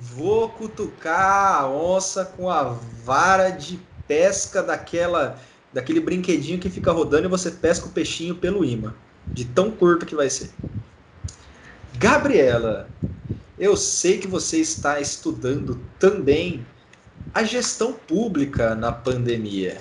[0.00, 2.64] Vou cutucar a onça com a
[3.04, 5.38] vara de pesca daquela
[5.72, 8.94] daquele brinquedinho que fica rodando e você pesca o peixinho pelo imã.
[9.34, 10.50] De tão curto que vai ser.
[11.98, 12.88] Gabriela,
[13.58, 16.64] eu sei que você está estudando também
[17.32, 19.80] a gestão pública na pandemia.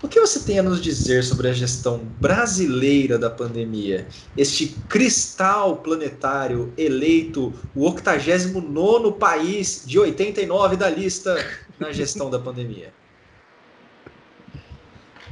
[0.00, 4.06] O que você tem a nos dizer sobre a gestão brasileira da pandemia?
[4.36, 11.36] Este cristal planetário eleito o 89 país de 89 da lista
[11.80, 12.92] na gestão da pandemia.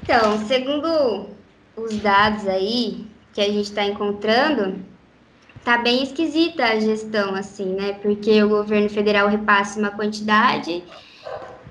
[0.03, 1.29] Então, segundo
[1.77, 4.85] os dados aí que a gente está encontrando,
[5.65, 7.93] tá bem esquisita a gestão, assim, né?
[8.03, 10.83] Porque o governo federal repassa uma quantidade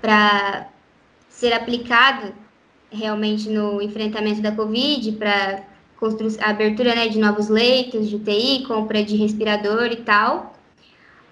[0.01, 0.69] para
[1.29, 2.44] ser aplicado
[2.91, 5.63] realmente no enfrentamento da Covid, para
[6.41, 10.53] a abertura né, de novos leitos de UTI, compra de respirador e tal.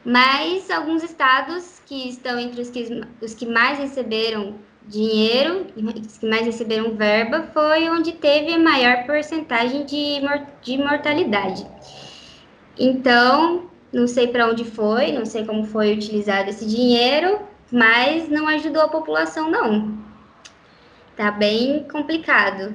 [0.05, 4.55] Mas alguns estados que estão entre os que, os que mais receberam
[4.87, 5.67] dinheiro,
[6.05, 10.19] os que mais receberam verba, foi onde teve a maior porcentagem de,
[10.61, 11.65] de mortalidade.
[12.77, 17.39] Então, não sei para onde foi, não sei como foi utilizado esse dinheiro,
[17.71, 19.97] mas não ajudou a população, não.
[21.15, 22.73] Tá bem complicado.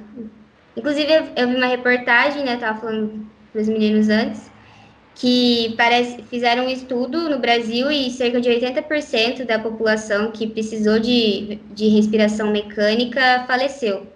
[0.75, 2.55] Inclusive, eu, vi uma reportagem, né?
[2.55, 4.49] Tava falando para os meninos antes,
[5.13, 10.99] que parece, fizeram um estudo no Brasil e cerca de 80% da população que precisou
[10.99, 14.07] de, de respiração mecânica faleceu.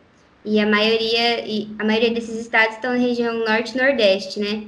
[0.46, 4.64] E a maioria, e a maioria desses estados estão na região norte nordeste, né?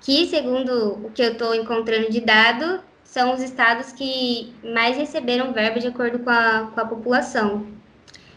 [0.00, 5.52] Que, segundo o que eu estou encontrando de dado, são os estados que mais receberam
[5.52, 7.66] verba de acordo com a, com a população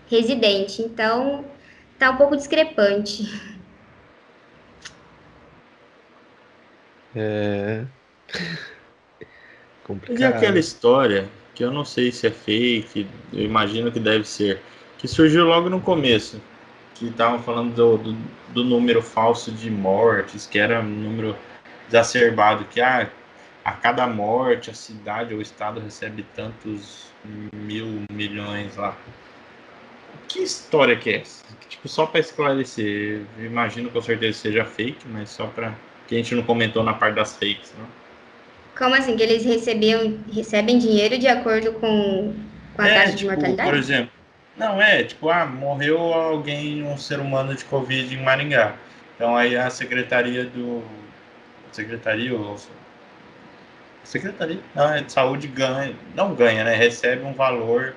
[0.09, 0.81] residente.
[0.81, 1.45] Então,
[1.97, 3.23] tá um pouco discrepante.
[7.15, 7.85] É.
[9.83, 10.19] Complicado.
[10.19, 14.59] E aquela história, que eu não sei se é fake, eu imagino que deve ser,
[14.97, 16.41] que surgiu logo no começo,
[16.95, 18.17] que estavam falando do, do,
[18.49, 21.37] do, número falso de mortes, que era um número
[21.87, 23.07] exacerbado, que ah,
[23.63, 27.11] a cada morte a cidade ou o estado recebe tantos
[27.53, 28.97] mil milhões lá
[30.27, 31.43] que história que é essa?
[31.67, 35.73] Tipo, só para esclarecer, imagino com certeza seja fake, mas só para
[36.07, 37.85] que a gente não comentou na parte das fakes, né?
[38.77, 39.15] Como assim?
[39.15, 42.35] Que eles recebiam, recebem dinheiro de acordo com,
[42.75, 43.69] com a é, taxa tipo, de mortalidade?
[43.69, 44.11] Por exemplo,
[44.57, 48.75] não, é, tipo, ah, morreu alguém, um ser humano de Covid em Maringá.
[49.15, 50.83] Então aí a secretaria do.
[51.71, 52.57] Secretaria ou.
[54.03, 56.75] Secretaria não, é de saúde ganha, não ganha, né?
[56.75, 57.95] Recebe um valor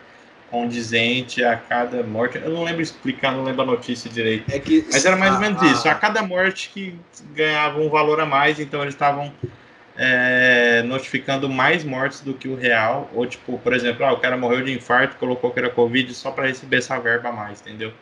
[0.51, 2.39] condizente a cada morte.
[2.39, 4.51] Eu não lembro explicar, não lembro a notícia direito.
[4.51, 5.89] É que, Mas era mais ou menos isso.
[5.89, 6.99] A cada morte que
[7.35, 9.33] ganhava um valor a mais, então eles estavam
[9.97, 13.11] é, notificando mais mortes do que o real.
[13.15, 16.31] Ou, tipo, por exemplo, ah, o cara morreu de infarto, colocou que era Covid só
[16.31, 17.93] para receber essa verba a mais, entendeu?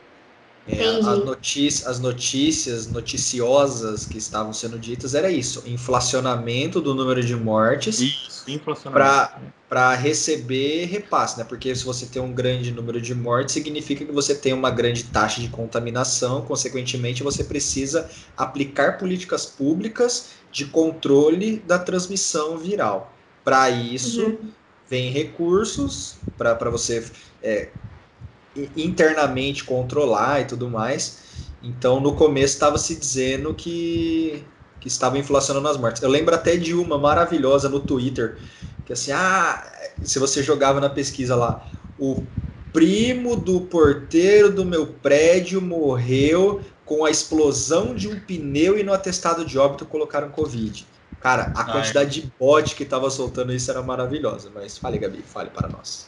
[0.69, 7.23] É, as, notícias, as notícias noticiosas que estavam sendo ditas era isso: inflacionamento do número
[7.23, 8.01] de mortes.
[8.01, 9.57] Isso, inflacionamento.
[9.69, 11.45] Para receber repasse, né?
[11.45, 15.05] Porque se você tem um grande número de mortes, significa que você tem uma grande
[15.05, 23.13] taxa de contaminação, consequentemente, você precisa aplicar políticas públicas de controle da transmissão viral.
[23.45, 24.51] Para isso, uhum.
[24.89, 27.05] vem recursos para você
[27.43, 27.71] é,
[28.77, 31.19] internamente controlar e tudo mais.
[31.63, 34.45] Então, no começo estava se dizendo que,
[34.81, 36.03] que estava inflacionando as mortes.
[36.03, 38.39] Eu lembro até de uma maravilhosa no Twitter,
[38.85, 39.65] que assim, ah,
[40.03, 41.67] se você jogava na pesquisa lá,
[41.99, 42.23] o
[42.73, 48.93] primo do porteiro do meu prédio morreu com a explosão de um pneu e no
[48.93, 50.87] atestado de óbito colocaram Covid.
[51.21, 54.51] Cara, a quantidade de bot que estava soltando isso era maravilhosa.
[54.55, 56.07] Mas fale, Gabi, fale para nós.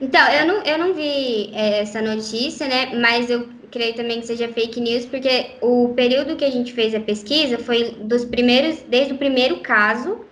[0.00, 2.94] Então, eu não, eu não vi é, essa notícia, né?
[2.96, 6.94] Mas eu creio também que seja fake news, porque o período que a gente fez
[6.94, 10.24] a pesquisa foi dos primeiros, desde o primeiro caso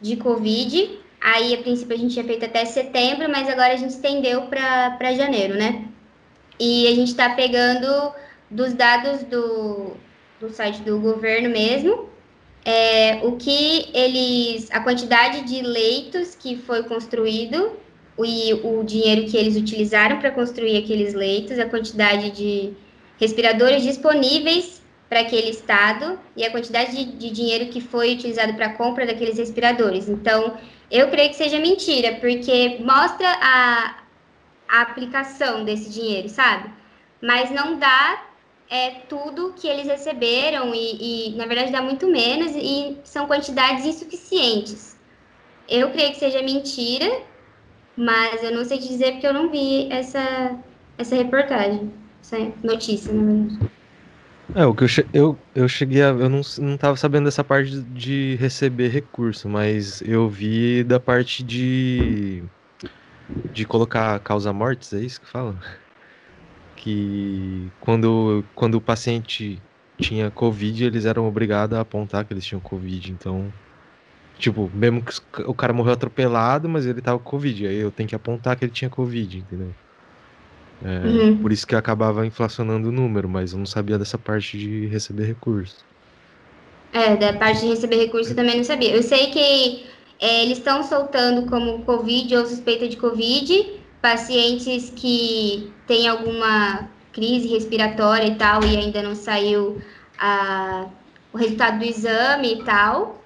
[0.00, 0.98] de Covid.
[1.20, 5.14] Aí, a princípio, a gente tinha feito até setembro, mas agora a gente estendeu para
[5.14, 5.86] janeiro, né?
[6.58, 8.12] E a gente está pegando
[8.50, 9.92] dos dados do,
[10.40, 12.10] do site do governo mesmo,
[12.64, 17.72] é, o que eles, a quantidade de leitos que foi construído
[18.18, 22.72] e o dinheiro que eles utilizaram para construir aqueles leitos, a quantidade de
[23.18, 28.66] respiradores disponíveis para aquele estado e a quantidade de, de dinheiro que foi utilizado para
[28.66, 30.08] a compra daqueles respiradores.
[30.08, 30.56] Então,
[30.90, 33.96] eu creio que seja mentira, porque mostra a,
[34.68, 36.70] a aplicação desse dinheiro, sabe?
[37.20, 38.26] Mas não dá
[38.70, 43.84] é, tudo que eles receberam e, e, na verdade, dá muito menos e são quantidades
[43.84, 44.96] insuficientes.
[45.68, 47.22] Eu creio que seja mentira
[47.96, 50.62] mas eu não sei te dizer porque eu não vi essa,
[50.98, 53.72] essa reportagem, essa notícia, na verdade.
[54.54, 56.08] É, o que eu, eu, eu cheguei a.
[56.08, 61.42] Eu não, não tava sabendo dessa parte de receber recurso, mas eu vi da parte
[61.42, 62.44] de.
[63.52, 65.58] de colocar causa-mortes, é isso que fala?
[66.76, 69.62] Que quando, quando o paciente
[70.00, 73.54] tinha Covid, eles eram obrigados a apontar que eles tinham Covid, então
[74.38, 77.66] Tipo, mesmo que o cara morreu atropelado, mas ele tava com Covid.
[77.66, 79.72] Aí eu tenho que apontar que ele tinha Covid, entendeu?
[80.84, 81.38] É, uhum.
[81.38, 85.26] Por isso que acabava inflacionando o número, mas eu não sabia dessa parte de receber
[85.26, 85.84] recurso.
[86.92, 88.94] É, da parte de receber recurso eu também não sabia.
[88.94, 89.86] Eu sei que
[90.20, 97.46] é, eles estão soltando como Covid ou suspeita de Covid pacientes que têm alguma crise
[97.46, 99.80] respiratória e tal e ainda não saiu
[100.18, 100.86] a,
[101.32, 103.21] o resultado do exame e tal.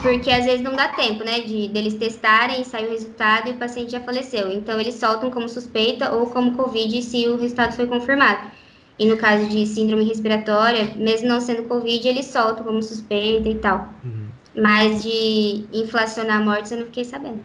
[0.00, 3.56] Porque às vezes não dá tempo, né, de deles testarem, sair o resultado e o
[3.56, 4.52] paciente já faleceu.
[4.52, 8.50] Então eles soltam como suspeita ou como Covid se o resultado foi confirmado.
[8.96, 13.56] E no caso de síndrome respiratória, mesmo não sendo Covid, eles soltam como suspeita e
[13.56, 13.92] tal.
[14.04, 14.28] Uhum.
[14.54, 17.40] Mas de inflacionar mortes eu não fiquei sabendo.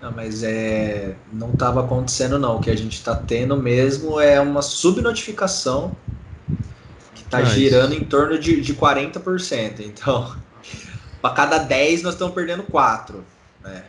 [0.00, 2.58] Não, mas é, não estava acontecendo não.
[2.58, 5.96] O que a gente está tendo mesmo é uma subnotificação
[7.14, 9.80] que está ah, girando em torno de, de 40%.
[9.80, 10.36] Então,
[11.26, 13.24] para cada 10 nós estamos perdendo 4,
[13.62, 13.84] né?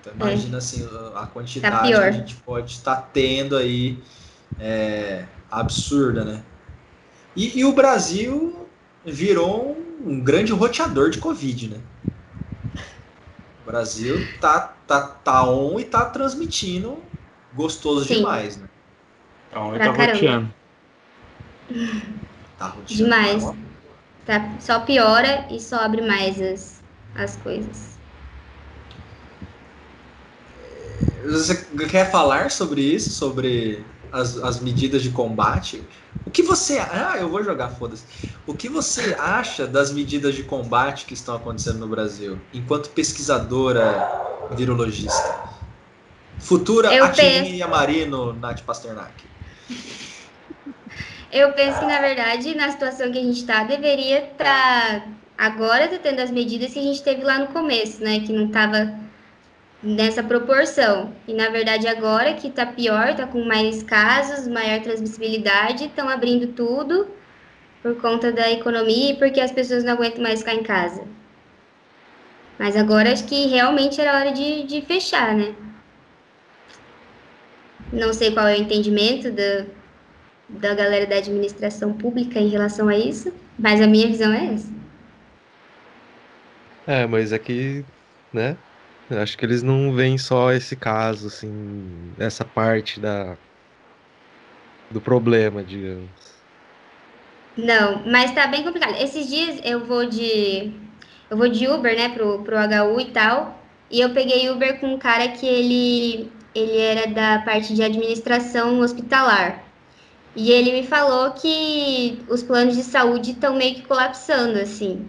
[0.00, 0.58] Então imagina é.
[0.58, 4.02] assim a quantidade tá que a gente pode estar tá tendo aí
[4.58, 6.42] é, absurda, né?
[7.36, 8.66] E, e, o Brasil
[9.04, 11.80] virou um, um, grande roteador de Covid, né?
[13.62, 17.02] O Brasil tá, tá, tá on e tá transmitindo
[17.52, 18.16] gostoso Sim.
[18.16, 18.68] demais, né?
[19.52, 20.54] Tá on e tá roteando.
[22.58, 22.86] Tá roteando.
[22.86, 23.44] Demais.
[24.24, 26.77] Tá, só piora e só abre mais as,
[27.14, 27.98] as coisas.
[31.24, 31.56] Você
[31.88, 33.12] quer falar sobre isso?
[33.12, 35.82] Sobre as, as medidas de combate?
[36.24, 36.78] O que você.
[36.78, 38.04] Ah, eu vou jogar, foda-se.
[38.46, 44.08] O que você acha das medidas de combate que estão acontecendo no Brasil, enquanto pesquisadora
[44.52, 45.48] virologista?
[46.38, 47.68] Futura Atirinha penso...
[47.68, 49.12] Marino, Nath Pasternak.
[51.30, 55.84] Eu penso que, na verdade, na situação que a gente está, deveria estar tá Agora
[55.84, 58.18] está tendo as medidas que a gente teve lá no começo, né?
[58.18, 58.98] Que não estava
[59.80, 61.12] nessa proporção.
[61.28, 66.48] E na verdade agora que está pior, está com mais casos, maior transmissibilidade, estão abrindo
[66.48, 67.06] tudo
[67.80, 71.04] por conta da economia e porque as pessoas não aguentam mais ficar em casa.
[72.58, 75.54] Mas agora acho que realmente era hora de, de fechar, né?
[77.92, 79.64] Não sei qual é o entendimento da,
[80.48, 84.77] da galera da administração pública em relação a isso, mas a minha visão é essa.
[86.88, 87.84] É, mas é que,
[88.32, 88.56] né?
[89.10, 93.36] Acho que eles não veem só esse caso, assim, essa parte da
[94.90, 96.08] do problema, digamos.
[97.54, 98.94] Não, mas tá bem complicado.
[98.98, 100.72] Esses dias eu vou de.
[101.30, 103.62] Eu vou de Uber, né, pro, pro HU e tal.
[103.90, 108.80] E eu peguei Uber com um cara que ele, ele era da parte de administração
[108.80, 109.62] hospitalar.
[110.34, 115.06] E ele me falou que os planos de saúde estão meio que colapsando, assim.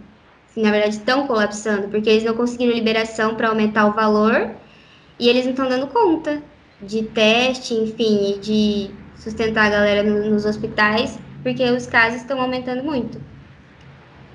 [0.56, 4.50] Na verdade, estão colapsando, porque eles não conseguiram liberação para aumentar o valor
[5.18, 6.42] e eles não estão dando conta
[6.82, 12.82] de teste, enfim, de sustentar a galera no, nos hospitais, porque os casos estão aumentando
[12.82, 13.20] muito.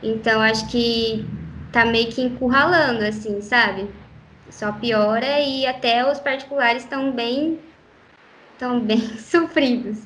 [0.01, 1.25] Então, acho que
[1.71, 3.89] tá meio que encurralando, assim, sabe?
[4.49, 7.59] Só piora e até os particulares estão bem,
[8.53, 9.97] estão bem sofridos.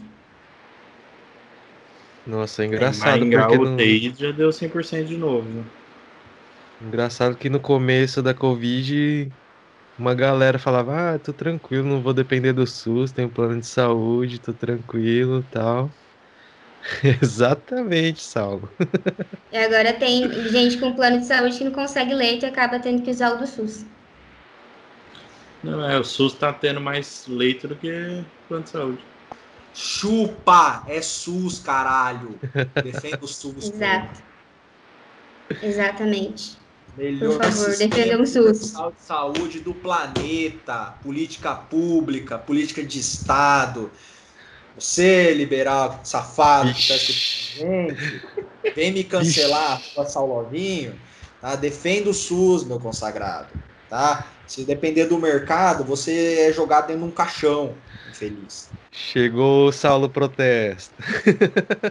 [2.26, 3.20] Nossa, é engraçado.
[3.20, 3.78] Maringá, porque o no...
[3.78, 5.48] TI já deu 100% de novo.
[5.50, 5.64] Né?
[6.82, 9.30] Engraçado que no começo da Covid,
[9.98, 14.40] uma galera falava: Ah, tô tranquilo, não vou depender do SUS, tenho plano de saúde,
[14.40, 15.90] tô tranquilo tal.
[17.22, 18.70] Exatamente, Saulo.
[19.52, 23.02] E agora tem gente com plano de saúde que não consegue leite e acaba tendo
[23.02, 23.86] que usar o do SUS.
[25.64, 27.92] Não, é, o SUS tá tendo mais leito do que
[28.48, 29.04] plano de saúde.
[29.74, 30.84] Chupa!
[30.88, 32.40] É SUS, caralho!
[32.82, 33.74] Defenda o SUS.
[33.74, 34.22] Exato.
[35.62, 36.59] Exatamente.
[36.98, 38.74] Melhor Por favor, defenda o SUS.
[38.74, 43.92] de saúde do planeta, política pública, política de Estado.
[44.76, 48.22] Você, liberal safado, que tá escutando gente,
[48.76, 51.00] vem me cancelar, passar o lovinho,
[51.42, 51.56] tá?
[51.56, 53.50] Defenda o SUS, meu consagrado,
[53.90, 54.26] tá?
[54.48, 57.76] Se depender do mercado, você é jogado dentro de um caixão,
[58.10, 58.70] infeliz.
[58.92, 60.94] Chegou o Saulo Protesto.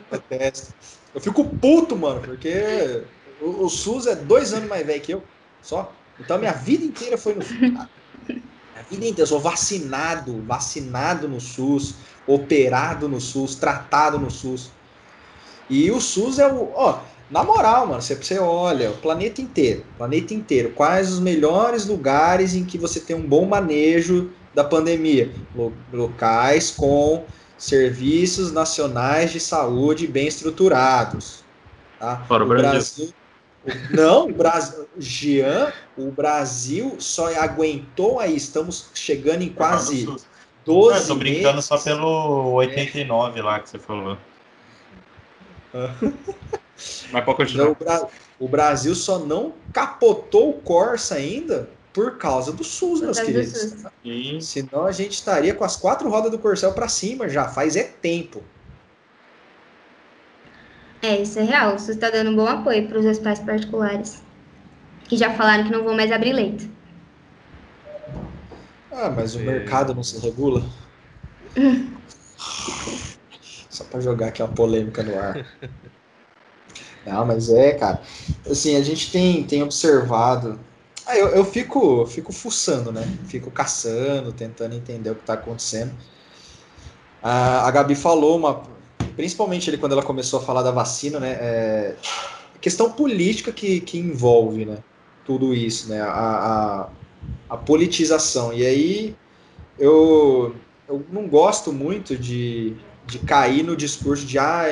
[0.08, 0.74] Protesto.
[1.14, 3.02] Eu fico puto, mano, porque
[3.38, 5.28] o, o SUS é dois anos mais velho que eu,
[5.60, 6.02] só.
[6.18, 7.58] Então minha vida inteira foi no SUS.
[8.74, 14.78] Minha vida inteira, eu sou vacinado, vacinado no SUS, operado no SUS, tratado no SUS.
[15.68, 16.72] E o SUS é o.
[16.74, 21.86] Ó, na moral, mano, você, você olha o planeta inteiro, planeta inteiro, quais os melhores
[21.86, 25.34] lugares em que você tem um bom manejo da pandemia?
[25.54, 31.46] Lo- locais com serviços nacionais de saúde bem estruturados.
[31.98, 32.24] Tá?
[32.26, 32.82] Fora o Brasil.
[33.08, 33.27] o-
[33.90, 34.88] não, o Brasil.
[34.98, 40.16] Jean, o Brasil só aguentou aí, estamos chegando em quase Não,
[40.64, 41.64] 12 eu tô brincando meses.
[41.64, 44.16] só pelo 89 lá que você falou.
[47.10, 47.70] Mas pode continuar.
[47.70, 48.08] Então, o, Bra-
[48.40, 53.74] o Brasil só não capotou o Corsa ainda por causa do SUS, meus queridos.
[54.04, 54.46] SUS.
[54.46, 57.82] Senão a gente estaria com as quatro rodas do Corcel para cima já, faz é
[57.82, 58.42] tempo.
[61.02, 61.78] É, isso é real.
[61.78, 64.22] SUS está dando um bom apoio para os hospitais particulares.
[65.08, 66.68] Que já falaram que não vão mais abrir leito.
[68.92, 69.42] Ah, mas o É.
[69.44, 70.62] mercado não se regula?
[73.70, 75.46] Só para jogar aqui uma polêmica no ar.
[77.06, 78.02] Não, mas é, cara.
[78.50, 80.58] Assim, a gente tem, tem observado.
[81.06, 83.02] Ah, eu, eu fico, fico fuçando, né?
[83.24, 85.92] Fico caçando, tentando entender o que está acontecendo.
[87.22, 88.62] Ah, a Gabi falou uma.
[89.18, 91.30] Principalmente ele, quando ela começou a falar da vacina, né?
[91.40, 91.94] É,
[92.60, 94.78] questão política que, que envolve, né?
[95.24, 96.00] Tudo isso, né?
[96.00, 96.88] A, a,
[97.50, 98.52] a politização.
[98.52, 99.16] E aí
[99.76, 100.54] eu,
[100.88, 102.76] eu não gosto muito de,
[103.08, 104.66] de cair no discurso de ah,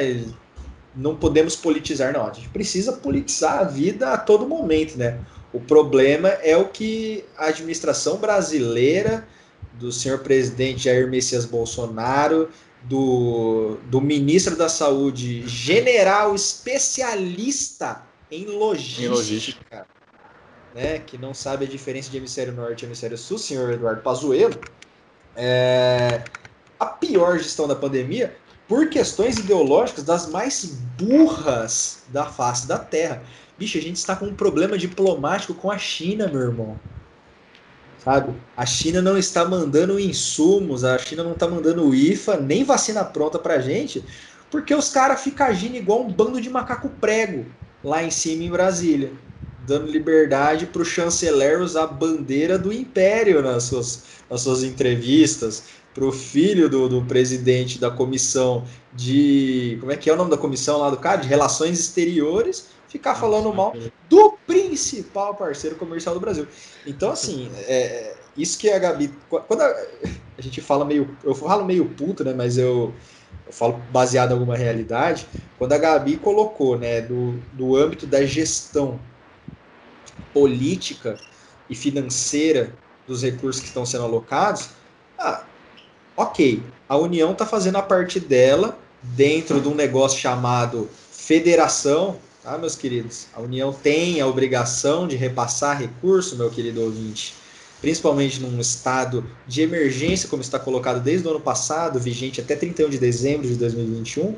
[0.95, 2.13] não podemos politizar.
[2.13, 5.19] Não, a gente precisa politizar a vida a todo momento, né?
[5.53, 9.27] O problema é o que a administração brasileira
[9.73, 12.49] do senhor presidente Jair Messias Bolsonaro,
[12.89, 19.89] do, do ministro da Saúde, general especialista em logística, Em logística.
[20.75, 24.61] né, que não sabe a diferença de hemisfério norte e hemisfério sul, senhor Eduardo Pazuello,
[25.35, 26.29] é,
[26.79, 28.37] a pior gestão da pandemia
[28.67, 33.25] por questões ideológicas das mais burras da face da Terra.
[33.57, 36.83] Bicho, a gente está com um problema diplomático com a China, meu irmão.
[38.07, 38.41] Sabe?
[38.57, 43.37] A China não está mandando insumos, a China não está mandando IFA, nem vacina pronta
[43.37, 44.05] pra gente,
[44.49, 47.47] porque os caras ficam agindo igual um bando de macaco prego
[47.83, 49.13] lá em cima em Brasília,
[49.59, 55.65] dando liberdade para o chanceler usar a bandeira do império nas suas, nas suas entrevistas,
[55.93, 59.79] para o filho do, do presidente da comissão de.
[59.81, 61.23] Como é que é o nome da comissão lá do cara?
[61.23, 63.75] De Relações Exteriores, ficar falando mal
[64.09, 66.47] do principal parceiro comercial do Brasil.
[66.87, 69.13] Então, assim, é, isso que a Gabi.
[69.29, 69.87] Quando a,
[70.39, 71.17] a gente fala meio.
[71.23, 72.33] Eu falo meio puto, né?
[72.35, 72.93] Mas eu,
[73.47, 75.27] eu falo baseado em alguma realidade.
[75.59, 78.99] Quando a Gabi colocou, né, do, do âmbito da gestão
[80.33, 81.19] política
[81.69, 82.73] e financeira
[83.07, 84.71] dos recursos que estão sendo alocados,
[85.19, 85.45] ah,
[86.17, 92.57] ok, a União está fazendo a parte dela dentro de um negócio chamado federação, tá,
[92.57, 93.27] meus queridos?
[93.35, 97.35] A União tem a obrigação de repassar recurso, meu querido ouvinte,
[97.81, 102.89] principalmente num estado de emergência, como está colocado desde o ano passado, vigente até 31
[102.89, 104.37] de dezembro de 2021.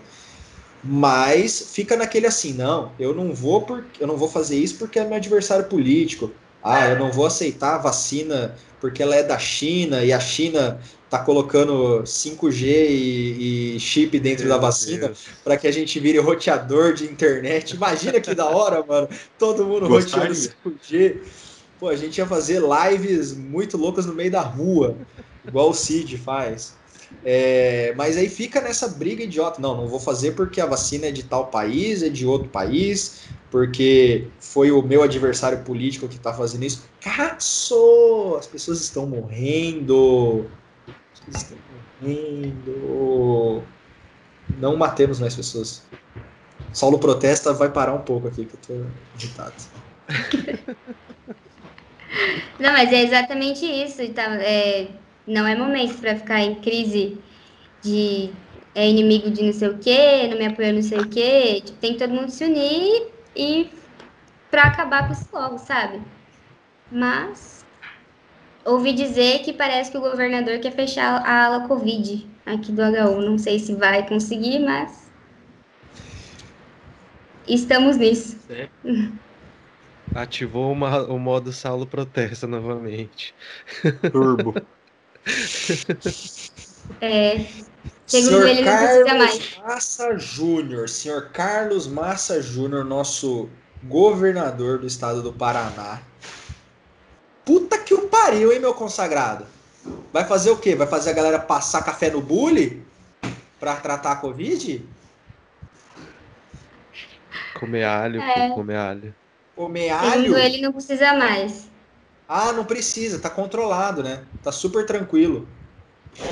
[0.83, 4.99] Mas fica naquele assim, não, eu não vou porque eu não vou fazer isso porque
[4.99, 6.31] é meu adversário político.
[6.63, 10.81] Ah, eu não vou aceitar a vacina porque ela é da China e a China
[11.11, 15.13] tá colocando 5G e, e chip dentro Meu da vacina
[15.43, 17.75] para que a gente vire roteador de internet.
[17.75, 19.09] Imagina que da hora, mano.
[19.39, 20.29] Todo mundo Gostaria.
[20.29, 21.17] roteando 5G.
[21.79, 24.97] Pô, a gente ia fazer lives muito loucas no meio da rua,
[25.47, 26.77] igual o Cid faz.
[27.25, 29.61] É, mas aí fica nessa briga idiota.
[29.61, 33.21] Não, não vou fazer porque a vacina é de tal país, é de outro país,
[33.51, 36.83] porque foi o meu adversário político que está fazendo isso.
[37.01, 38.37] Caçou!
[38.37, 40.47] As pessoas estão morrendo.
[41.31, 41.59] Estão
[42.01, 43.63] morrendo.
[44.57, 45.89] Não matemos mais pessoas.
[46.73, 48.75] Saulo protesta, vai parar um pouco aqui, que eu tô
[49.15, 49.57] agitado.
[52.59, 54.03] Não, mas é exatamente isso.
[54.03, 54.89] Então, é,
[55.27, 57.23] não é momento para ficar em crise
[57.83, 58.33] de
[58.75, 61.61] é inimigo de não sei o quê, não me apoia não sei o quê.
[61.63, 63.71] Tipo, tem que todo mundo se unir e
[64.51, 66.03] para acabar com isso logo, sabe?
[66.91, 67.58] Mas
[68.73, 73.21] ouvi dizer que parece que o governador quer fechar a ala Covid aqui do HU.
[73.23, 75.11] Não sei se vai conseguir, mas
[77.47, 78.39] estamos nisso.
[78.51, 78.69] É.
[80.15, 83.35] Ativou uma, o modo Saulo protesta novamente.
[84.13, 84.55] Turbo.
[87.01, 87.45] É.
[88.07, 93.51] Segundo senhor ele, Carlos Massa Júnior, senhor Carlos Massa Júnior, nosso
[93.85, 96.01] governador do estado do Paraná.
[97.45, 99.47] Puta que o pariu, hein, meu consagrado?
[100.13, 100.75] Vai fazer o quê?
[100.75, 102.85] Vai fazer a galera passar café no bule
[103.59, 104.85] pra tratar a Covid?
[107.59, 108.51] Comer alho, é.
[108.51, 109.15] comer alho.
[109.57, 110.37] Comer alho?
[110.37, 111.69] Ele, não precisa mais.
[112.29, 114.25] Ah, não precisa, tá controlado, né?
[114.43, 115.49] Tá super tranquilo.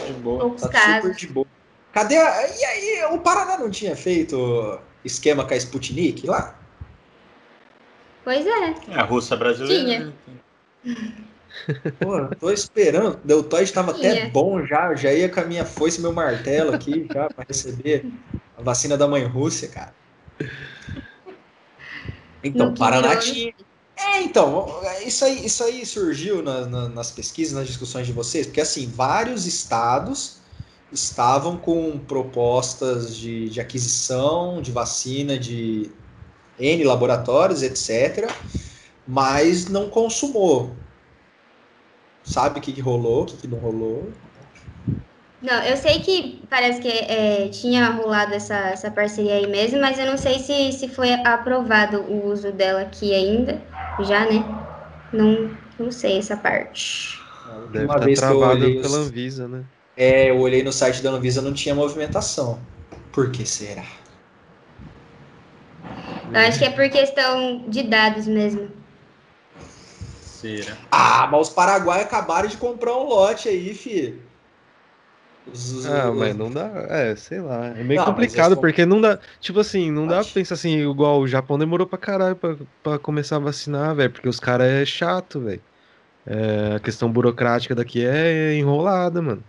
[0.06, 0.40] De boa.
[0.40, 0.96] Poucos tá casos.
[0.96, 1.46] super de boa.
[1.92, 2.48] Cadê a...
[2.48, 6.54] E aí, o Paraná não tinha feito esquema com a Sputnik lá?
[8.22, 8.74] Pois é.
[8.88, 10.12] É a Rússia brasileira.
[10.84, 11.26] Tinha.
[11.99, 13.15] Pô, tô esperando.
[13.15, 14.95] O Deltoide tava até bom já.
[14.95, 18.07] Já ia com a minha foice e meu martelo aqui já para receber
[18.57, 19.95] a vacina da mãe Rússia, cara.
[22.43, 23.53] Então, Paraná tinha.
[23.97, 24.66] É, então,
[25.05, 28.87] isso aí, isso aí surgiu na, na, nas pesquisas, nas discussões de vocês, porque assim,
[28.87, 30.37] vários estados
[30.93, 35.91] estavam com propostas de, de aquisição de vacina de
[36.59, 38.31] N laboratórios, etc.,
[39.07, 40.74] mas não consumou.
[42.27, 44.12] Sabe o que, que rolou, o que, que não rolou?
[45.40, 49.98] Não, eu sei que parece que é, tinha rolado essa, essa parceria aí mesmo, mas
[49.98, 53.62] eu não sei se, se foi aprovado o uso dela aqui ainda,
[53.98, 54.44] já, né?
[55.12, 57.20] Não, não sei essa parte.
[57.70, 59.65] Deve Uma estar vez travado pela Anvisa, né?
[59.97, 62.59] É, eu olhei no site da Anvisa não tinha movimentação.
[63.12, 63.85] Por que será?
[66.32, 68.85] Eu acho que é por questão de dados mesmo.
[70.36, 70.76] Será?
[70.90, 74.20] Ah, mas os paraguaios acabaram de comprar um lote aí, filho.
[75.86, 76.68] Ah, mas não dá.
[76.90, 77.68] É, sei lá.
[77.68, 79.18] É meio não, complicado, porque não dá.
[79.40, 82.98] Tipo assim, não dá pra pensar assim, igual o Japão demorou pra caralho pra, pra
[82.98, 84.10] começar a vacinar, velho.
[84.10, 85.62] Porque os caras é chato, velho.
[86.26, 89.44] É, a questão burocrática daqui é enrolada, mano.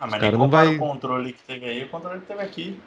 [0.00, 2.80] Ah, mas cara não vai o controle que teve aí, o controle que teve aqui.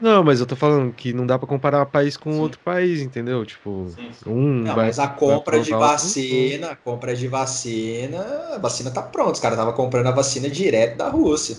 [0.00, 2.38] Não, mas eu tô falando que não dá pra comparar país com sim.
[2.38, 3.44] outro país, entendeu?
[3.44, 4.30] Tipo, sim, sim.
[4.30, 4.62] um.
[4.62, 8.20] Não, vai, mas a compra de vacina, a compra de vacina,
[8.54, 9.32] a vacina tá pronta.
[9.32, 11.58] Os caras estavam comprando a vacina direto da Rússia.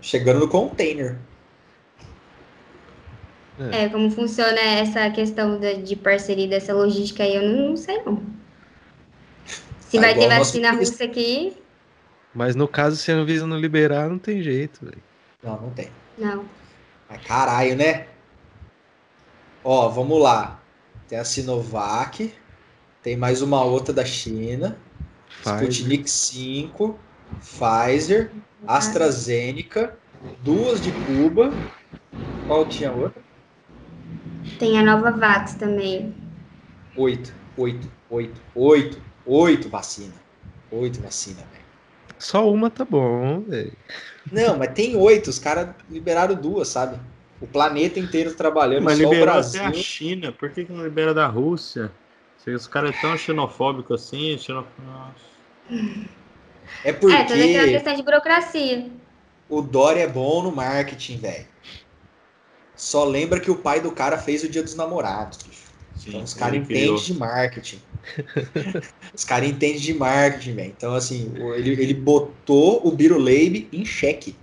[0.00, 1.16] Chegando no container.
[3.70, 8.02] É, como funciona essa questão de, de parceria dessa logística aí, eu não, não sei
[8.02, 8.20] não.
[9.78, 11.56] Se é vai ter vacina russa aqui.
[12.34, 15.00] Mas no caso, se a Anvisa não liberar, não tem jeito, velho.
[15.40, 15.88] Não, não tem.
[16.18, 16.44] Não.
[17.08, 18.06] Mas caralho, né?
[19.62, 20.60] Ó, vamos lá.
[21.08, 22.32] Tem a Sinovac,
[23.02, 24.78] tem mais uma outra da China,
[25.42, 25.70] Pfizer.
[25.70, 26.98] Sputnik 5,
[27.40, 28.30] Pfizer,
[28.66, 29.98] AstraZeneca,
[30.42, 31.52] duas de Cuba.
[32.46, 33.22] Qual tinha outra?
[34.58, 36.14] Tem a Nova Vax também.
[36.96, 40.14] Oito, oito, oito, oito, oito vacina.
[40.70, 41.63] Oito vacina, velho.
[42.18, 43.72] Só uma tá bom, velho.
[44.30, 46.98] Não, mas tem oito, os caras liberaram duas, sabe?
[47.40, 49.60] O planeta inteiro trabalhando, mas só liberou o Brasil.
[49.60, 51.90] até a China, por que, que não libera da Rússia?
[52.38, 55.22] Se os caras é tão xenofóbicos assim, xenofóbicos.
[56.84, 57.16] É porque.
[57.16, 58.90] É, toda aquela questão de burocracia.
[59.48, 61.46] O Dória é bom no marketing, velho.
[62.74, 65.38] só lembra que o pai do cara fez o dia dos namorados.
[65.42, 65.64] bicho.
[65.94, 67.80] Sim, Então os caras entendem de marketing.
[69.14, 70.74] os caras entendem de marketing, velho.
[70.76, 74.36] Então, assim, ele, ele botou o Biruleib em xeque.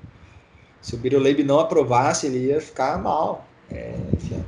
[0.82, 3.48] Se o Biruleib não aprovasse, ele ia ficar mal.
[3.70, 4.44] É, enfim.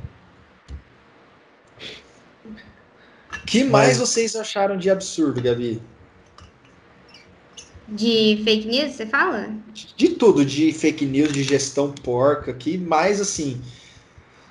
[3.32, 5.80] O que mais vocês acharam de absurdo, Gabi?
[7.86, 9.50] De fake news, você fala?
[9.72, 13.60] De, de tudo, de fake news, de gestão porca, que mais assim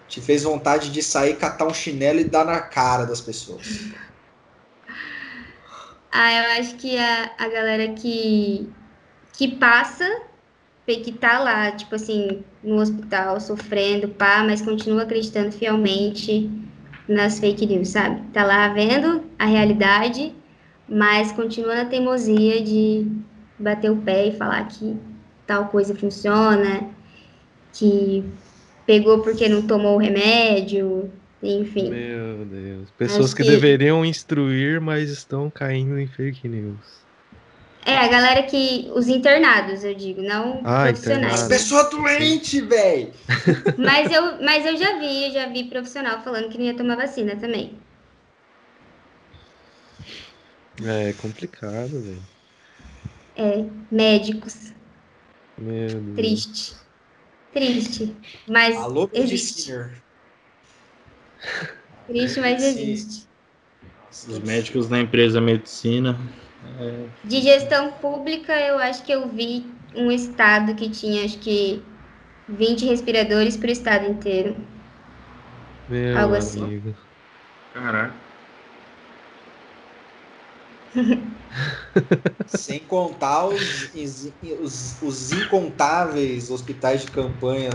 [0.07, 3.65] te fez vontade de sair, catar um chinelo e dar na cara das pessoas.
[6.15, 8.69] Ah, eu acho que a, a galera que,
[9.35, 10.05] que passa,
[10.85, 16.51] que tá lá, tipo assim, no hospital, sofrendo, pá, mas continua acreditando fielmente
[17.09, 18.21] nas fake news, sabe?
[18.31, 20.35] Tá lá vendo a realidade,
[20.87, 23.07] mas continua na teimosia de
[23.57, 24.95] bater o pé e falar que
[25.47, 26.91] tal coisa funciona,
[27.73, 28.23] que
[28.85, 31.11] pegou porque não tomou o remédio,
[31.43, 31.89] enfim.
[31.89, 32.91] Meu Deus.
[32.91, 37.03] Pessoas que que- deveriam instruir, mas estão caindo em fake news.
[37.85, 38.89] É, a galera que.
[38.95, 41.43] Os internados, eu digo, não Ah, profissionais.
[41.43, 41.49] internado.
[41.49, 43.11] Pessoa doente, velho!
[43.77, 46.95] Mas eu, mas eu já vi, eu já vi profissional falando que não ia tomar
[46.95, 47.73] vacina também.
[50.85, 52.21] É complicado, velho.
[53.35, 54.71] É, médicos.
[55.57, 56.15] Meu Deus.
[56.15, 56.75] Triste.
[57.51, 58.15] Triste.
[58.47, 59.69] Mas Alô, existe.
[59.71, 60.02] mediciner.
[62.07, 62.93] Triste, mas Sim.
[62.93, 63.27] existe.
[64.09, 66.17] Os médicos da empresa medicina.
[66.79, 69.63] é, De gestão pública, eu acho que eu vi
[69.95, 71.81] um estado que tinha, acho que,
[72.47, 74.55] 20 respiradores para o estado inteiro.
[75.89, 76.61] Meu Algo assim.
[76.61, 76.93] amigo.
[77.73, 78.13] Caraca.
[82.47, 83.91] Sem contar os,
[84.59, 87.69] os, os incontáveis hospitais de campanha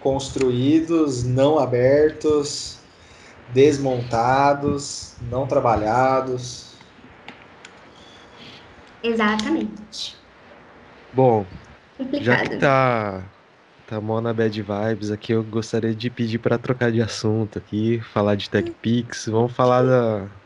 [0.00, 2.77] construídos, não abertos,
[3.48, 6.78] desmontados, não trabalhados.
[9.02, 10.22] Exatamente.
[11.12, 11.50] Bom,
[12.18, 12.48] já Complicado.
[12.48, 13.32] que tá,
[13.86, 18.00] tá mó na bad vibes aqui, eu gostaria de pedir para trocar de assunto aqui,
[18.02, 19.26] falar de TechPix.
[19.26, 20.42] Vamos falar da,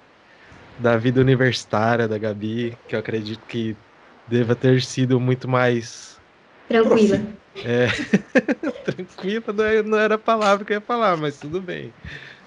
[0.79, 3.79] da vida universitária da Gabi, que eu acredito que
[4.27, 6.20] deva ter sido muito mais
[6.69, 7.19] Tranquila.
[7.61, 7.87] é,
[8.85, 9.53] tranquila.
[9.53, 11.95] Não, é- não era a palavra que eu ia falar, mas tudo bem.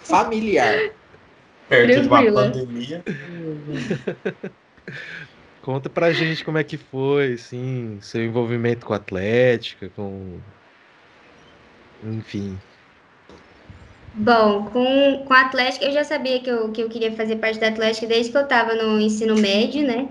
[0.05, 0.91] Familiar.
[1.67, 2.43] Perto de uma Tranquila.
[2.51, 3.03] pandemia.
[5.61, 10.39] Conta pra gente como é que foi, assim, seu envolvimento com a Atlética, com.
[12.03, 12.55] Enfim.
[14.13, 17.59] Bom, com, com a Atlética, eu já sabia que eu, que eu queria fazer parte
[17.59, 20.07] da Atlética desde que eu estava no ensino médio, né?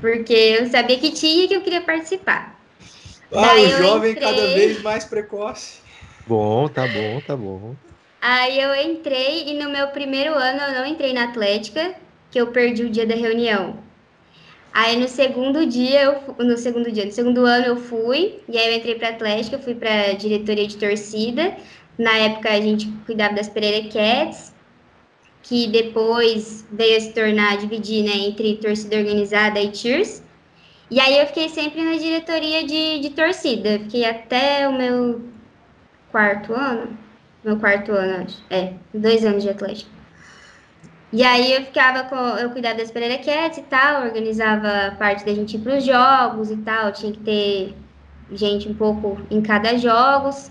[0.00, 2.58] Porque eu sabia que tinha e que eu queria participar.
[3.32, 4.28] Ah, Daí o jovem entrei.
[4.28, 5.80] cada vez mais precoce.
[6.26, 7.74] Bom, tá bom, tá bom.
[8.20, 11.94] Aí eu entrei e no meu primeiro ano eu não entrei na Atlética,
[12.30, 13.78] que eu perdi o dia da reunião.
[14.72, 18.68] Aí no segundo dia, eu, no segundo dia, no segundo ano eu fui, e aí
[18.72, 21.56] eu entrei para Atlética, fui para diretoria de torcida.
[21.96, 24.54] Na época a gente cuidava das Pereira Cats,
[25.42, 30.22] que depois veio a se tornar, dividir, né, entre torcida organizada e Cheers.
[30.90, 35.22] E aí eu fiquei sempre na diretoria de, de torcida, fiquei até o meu
[36.10, 36.96] quarto ano,
[37.48, 38.42] meu quarto ano, acho.
[38.50, 39.90] É, dois anos de Atlético.
[41.12, 42.16] E aí eu ficava com.
[42.16, 46.56] Eu cuidava das Pereira Cats e tal, organizava parte da gente ir pros jogos e
[46.58, 46.92] tal.
[46.92, 47.74] Tinha que ter
[48.32, 50.50] gente um pouco em cada jogos.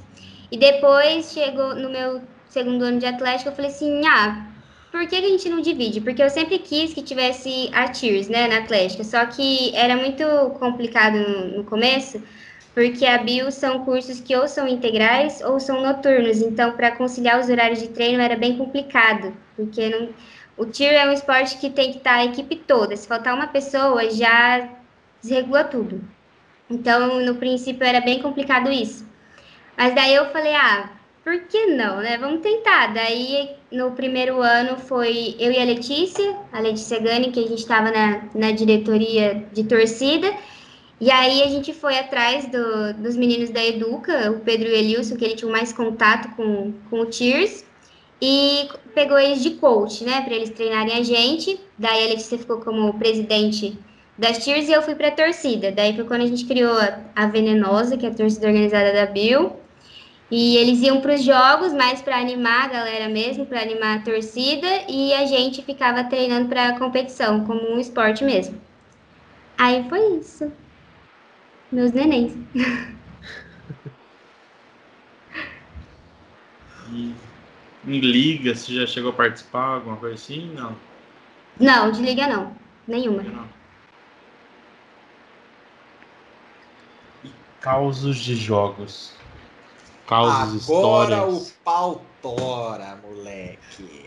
[0.51, 4.47] E depois chegou no meu segundo ano de Atlético, eu falei assim, ah,
[4.89, 6.01] por que, a gente não divide?
[6.01, 9.03] Porque eu sempre quis que tivesse a Cheers, né, na Atlética.
[9.03, 10.23] Só que era muito
[10.57, 12.23] complicado no, no começo,
[12.77, 16.43] porque a bio são cursos que ou são integrais ou são noturnos.
[16.43, 20.09] Então, para conciliar os horários de treino era bem complicado, porque não,
[20.55, 22.95] o tiro é um esporte que tem que estar a equipe toda.
[22.95, 24.69] Se faltar uma pessoa, já
[25.19, 26.03] desregula tudo.
[26.69, 29.07] Então, no princípio, era bem complicado isso.
[29.75, 30.91] Mas daí eu falei, ah,
[31.23, 32.15] por que não, né?
[32.19, 32.93] Vamos tentar.
[32.93, 37.57] Daí, no primeiro ano, foi eu e a Letícia, a Letícia Gani, que a gente
[37.57, 40.31] estava na, na diretoria de torcida.
[40.99, 44.75] E aí a gente foi atrás do, dos meninos da Educa, o Pedro e o
[44.75, 47.63] Elilson, que ele tinha mais contato com, com o Tears,
[48.19, 51.59] e pegou eles de coach, né, para eles treinarem a gente.
[51.77, 53.77] Daí a Letícia ficou como presidente
[54.17, 55.71] das Tears e eu fui para a torcida.
[55.71, 59.05] Daí foi quando a gente criou a, a Venenosa, que é a torcida organizada da
[59.05, 59.53] Bill.
[60.31, 64.01] E eles iam para os jogos, mais para animar a galera mesmo, para animar a
[64.01, 68.59] torcida, e a gente ficava treinando para competição, como um esporte mesmo.
[69.57, 70.51] Aí foi isso.
[71.72, 72.34] Meus nenéns.
[76.91, 77.14] E
[77.85, 80.52] em liga, você já chegou a participar, alguma coisa assim?
[80.53, 80.76] Não.
[81.60, 82.56] Não, de liga não.
[82.88, 83.23] Nenhuma.
[83.23, 83.48] não.
[87.23, 89.14] E causos de jogos.
[90.07, 91.52] Causos, Agora histórias.
[91.52, 94.06] o pau tora, moleque.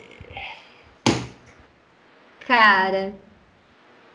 [2.47, 3.15] Cara,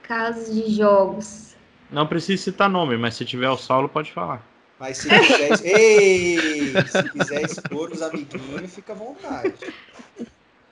[0.01, 1.54] casos de jogos.
[1.91, 4.43] Não precisa citar nome, mas se tiver o Saulo, pode falar.
[4.79, 9.53] Mas se quiser, ei, se quiser expor os amiguinhos, fica à vontade.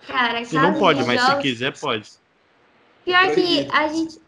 [0.07, 1.41] Cara, Se não pode, de mas se jogos...
[1.43, 2.09] quiser, pode.
[3.05, 4.21] Pior que a gente,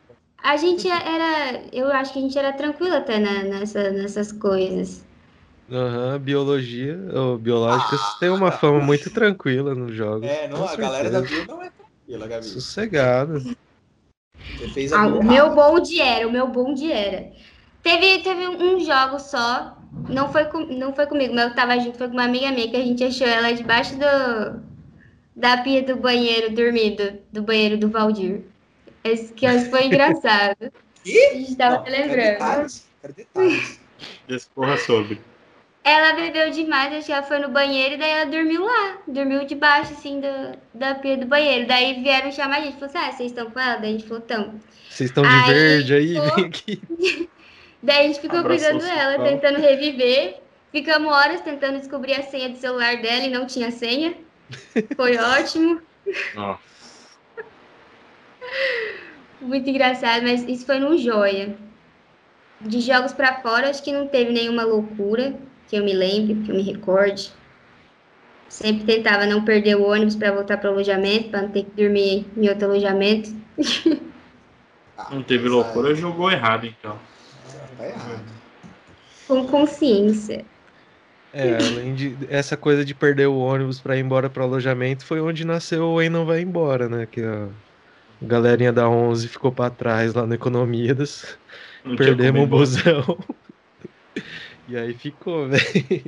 [0.43, 5.03] a gente era, eu acho que a gente era tranquilo até na- nessa, nessas coisas.
[5.69, 10.29] Aham, biologia, ou biológicas, tem uma fama muito tranquila nos jogos.
[10.29, 11.21] É, não, a galera da.
[11.21, 12.45] Bio não é tranquila, Gabi.
[12.45, 13.41] Sossegado.
[14.57, 17.31] Você fez a Ah, o meu bonde era, o meu bonde era.
[17.81, 19.77] Teve, teve um jogo só,
[20.09, 22.69] não foi, com, não foi comigo, mas eu tava junto, foi com uma amiga minha
[22.69, 24.61] que a gente achou ela debaixo do,
[25.35, 28.41] da pia do banheiro, dormindo, do banheiro do Valdir.
[29.03, 30.71] Esse que foi engraçado.
[31.05, 31.27] Ih?
[31.27, 32.31] A gente tava Não, até quero lembrando.
[32.31, 33.79] detalhes, quero detalhes.
[34.27, 35.21] Discorra sobre.
[35.85, 38.97] Ela bebeu demais, acho que ela foi no banheiro e daí ela dormiu lá.
[39.07, 41.67] Dormiu debaixo, assim, do, da pia do banheiro.
[41.67, 42.73] Daí vieram chamar a gente.
[42.73, 43.75] Falou assim, ah, vocês estão com ela?
[43.75, 44.59] Daí a gente falou, tão.
[44.89, 46.35] Vocês estão de verde aí, pô.
[46.35, 46.81] vem aqui.
[47.83, 50.39] Daí a gente ficou Abraçou cuidando dela, tentando reviver.
[50.71, 54.15] Ficamos horas tentando descobrir a senha do celular dela e não tinha senha.
[54.95, 55.79] Foi ótimo.
[56.35, 56.57] Ó,
[59.39, 61.55] Muito engraçado, mas isso foi num joia.
[62.59, 65.35] De jogos pra fora, acho que não teve nenhuma loucura,
[65.75, 67.31] que eu me lembre, que eu me recorde.
[68.47, 72.25] Sempre tentava não perder o ônibus para voltar pro alojamento, para não ter que dormir
[72.37, 73.35] em outro alojamento.
[75.11, 76.97] Não teve loucura, jogou errado, então.
[77.77, 78.23] Tá errado.
[79.27, 80.45] Com consciência.
[81.33, 85.19] É, além de essa coisa de perder o ônibus pra ir embora pro alojamento, foi
[85.19, 87.05] onde nasceu o Ei Não Vai Embora, né?
[87.05, 87.49] Que a
[88.21, 91.37] galerinha da 11 ficou pra trás lá na Economidas,
[91.83, 93.17] Não perdemos o busão.
[94.67, 96.03] E aí ficou, velho.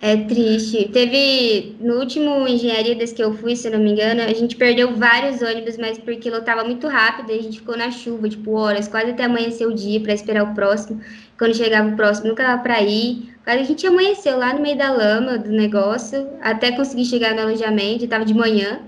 [0.00, 0.90] É triste.
[0.92, 4.54] Teve, no último Engenharia das que eu fui, se eu não me engano, a gente
[4.54, 8.52] perdeu vários ônibus, mas porque lotava muito rápido, e a gente ficou na chuva, tipo,
[8.52, 11.00] horas, quase até amanhecer o dia para esperar o próximo.
[11.38, 13.34] Quando chegava o próximo, nunca dava pra ir.
[13.44, 17.40] Quase a gente amanheceu lá no meio da lama do negócio, até conseguir chegar no
[17.40, 18.82] alojamento, tava de manhã.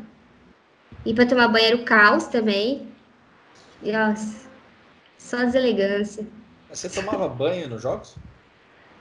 [1.05, 2.89] E para tomar banho era o caos também.
[3.83, 4.49] E, Nossa,
[5.17, 6.27] só deselegância.
[6.69, 8.17] Você tomava banho nos jogos?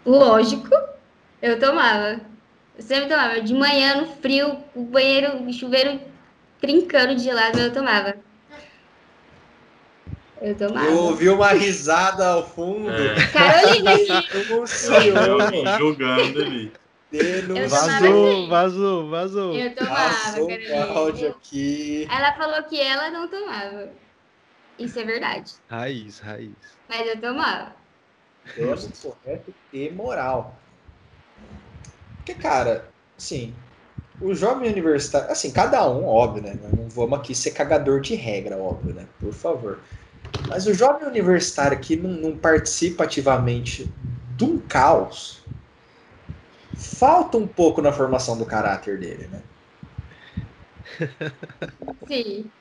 [0.06, 0.70] Lógico,
[1.42, 2.22] eu tomava.
[2.78, 3.42] Eu sempre tomava.
[3.42, 6.00] De manhã, no frio, o banheiro, o chuveiro
[6.60, 8.16] trincando de gelado, eu tomava.
[10.42, 10.86] Eu tomava.
[10.86, 12.92] Eu ouvi uma risada ao fundo.
[12.92, 13.28] É.
[13.32, 13.92] Carolina.
[14.32, 15.52] Eu Denunciou.
[15.52, 16.74] vi julgando ali.
[17.12, 17.66] Eu Denunciou.
[17.66, 18.50] assim.
[18.50, 19.56] Vazou, vazou, vazou.
[19.56, 21.30] Eu tomava, o áudio Carolina.
[21.30, 22.08] aqui.
[22.12, 23.90] Ela falou que ela não tomava.
[24.78, 25.54] Isso é verdade.
[25.70, 26.52] Raiz, raiz.
[26.90, 27.74] Mas eu tomava.
[28.54, 30.56] Tempo correto e moral.
[32.18, 33.54] Porque, cara, assim,
[34.20, 36.58] o jovem universitário, assim, cada um, óbvio, né?
[36.76, 39.06] Não vamos aqui ser cagador de regra, óbvio, né?
[39.20, 39.80] Por favor.
[40.48, 43.92] Mas o jovem universitário que não, não participa ativamente
[44.36, 45.44] de um caos,
[46.76, 49.42] falta um pouco na formação do caráter dele, né?
[52.08, 52.52] Sim.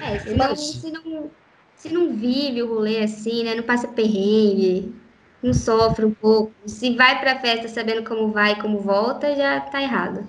[0.00, 1.30] É, se não, se não,
[1.76, 3.54] se não vive o rolê assim, né?
[3.54, 4.94] Não passa perrengue,
[5.42, 6.54] não sofre um pouco.
[6.68, 10.28] Se vai pra festa sabendo como vai e como volta, já tá errado.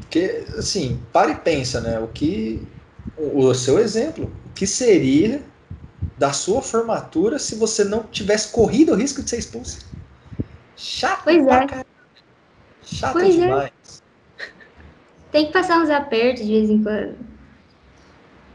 [0.00, 1.98] Porque, assim, para e pensa, né?
[1.98, 2.62] O que.
[3.16, 4.40] O, o seu exemplo.
[4.44, 5.42] O que seria
[6.16, 9.78] da sua formatura se você não tivesse corrido o risco de ser expulso?
[10.76, 11.66] Chato Pois pra é.
[11.66, 11.86] caralho.
[12.82, 13.40] Chato Pois é.
[13.42, 13.72] demais.
[15.30, 17.25] Tem que passar uns apertos de vez em quando.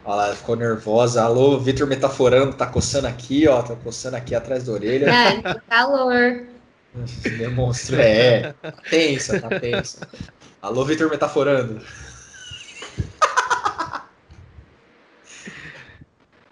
[0.03, 1.22] Olha lá, ficou nervosa.
[1.23, 3.61] Alô, Vitor metaforando, tá coçando aqui, ó.
[3.61, 5.07] Tá coçando aqui atrás da orelha.
[5.11, 6.44] Ah, calor.
[7.38, 8.02] Demonstra.
[8.02, 10.07] É, tá tensa, tá tensa.
[10.61, 11.82] Alô, Vitor metaforando.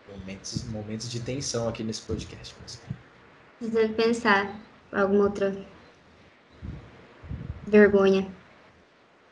[0.09, 2.55] momentos, momentos de tensão aqui nesse podcast.
[2.61, 2.79] mas-
[3.57, 4.55] Precisando pensar
[4.91, 5.55] alguma outra
[7.67, 8.27] vergonha.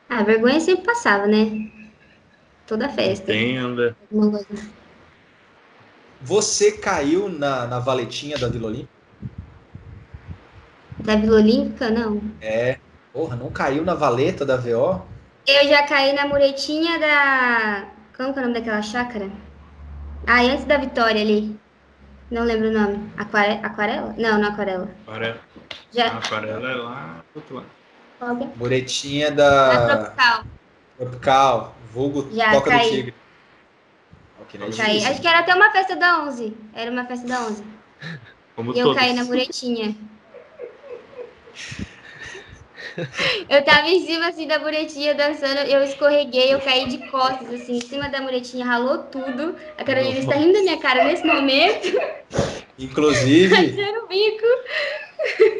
[0.09, 1.71] Ah, vergonha sempre passava, né?
[2.67, 3.33] Toda festa.
[3.33, 3.95] Entenda.
[6.21, 8.91] Você caiu na, na valetinha da Vila Olímpica?
[10.99, 12.21] Da Vila Olímpica, não.
[12.41, 12.77] É.
[13.13, 15.01] Porra, não caiu na valeta da VO?
[15.47, 17.87] Eu já caí na muretinha da.
[18.15, 19.31] Como que é o nome daquela chácara?
[20.27, 21.57] Ah, antes da Vitória ali.
[22.29, 23.09] Não lembro o nome.
[23.15, 23.59] Aquare...
[23.63, 24.13] Aquarela?
[24.17, 24.89] Não, não aquarela.
[25.07, 25.39] Aquarela.
[25.93, 26.07] Já...
[26.07, 28.43] A aquarela é lá do outro lado.
[28.43, 28.57] É?
[28.57, 30.43] Muretinha Na da Tropical.
[30.97, 32.89] Tropical, vulgo Já Toca do caí.
[32.89, 33.13] Tigre.
[34.41, 34.87] Ok, não é Caí.
[34.93, 35.11] difícil.
[35.11, 36.53] Acho que era até uma festa da 11.
[36.73, 37.63] Era uma festa da 11.
[38.55, 38.99] Como E eu todos.
[38.99, 39.95] caí na muretinha.
[43.47, 47.77] Eu tava em cima assim da muretinha dançando, eu escorreguei, eu caí de costas assim,
[47.77, 49.55] em cima da muretinha, ralou tudo.
[49.77, 51.95] A Carolina está rindo da minha cara nesse momento,
[52.79, 54.45] Inclusive, fazendo o bico.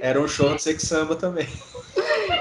[0.01, 1.47] era um show de sex samba também.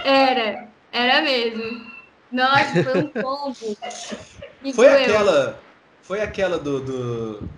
[0.05, 1.85] Era, era mesmo.
[2.31, 3.77] Nossa, foi um combo.
[4.75, 5.03] Foi doeu.
[5.03, 5.63] aquela.
[6.03, 7.49] Foi aquela do, do,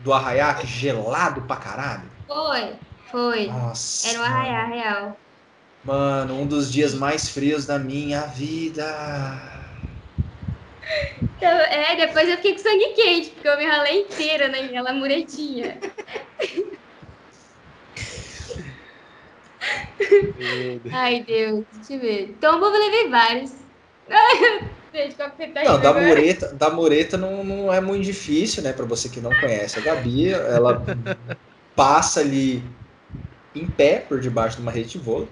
[0.00, 2.08] do arraiá, gelado pra caralho?
[2.26, 2.78] Foi,
[3.10, 3.46] foi.
[3.46, 4.08] Nossa.
[4.08, 5.20] Era um arraiá real.
[5.84, 8.84] Mano, um dos dias mais frios da minha vida.
[11.36, 15.78] Então, é, depois eu fiquei com sangue quente, porque eu me ralei inteira naquela muretinha.
[20.36, 20.94] Meu Deus.
[20.94, 22.38] Ai, Deus, deixa eu ver.
[22.40, 23.50] Tombo eu levei vários.
[25.62, 26.04] Não, rindo da agora?
[26.06, 28.72] mureta, da mureta não, não é muito difícil, né?
[28.72, 29.78] Pra você que não conhece.
[29.78, 30.88] A Gabi, ela
[31.74, 32.62] passa ali
[33.54, 35.28] em pé por debaixo de uma rede de vôlei.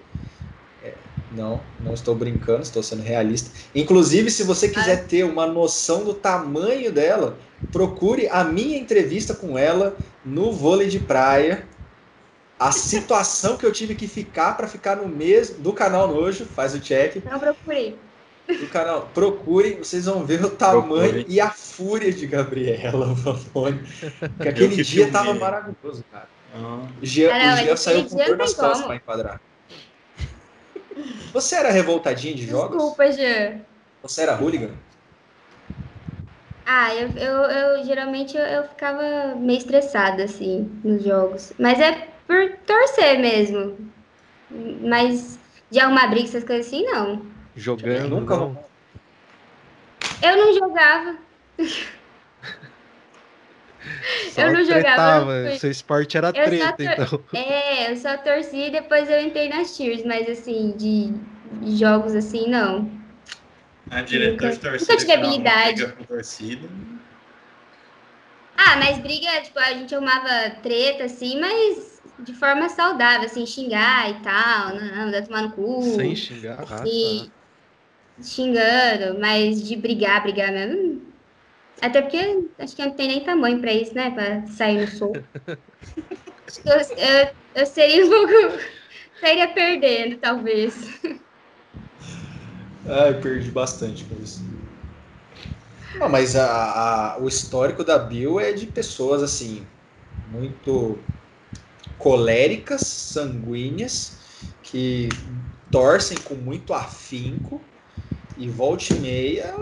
[0.81, 0.99] É,
[1.31, 3.51] não, não estou brincando, estou sendo realista.
[3.75, 7.39] Inclusive, se você quiser ter uma noção do tamanho dela,
[7.71, 11.69] procure a minha entrevista com ela no vôlei de praia.
[12.59, 16.75] A situação que eu tive que ficar para ficar no mesmo do canal Nojo, faz
[16.75, 18.06] o check Não procurei.
[18.47, 19.09] Do canal.
[19.13, 21.27] Procurem, vocês vão ver o tamanho Procurem.
[21.29, 23.81] e a fúria de Gabriela Vamone.
[24.41, 25.11] Que aquele que dia filmei.
[25.13, 26.29] tava maravilhoso, cara.
[26.55, 28.87] Ah, O Jean, Ah, não, o Jean saiu com dor nas costas como.
[28.87, 29.41] pra enquadrar.
[31.33, 32.77] Você era revoltadinho de jogos?
[32.77, 33.61] Desculpa, Jean.
[34.03, 34.71] Você era hooligan?
[36.65, 41.53] Ah, eu, eu, eu geralmente eu, eu ficava meio estressada, assim, nos jogos.
[41.59, 43.77] Mas é por torcer mesmo.
[44.81, 45.39] Mas
[45.71, 47.23] de arrumar briga, essas coisas assim, não.
[47.57, 48.21] Jogando.
[48.21, 48.65] Nunca não.
[50.23, 51.19] Eu não jogava.
[54.31, 57.25] Só Eu não jogava, tretava, eu não Seu esporte era Eu treta, tor- então.
[57.41, 62.49] É, eu só torci e depois eu entrei nas cheers, mas assim, de, jogos assim,
[62.49, 62.91] não.
[63.91, 64.93] a diretor de torcida.
[64.93, 66.07] nunca tive não habilidade.
[66.07, 66.69] torcida.
[68.59, 74.11] Ah, mas briga, tipo, a gente arrumava treta, assim, mas de forma saudável, assim, xingar
[74.11, 75.83] e tal, não, dar tomar no cu.
[75.83, 76.65] Sem xingar.
[76.69, 77.36] Ah, e tá.
[78.23, 81.07] Xingando, mas de brigar, brigar mesmo.
[81.83, 82.19] Até porque
[82.59, 84.11] acho que não tem nem tamanho pra isso, né?
[84.13, 85.25] Pra sair no soco.
[86.53, 88.59] Que eu, eu, eu seria um pouco.
[89.21, 90.75] Sairia perdendo, talvez.
[92.85, 94.47] Ai, perdi bastante com isso.
[95.95, 99.73] Não, mas a, a- o histórico da Bill é de pessoas assim,
[100.25, 101.09] muito
[101.99, 104.19] coléricas, sanguíneas,
[104.63, 105.21] que
[105.71, 107.71] torcem com muito afinco
[108.37, 109.55] e volta e meia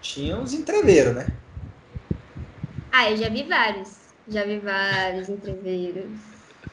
[0.00, 1.40] tinha uns entreveiros, né?
[2.92, 3.88] Ah, eu já vi vários.
[4.26, 6.20] Já vi vários entreveiros.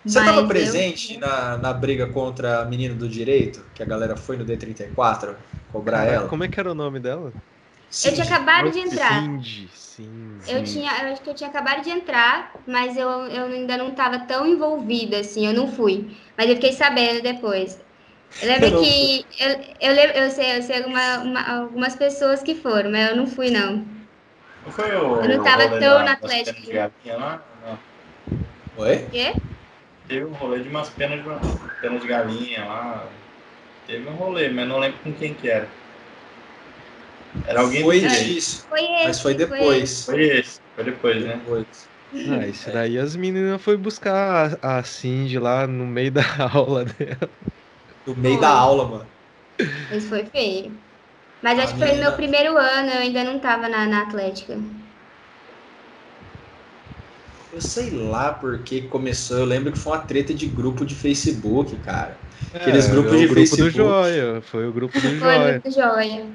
[0.06, 4.15] Você estava eu- presente na, na briga contra a menina do direito, que a galera
[4.18, 5.38] foi no D34
[5.68, 6.27] cobrar Caraca, ela?
[6.27, 7.35] Como é que era o nome dela?
[8.02, 9.27] Eu tinha acabado de Cindy, entrar.
[9.30, 10.41] Cindy, Cindy.
[10.45, 13.89] Eu tinha, eu acho que eu tinha acabado de entrar, mas eu, eu ainda não
[13.91, 16.18] estava tão envolvida, assim, eu não fui.
[16.38, 17.76] Mas eu fiquei sabendo depois.
[18.41, 19.27] Eu lembro Eu que.
[19.39, 19.49] Eu,
[19.89, 23.27] eu, lembro, eu sei, eu sei alguma- uma- algumas pessoas que foram, mas eu não
[23.27, 23.85] fui, não.
[24.65, 25.15] Não foi o.
[25.21, 27.45] Eu não tava rolê tão na penas de galinha lá?
[27.61, 27.79] Não.
[28.77, 28.95] Oi?
[28.95, 29.33] O quê?
[30.07, 31.29] Teve um rolê de umas penas de,
[31.81, 33.11] penas de galinha lá.
[33.85, 35.71] Teve um rolê, mas não lembro com quem que era.
[37.47, 39.07] Era alguém Foi isso, Foi esse.
[39.07, 40.03] mas foi depois.
[40.05, 40.59] Foi esse.
[40.73, 41.37] Foi depois, né?
[41.37, 41.89] Depois.
[42.27, 46.21] Ah, isso daí as meninas foi buscar a, a Cindy lá no meio da
[46.53, 47.37] aula dela.
[48.06, 48.41] No meio Foi.
[48.41, 49.07] da aula, mano.
[49.91, 50.77] Esse foi feio.
[51.41, 54.56] Mas acho que foi no meu primeiro ano, eu ainda não tava na, na Atlética.
[57.52, 59.38] Eu sei lá porque começou.
[59.38, 62.18] Eu lembro que foi uma treta de grupo de Facebook, cara.
[62.53, 63.72] Aqueles É, grupos o de grupo do Facebook.
[63.77, 64.41] Joia.
[64.41, 65.52] Foi o grupo do Foi Joia.
[65.53, 66.26] muito joia.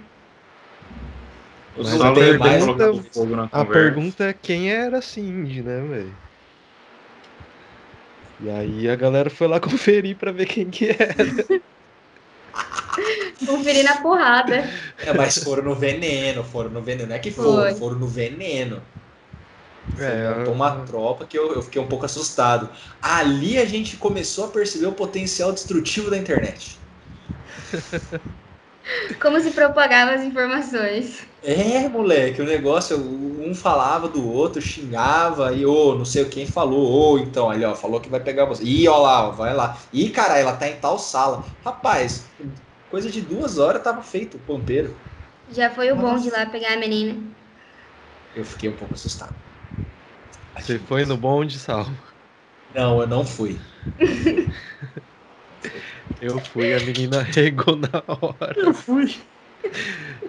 [1.74, 6.19] O Mas a pergunta- A pergunta é quem era Cindy, né, velho?
[8.42, 11.14] E aí a galera foi lá conferir pra ver quem que era.
[13.46, 14.68] Conferir na porrada.
[15.02, 17.08] É, mas foram no veneno, foram no veneno.
[17.08, 17.44] Não é que Foi.
[17.44, 18.86] foram, foram no veneno.
[19.96, 22.70] É, Montou uma tropa que eu, eu fiquei um pouco assustado.
[23.02, 26.80] Ali a gente começou a perceber o potencial destrutivo da internet.
[29.20, 31.26] Como se propagavam as informações.
[31.42, 36.78] É, moleque, o negócio, um falava do outro, xingava, e ô, não sei quem falou,
[36.86, 38.62] ou então, ali, ó, falou que vai pegar você.
[38.62, 39.78] Ih, ó lá, ó, vai lá.
[39.90, 41.46] Ih, cara, ela tá em tal sala.
[41.64, 42.30] Rapaz,
[42.88, 45.00] coisa de duas horas tava feito o ponteiro.
[45.46, 46.22] Já foi o bom Nossa.
[46.22, 47.12] de ir lá pegar a menina.
[48.34, 49.38] Eu fiquei um pouco assustado.
[50.56, 51.86] Você foi no bonde, Sal?
[52.68, 53.60] Não, eu não fui.
[56.20, 58.54] Eu fui, a menina regou na hora.
[58.56, 59.06] Eu fui.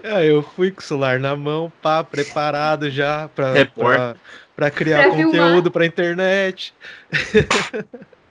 [0.04, 4.16] Aí eu fui com o celular na mão, pá, preparado já pra, pra,
[4.56, 5.26] pra criar Pra filmar.
[5.26, 6.76] conteúdo pra internet.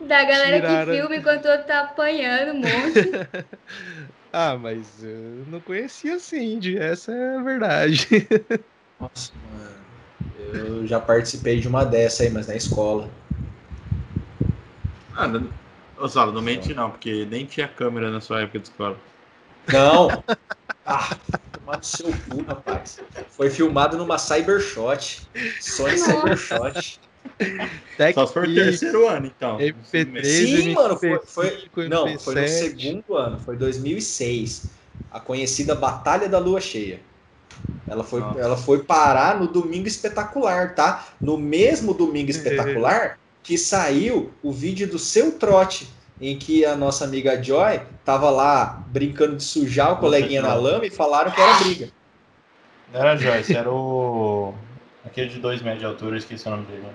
[0.00, 0.92] Da galera Tiraram.
[0.92, 3.10] que filma enquanto o outro tá apanhando um monte.
[4.36, 8.08] Ah, mas eu não conhecia a Cindy, essa é a verdade.
[8.98, 9.84] Nossa, mano.
[10.36, 13.08] Eu já participei de uma dessa aí, mas na escola.
[15.16, 15.28] Ah,
[16.08, 18.96] Sala, não mente não, porque nem tinha câmera na sua época de escola.
[19.68, 20.22] Não!
[20.86, 21.16] Ah,
[21.54, 23.00] tomar no seu cu, rapaz.
[23.30, 25.22] Foi filmado numa Cybershot.
[25.62, 26.12] Sony Nossa.
[26.12, 27.00] Cybershot.
[27.96, 29.58] Tech Só for Pix, terceiro ano, então.
[29.58, 32.48] MP3, Sim, mano, foi- MP5, foi- Não, foi no MP7.
[32.82, 34.72] segundo ano, foi 2006.
[35.10, 37.00] A conhecida Batalha da Lua Cheia.
[37.88, 38.40] Ela foi, Nossa.
[38.40, 41.06] ela foi parar no Domingo Espetacular, tá?
[41.22, 45.86] No mesmo Domingo Espetacular que saiu o vídeo do seu trote,
[46.20, 50.86] em que a nossa amiga Joy tava lá brincando de sujar o coleguinha na lama
[50.86, 51.88] e falaram que era briga.
[52.92, 54.54] Não era Joyce, era o.
[55.04, 56.86] Aquele de dois metros de altura, eu esqueci o nome dele.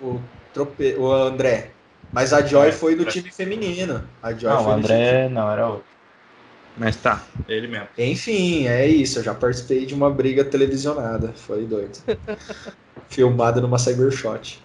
[0.00, 0.20] O,
[0.52, 0.96] trope...
[0.98, 1.70] o André.
[2.12, 4.02] Mas a Joy É, foi do time feminino.
[4.22, 5.84] A Joy Não, o foi time André não, era outro.
[6.76, 7.88] Mas tá, ele mesmo.
[7.96, 9.18] Enfim, é isso.
[9.18, 11.32] Eu já participei de uma briga televisionada.
[11.34, 11.98] Foi doido.
[13.08, 14.62] Filmada numa Cybershot.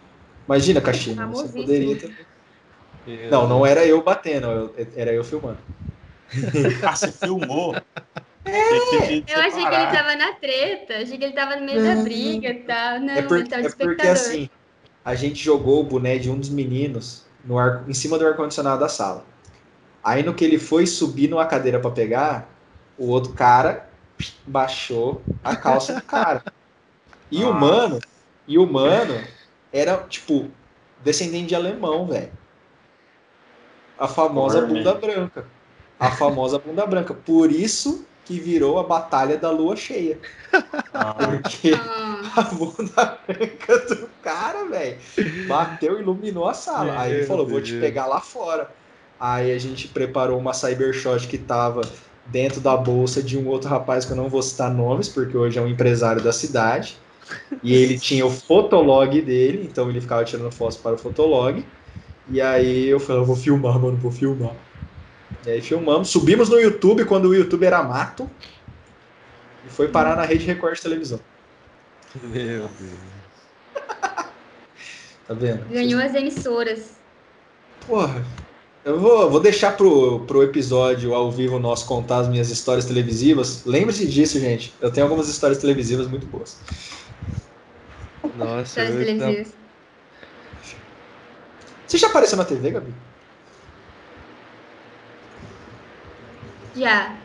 [0.47, 1.27] Imagina, Caxina.
[1.27, 2.27] Você poderia ter...
[3.29, 5.59] Não, não era eu batendo, eu- era eu filmando.
[6.85, 7.73] Ah, você filmou?
[9.27, 12.49] Eu achei que ele tava na treta, achei que ele tava no meio da briga
[12.49, 12.99] e tal.
[12.99, 14.49] Não, é, por- ele tava de é porque assim,
[15.03, 18.79] a gente jogou o boné de um dos meninos no ar, em cima do ar-condicionado
[18.79, 19.25] da sala.
[20.03, 22.49] Aí no que ele foi subir numa cadeira pra pegar,
[22.97, 23.89] o outro cara
[24.45, 26.43] baixou a calça do cara.
[27.31, 27.53] E o Ah.
[27.53, 28.03] mano,
[28.47, 29.15] e o mano
[29.73, 30.49] era tipo
[31.03, 32.31] descendente de alemão, velho.
[33.97, 34.83] A famosa Vermelho.
[34.85, 35.45] bunda branca.
[35.99, 37.13] A famosa bunda branca.
[37.13, 40.19] Por isso que virou a batalha da lua cheia.
[40.95, 44.99] Ah, Porque Ah, a bunda branca do cara, velho,
[45.47, 46.99] bateu e iluminou a sala.
[46.99, 48.69] Aí ele falou: vou te pegar lá fora.
[49.19, 51.81] Aí a gente preparou uma cybershot que tava
[52.27, 55.57] dentro da bolsa de um outro rapaz que eu não vou citar nomes, porque hoje
[55.57, 56.95] é um empresário da cidade.
[57.61, 61.65] E ele tinha o fotolog dele, então ele ficava tirando fotos para o fotolog.
[62.29, 64.55] E aí eu falei, eu vou filmar, mano, vou filmar.
[65.45, 68.29] E aí filmamos, subimos no YouTube quando o YouTube era mato.
[69.65, 71.19] E foi parar na Rede Record de televisão.
[72.21, 72.69] Meu Deus.
[75.25, 75.63] Tá vendo?
[75.69, 76.97] ganhou as emissoras.
[77.87, 78.25] Porra,
[78.83, 83.63] eu vou, vou deixar pro, pro episódio ao vivo nosso contar as minhas histórias televisivas.
[83.65, 84.73] Lembre-se disso, gente.
[84.81, 86.57] Eu tenho algumas histórias televisivas muito boas.
[88.33, 89.53] Nossa, Histórias eu.
[91.85, 92.93] Você já apareceu na TV, Gabi?
[96.73, 97.23] Já.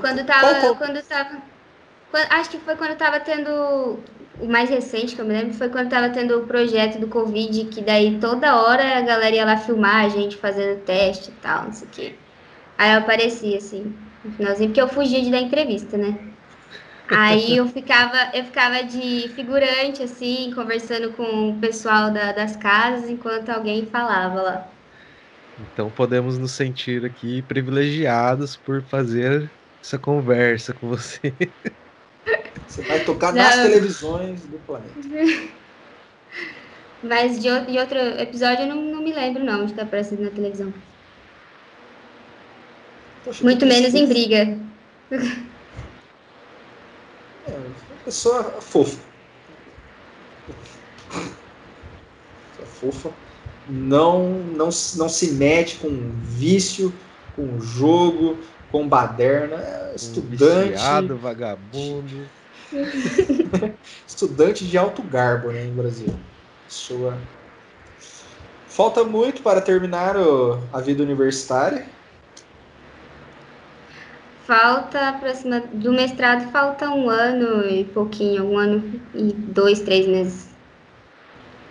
[0.00, 0.60] Quando qual- tava.
[0.60, 1.42] qual- Quando tava.
[2.08, 3.50] quando- acho que foi quando tava tendo.
[4.38, 7.66] O mais recente que eu me lembro foi quando tava tendo o projeto do Covid,
[7.70, 11.64] que daí toda hora a galera ia lá filmar a gente fazendo teste e tal,
[11.66, 12.20] não sei o quê.
[12.78, 16.18] Aí eu aparecia, assim, no finalzinho, porque eu fugia de dar entrevista, né?
[17.10, 23.08] Aí eu ficava, eu ficava de figurante, assim, conversando com o pessoal da- das casas
[23.10, 24.78] enquanto alguém falava lá.
[25.56, 29.52] Então podemos nos sentir aqui privilegiados por fazer
[29.82, 31.36] essa conversa com você.
[32.66, 33.42] Você vai tocar Não.
[33.42, 35.00] nas televisões do planeta.
[37.02, 40.22] Mas de, outro- de outro episódio eu não, não me lembro, não, de estar aparecendo
[40.22, 40.72] na televisão.
[43.22, 44.42] Poxa, Muito menos em briga.
[48.08, 48.98] Pessoa fofa.
[52.56, 53.14] Pessoa fofa.
[53.66, 56.90] Não, não, não se mete com vício,
[57.36, 58.40] com jogo,
[58.72, 59.56] com baderna.
[59.56, 60.70] É estudante.
[60.70, 62.30] Viciado, vagabundo.
[64.08, 66.06] estudante de alto garbo né, no Brasil.
[66.66, 67.20] Pessoa.
[68.68, 71.97] Falta muito para terminar o- a vida universitária.
[74.48, 80.48] Falta aproxima do mestrado falta um ano e pouquinho, um ano e dois, três meses.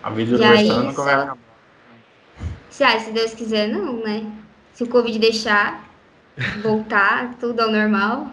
[0.04, 1.38] a vida E aí, universitária nunca vai só- acabar.
[2.70, 4.32] Se, ah, se Deus quiser, não, né?
[4.76, 5.84] Se o Covid deixar
[6.62, 8.30] voltar tudo ao normal.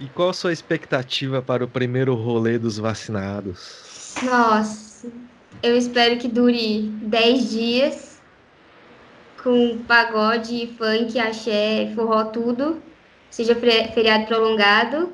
[0.00, 4.16] E qual a sua expectativa para o primeiro rolê dos vacinados?
[4.24, 5.06] Nossa,
[5.62, 8.20] eu espero que dure 10 dias
[9.40, 12.87] com pagode, funk, axé, forró, tudo.
[13.30, 15.12] Seja feriado prolongado.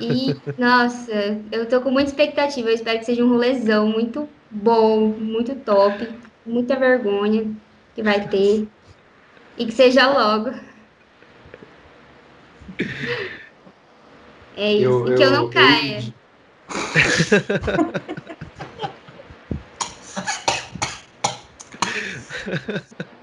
[0.00, 1.12] E, nossa,
[1.52, 2.68] eu tô com muita expectativa.
[2.68, 6.08] Eu espero que seja um rolezão muito bom, muito top,
[6.44, 7.54] muita vergonha
[7.94, 8.68] que vai ter.
[9.56, 10.50] E que seja logo.
[14.56, 14.84] É isso.
[14.84, 15.98] Eu, e que eu, eu não caia.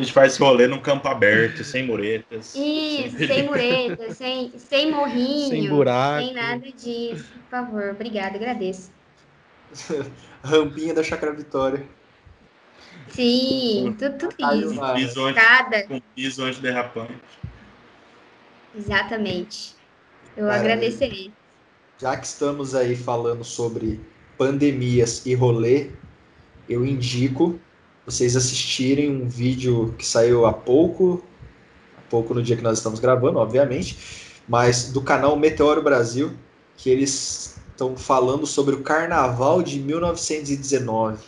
[0.00, 2.54] A gente faz rolê num campo aberto, sem muretas.
[2.54, 5.50] Isso, sem, sem muretas, sem, sem morrinho.
[5.50, 6.24] Sem buraco.
[6.24, 7.28] Sem nada disso.
[7.34, 8.90] Por favor, obrigada, agradeço.
[10.42, 11.86] Rampinha da Chácara Vitória.
[13.08, 14.74] Sim, tudo, tudo isso.
[14.74, 15.40] Com piso, anti,
[15.86, 17.20] com piso antiderrapante.
[18.74, 19.74] Exatamente.
[20.34, 21.30] Eu Cara, agradecerei.
[21.98, 24.00] Já que estamos aí falando sobre
[24.38, 25.90] pandemias e rolê,
[26.66, 27.60] eu indico
[28.10, 31.22] vocês assistirem um vídeo que saiu há pouco,
[31.96, 33.96] há pouco no dia que nós estamos gravando, obviamente,
[34.48, 36.32] mas do canal Meteoro Brasil,
[36.76, 41.18] que eles estão falando sobre o carnaval de 1919.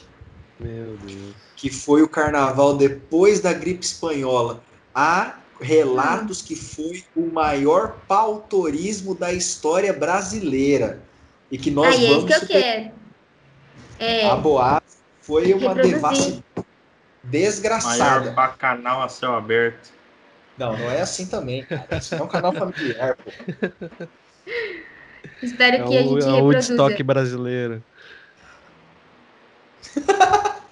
[0.59, 1.35] Meu Deus.
[1.57, 4.63] Que foi o carnaval depois da gripe espanhola.
[4.95, 11.03] Há relatos que foi o maior pautorismo da história brasileira.
[11.51, 12.31] E que nós ah, vamos.
[12.31, 12.91] É isso que eu quero.
[13.99, 14.27] É.
[14.27, 14.87] A boate
[15.21, 16.43] foi uma devassidão
[17.25, 18.21] desgraçada.
[18.21, 19.91] Maior bacanal a céu aberto.
[20.59, 21.87] Não, não é assim também, cara.
[21.97, 23.31] Isso é um canal familiar, pô.
[25.43, 27.83] Espero é que a gente é o Woodstock brasileiro.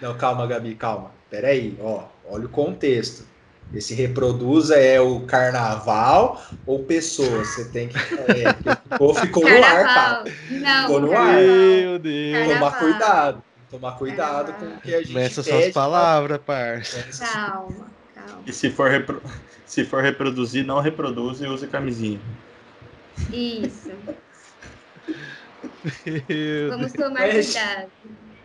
[0.00, 1.10] Não, calma, Gabi, calma.
[1.30, 3.26] Peraí, ó, olha o contexto.
[3.74, 7.44] Esse reproduza é o carnaval ou pessoa?
[7.44, 7.98] Você tem que.
[7.98, 8.54] É,
[9.00, 9.72] ou ficou carnaval.
[9.72, 10.24] no ar, cara.
[10.50, 11.34] Não, ficou no carnaval.
[11.34, 11.42] ar.
[11.42, 12.52] Meu Deus.
[12.52, 13.42] Tomar cuidado.
[13.78, 15.62] Tomar cuidado com o que a gente Começa pede.
[15.62, 17.02] suas palavras, parça.
[17.26, 18.42] Calma, calma.
[18.46, 19.22] E se for, repro...
[19.66, 22.18] se for reproduzir, não reproduza e use camisinha.
[23.30, 23.90] Isso.
[26.70, 27.90] Vamos tomar Mas- cuidado.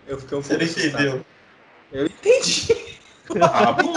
[0.05, 1.25] Eu fiquei um Você pouco entendeu?
[1.93, 2.99] Eu entendi.
[3.41, 3.93] Ah, bom.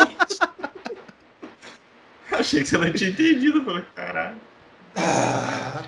[2.30, 3.58] Achei que você não tinha entendido.
[3.58, 4.36] Eu Falei, caralho.
[4.94, 5.82] Ah,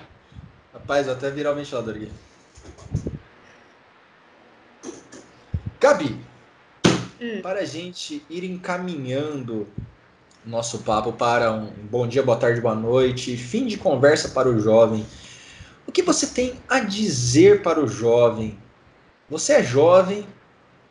[0.73, 2.11] rapaz, vou até virar o ventilador aqui.
[5.79, 6.19] Gabi,
[7.21, 7.41] Hum.
[7.41, 9.67] para a gente ir encaminhando
[10.43, 14.59] nosso papo para um bom dia, boa tarde, boa noite, fim de conversa para o
[14.59, 15.05] jovem.
[15.85, 18.57] O que você tem a dizer para o jovem?
[19.29, 20.27] Você é jovem,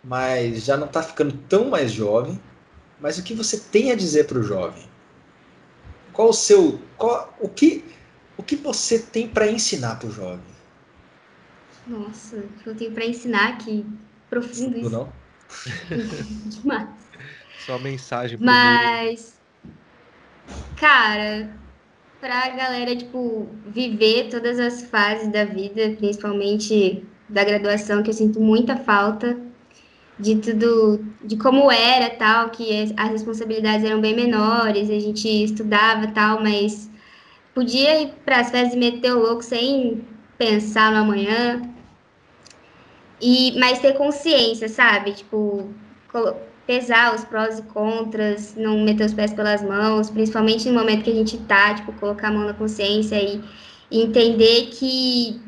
[0.05, 2.41] mas já não está ficando tão mais jovem.
[3.01, 4.85] Mas o que você tem a dizer para o jovem?
[6.13, 7.85] Qual o seu, qual, o que,
[8.37, 10.57] o que você tem para ensinar para o jovem?
[11.87, 13.85] Nossa, o que eu tenho para ensinar aqui.
[14.29, 14.91] Profundo isso.
[14.91, 15.13] não?
[16.49, 17.13] Demais.
[17.57, 18.91] Só mensagem pro mundo.
[18.91, 19.41] Mas,
[20.75, 21.61] cara,
[22.21, 28.41] pra galera, tipo, viver todas as fases da vida, principalmente da graduação, que eu sinto
[28.41, 29.37] muita falta
[30.19, 35.29] de tudo, de como era tal, que as- as responsabilidades eram bem menores, a gente
[35.29, 36.91] estudava tal, mas
[37.55, 40.09] podia ir para as festas e meter o louco sem
[40.39, 41.76] pensar no amanhã.
[43.21, 45.13] E, mas ter consciência, sabe?
[45.13, 45.69] Tipo,
[46.67, 51.11] pesar os prós e contras, não meter os pés pelas mãos, principalmente no momento que
[51.11, 53.41] a gente tá, tipo, colocar a mão na consciência e,
[53.91, 55.41] e entender que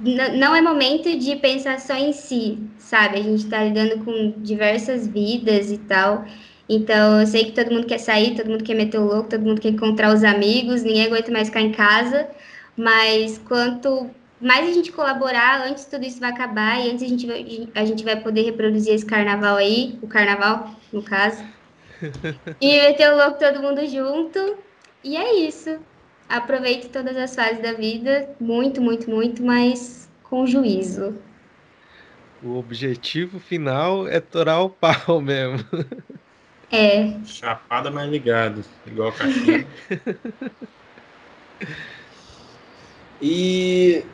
[0.00, 3.18] não é momento de pensar só em si, sabe?
[3.18, 6.24] A gente tá lidando com diversas vidas e tal.
[6.68, 9.44] Então, eu sei que todo mundo quer sair, todo mundo quer meter o louco, todo
[9.44, 12.28] mundo quer encontrar os amigos, ninguém aguenta mais ficar em casa,
[12.76, 14.08] mas quanto
[14.40, 17.84] mais a gente colaborar, antes tudo isso vai acabar e antes a gente vai, a
[17.84, 21.42] gente vai poder reproduzir esse carnaval aí, o carnaval, no caso.
[22.60, 24.58] e meter o louco todo mundo junto.
[25.02, 25.78] E é isso.
[26.28, 31.14] Aproveite todas as fases da vida, muito, muito, muito, mas com juízo.
[32.42, 35.66] O objetivo final é torar o pau mesmo.
[36.70, 38.62] É, Chapada mais ligado.
[38.86, 39.66] Igual cachorro.
[43.20, 44.04] E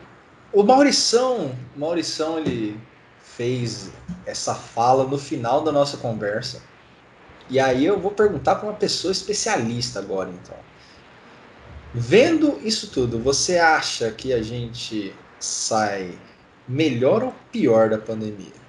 [0.55, 2.81] o Maurição, o Maurição ele
[3.19, 3.91] fez
[4.25, 6.63] essa fala no final da nossa conversa.
[7.51, 10.57] E aí eu vou perguntar para uma pessoa especialista agora, então.
[11.93, 16.17] Vendo isso tudo, você acha que a gente sai
[16.69, 18.65] melhor ou pior da pandemia?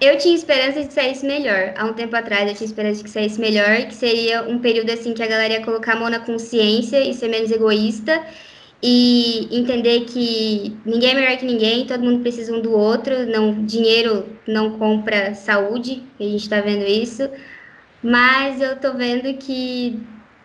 [0.00, 1.72] Eu tinha esperança de saísse melhor.
[1.76, 4.90] Há um tempo atrás eu tinha esperança de que saísse melhor, que seria um período
[4.90, 8.26] assim que a galera ia colocar a mão na consciência e ser menos egoísta
[8.82, 13.64] e entender que ninguém é melhor que ninguém, todo mundo precisa um do outro, não
[13.64, 17.30] dinheiro não compra saúde, a gente está vendo isso,
[18.02, 20.00] mas eu tô vendo que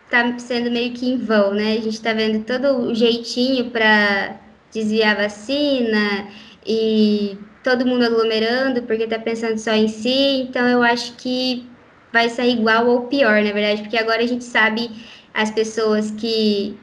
[0.10, 1.74] tá sendo meio que em vão, né?
[1.74, 4.40] A gente tá vendo todo o jeitinho para
[4.72, 6.28] desviar a vacina
[6.66, 11.68] e todo mundo aglomerando porque tá pensando só em si, então eu acho que
[12.14, 14.92] vai sair igual ou pior, na verdade, porque agora a gente sabe
[15.34, 16.78] as pessoas que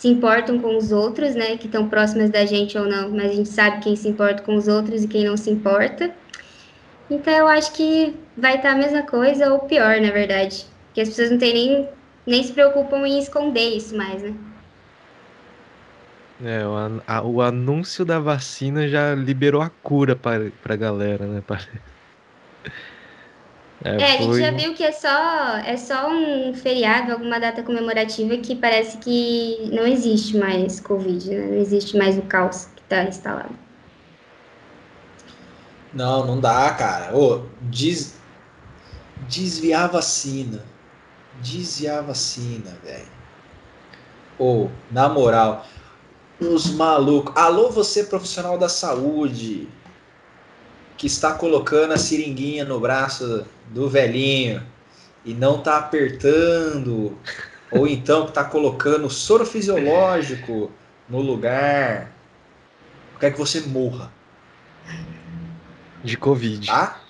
[0.00, 3.34] se importam com os outros, né, que estão próximas da gente ou não, mas a
[3.34, 6.10] gente sabe quem se importa com os outros e quem não se importa.
[7.10, 11.10] Então eu acho que vai estar a mesma coisa ou pior, na verdade, porque as
[11.10, 11.88] pessoas não têm nem
[12.26, 14.32] nem se preocupam em esconder isso mais, né?
[16.42, 21.42] É, o, a, o anúncio da vacina já liberou a cura para a galera, né?
[23.82, 27.62] É, é, a gente já viu que é só, é só um feriado, alguma data
[27.62, 31.46] comemorativa que parece que não existe mais Covid, né?
[31.46, 33.54] Não existe mais o caos que está instalado.
[35.94, 37.16] Não, não dá, cara.
[37.16, 38.16] Ô, des...
[39.28, 40.62] desviar a vacina.
[41.40, 43.08] Desviar a vacina, velho.
[44.38, 45.66] Ou, na moral,
[46.38, 47.34] os malucos.
[47.34, 49.66] Alô, você profissional da saúde
[51.00, 54.62] que está colocando a seringuinha no braço do velhinho
[55.24, 57.18] e não está apertando,
[57.70, 60.70] ou então que está colocando soro fisiológico
[61.08, 62.12] no lugar,
[63.18, 64.12] quer que você morra.
[66.04, 66.66] De Covid.
[66.66, 67.00] Tá?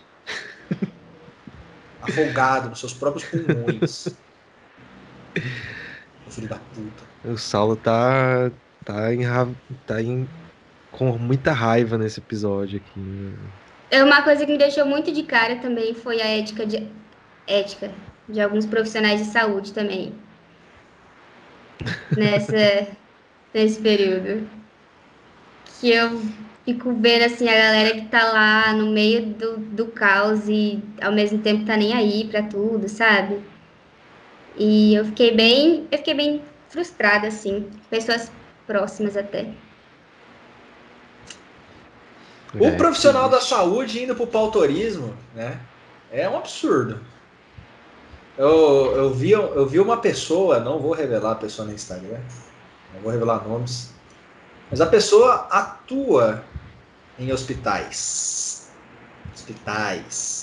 [2.00, 4.06] Afogado nos seus próprios pulmões.
[6.30, 7.02] filho da puta.
[7.24, 8.52] O Saulo tá.
[8.84, 9.22] tá em.
[9.84, 10.28] tá em.
[10.92, 13.34] com muita raiva nesse episódio aqui.
[13.90, 16.86] É uma coisa que me deixou muito de cara também foi a ética de
[17.46, 17.90] ética
[18.28, 20.14] de alguns profissionais de saúde também.
[22.16, 22.86] Nessa
[23.52, 24.48] nesse período.
[25.80, 26.20] Que eu
[26.64, 31.10] fico vendo assim a galera que tá lá no meio do, do caos e ao
[31.10, 33.40] mesmo tempo tá nem aí para tudo, sabe?
[34.56, 38.30] E eu fiquei bem, eu fiquei bem frustrada assim, pessoas
[38.66, 39.46] próximas até.
[42.54, 45.60] O é, profissional da saúde indo pro pautorismo, né?
[46.10, 47.00] É um absurdo.
[48.36, 52.18] Eu, eu, vi, eu vi uma pessoa, não vou revelar a pessoa no Instagram,
[52.94, 53.92] não vou revelar nomes,
[54.70, 56.42] mas a pessoa atua
[57.18, 58.70] em hospitais.
[59.34, 60.40] Hospitais.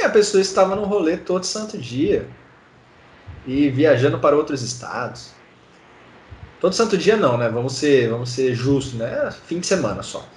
[0.00, 2.26] E a pessoa estava no rolê todo santo dia
[3.46, 5.32] e viajando para outros estados.
[6.60, 7.48] Todo santo dia não, né?
[7.48, 9.32] Vamos ser, vamos ser justos, né?
[9.46, 10.28] Fim de semana só.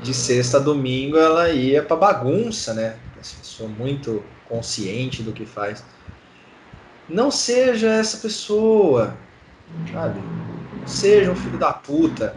[0.00, 2.96] De sexta a domingo ela ia pra bagunça, né?
[3.20, 5.84] Essa pessoa muito consciente do que faz.
[7.08, 9.16] Não seja essa pessoa,
[9.92, 10.20] sabe?
[10.86, 12.36] seja um filho da puta.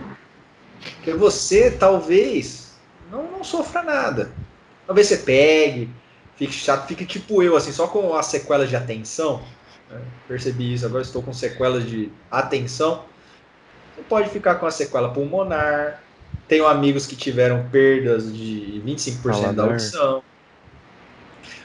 [0.96, 2.74] Porque você talvez
[3.12, 4.32] não, não sofra nada.
[4.88, 5.90] Talvez você pegue,
[6.36, 9.44] fique chato, fique tipo eu, assim, só com as sequelas de atenção.
[9.90, 10.02] Né?
[10.28, 13.04] Percebi isso, agora estou com sequelas de atenção
[13.96, 16.02] você pode ficar com a sequela pulmonar.
[16.48, 19.54] Tenho amigos que tiveram perdas de 25% paladar.
[19.54, 20.24] da audição.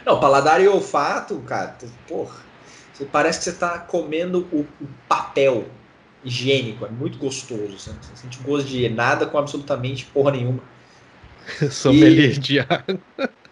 [0.07, 1.77] Não, paladar e olfato, cara,
[2.09, 2.51] porra.
[3.11, 5.67] Parece que você está comendo o, o, papel
[6.23, 7.79] higiênico, é muito gostoso.
[7.79, 10.63] Você não sente gosto de nada com absolutamente porra nenhuma.
[11.71, 12.39] Sommelier e...
[12.39, 13.01] de água.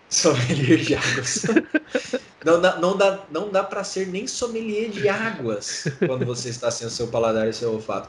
[0.09, 1.47] Sommelier de águas.
[2.45, 6.71] não dá, não dá, não dá para ser nem sommelier de águas quando você está
[6.71, 8.09] sem o seu paladar e seu olfato.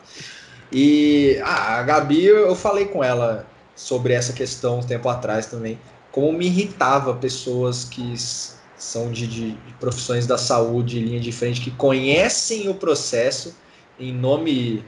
[0.71, 5.79] E ah, a Gabi, eu falei com ela sobre essa questão um tempo atrás também,
[6.11, 8.13] como me irritava pessoas que
[8.77, 13.55] são de, de, de profissões da saúde, linha de frente, que conhecem o processo
[13.99, 14.83] em nome,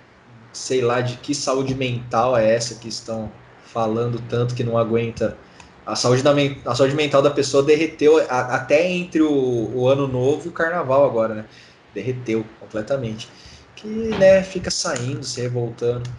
[0.53, 3.32] sei lá, de que saúde mental é essa que estão
[3.66, 5.38] falando tanto que não aguenta.
[5.86, 6.32] A saúde, da,
[6.66, 10.52] a saúde mental da pessoa derreteu a, até entre o, o ano novo e o
[10.52, 11.45] carnaval agora, né?
[11.94, 13.28] Derreteu completamente
[13.82, 16.10] que né, fica saindo, se revoltando,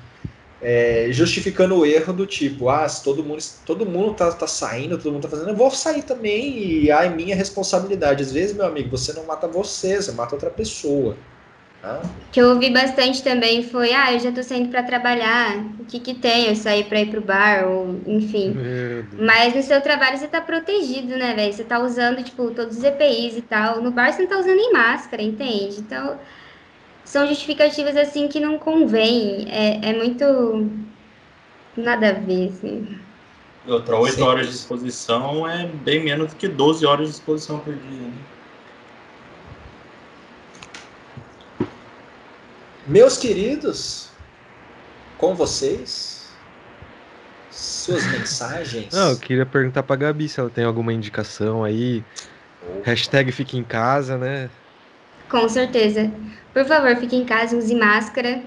[0.60, 4.98] é, justificando o erro do tipo, ah, se todo mundo, todo mundo tá, tá saindo,
[4.98, 8.22] todo mundo tá fazendo, eu vou sair também e ah, é minha responsabilidade.
[8.22, 11.16] Às vezes, meu amigo, você não mata você, você mata outra pessoa.
[11.80, 12.00] Tá?
[12.30, 15.98] que eu ouvi bastante também foi, ah, eu já tô saindo para trabalhar, o que
[15.98, 16.46] que tem?
[16.46, 18.56] Eu sair para ir pro bar, ou enfim.
[19.18, 21.52] Mas no seu trabalho você tá protegido, né, velho?
[21.52, 23.82] Você tá usando, tipo, todos os EPIs e tal.
[23.82, 25.80] No bar você não tá usando nem máscara, entende?
[25.80, 26.20] Então,
[27.04, 29.46] são justificativas assim que não convém.
[29.50, 30.70] É, é muito
[31.76, 32.98] nada a ver, assim.
[33.66, 34.22] Outra, 8 Sim.
[34.22, 38.00] horas de exposição é bem menos do que 12 horas de exposição por dia.
[38.00, 38.12] Né?
[42.86, 44.10] Meus queridos,
[45.16, 46.28] com vocês.
[47.50, 48.92] Suas mensagens.
[48.92, 52.02] Não, eu queria perguntar pra Gabi se ela tem alguma indicação aí.
[52.82, 54.50] Hashtag fique em casa, né?
[55.28, 56.10] Com certeza.
[56.52, 58.44] Por favor, fique em casa, use máscara,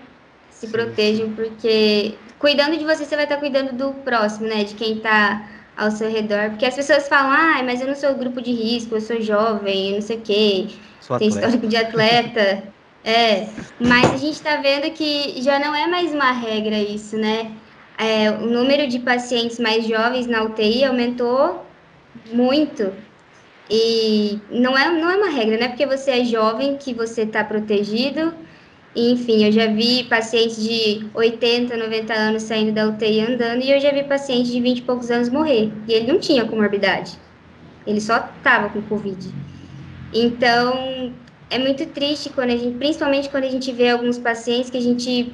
[0.50, 4.64] se protejam, porque cuidando de você, você vai estar cuidando do próximo, né?
[4.64, 6.52] De quem tá ao seu redor.
[6.52, 9.90] Porque as pessoas falam, ah, mas eu não sou grupo de risco, eu sou jovem,
[9.90, 10.68] eu não sei o quê,
[11.02, 11.48] Sou tem atleta.
[11.48, 12.76] histórico de atleta.
[13.08, 17.56] É, mas a gente tá vendo que já não é mais uma regra isso, né?
[18.00, 21.64] É, o número de pacientes mais jovens na UTI aumentou
[22.34, 23.05] muito.
[23.70, 27.24] E não é, não é uma regra, não é porque você é jovem que você
[27.24, 28.34] está protegido.
[28.96, 33.80] Enfim, eu já vi pacientes de 80, 90 anos saindo da UTI andando e eu
[33.80, 35.72] já vi pacientes de 20 e poucos anos morrer.
[35.88, 37.20] E ele não tinha comorbidade.
[37.86, 39.34] Ele só estava com Covid.
[40.14, 41.14] Então,
[41.50, 44.82] é muito triste quando a gente, principalmente quando a gente vê alguns pacientes que a
[44.82, 45.34] gente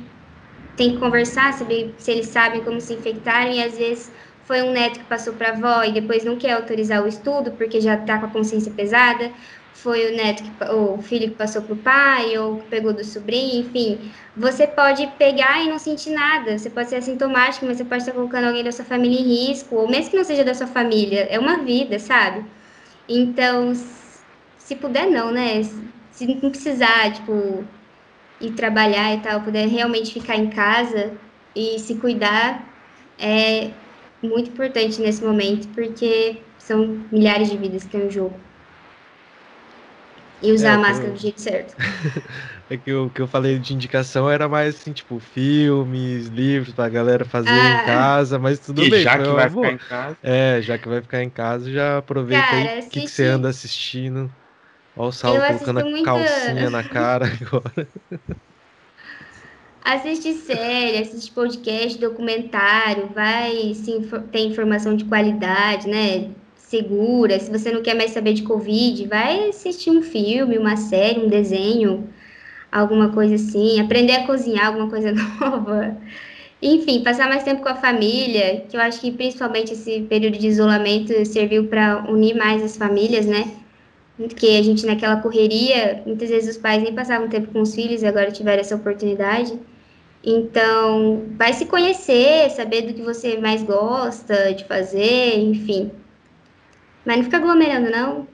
[0.76, 4.12] tem que conversar, saber se eles sabem como se infectaram e às vezes
[4.52, 7.52] foi um neto que passou para a avó e depois não quer autorizar o estudo
[7.52, 9.32] porque já está com a consciência pesada,
[9.74, 12.92] foi o neto que, ou o filho que passou para o pai ou que pegou
[12.92, 17.78] do sobrinho, enfim, você pode pegar e não sentir nada, você pode ser assintomático, mas
[17.78, 20.44] você pode estar colocando alguém da sua família em risco, ou mesmo que não seja
[20.44, 22.44] da sua família, é uma vida, sabe?
[23.08, 23.72] Então,
[24.58, 25.64] se puder não, né?
[26.12, 27.64] Se não precisar, tipo,
[28.42, 31.14] ir trabalhar e tal, puder realmente ficar em casa
[31.56, 32.68] e se cuidar,
[33.18, 33.72] é
[34.24, 38.40] muito importante nesse momento, porque são milhares de vidas que tem em jogo.
[40.42, 41.76] E usar É, a eu- máscara do jeito certo.
[42.70, 46.88] É que o que eu falei de indicação era mais assim, tipo, filmes, livros pra
[46.90, 47.84] galera fazer Ah.
[47.84, 49.02] em casa, mas tudo e bem.
[49.04, 52.48] já que vai ficar em casa, É, já que vai ficar em casa, já aproveita
[52.48, 54.32] Cara, aí o que, que você anda assistindo.
[54.96, 57.92] Olha o Saulo Eu colocando a muita- calcinha na cara agora.
[59.84, 64.00] Assiste série, assiste podcast, documentário, vai se
[64.32, 66.30] ter informação de qualidade, né?
[66.56, 67.40] Segura.
[67.40, 71.28] Se você não quer mais saber de Covid, vai assistir um filme, uma série, um
[71.28, 72.08] desenho,
[72.72, 73.82] alguma coisa assim.
[73.82, 75.98] Aprender a cozinhar alguma coisa nova.
[76.62, 80.48] Enfim, passar mais tempo com a família, que eu acho que principalmente esse período de
[80.48, 83.52] isolamento serviu para unir mais as famílias, né?
[84.16, 88.04] Porque a gente naquela correria, muitas vezes os pais nem passavam tempo com os filhos
[88.04, 89.60] e agora tiveram essa oportunidade.
[90.24, 95.92] Então, vai se conhecer, saber do que você mais gosta de fazer, enfim.
[97.06, 98.28] Mas não fica aglomerando, não.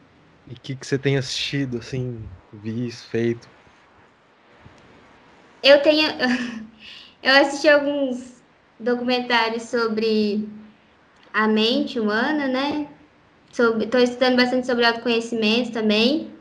[0.48, 2.22] E o que, que você tem assistido, assim,
[2.54, 3.48] visto, feito?
[5.64, 6.08] Eu tenho.
[7.24, 8.42] Eu assisti alguns
[8.80, 10.48] documentários sobre
[11.34, 12.88] a mente humana, né?
[13.50, 16.37] Estou estudando bastante sobre autoconhecimento também.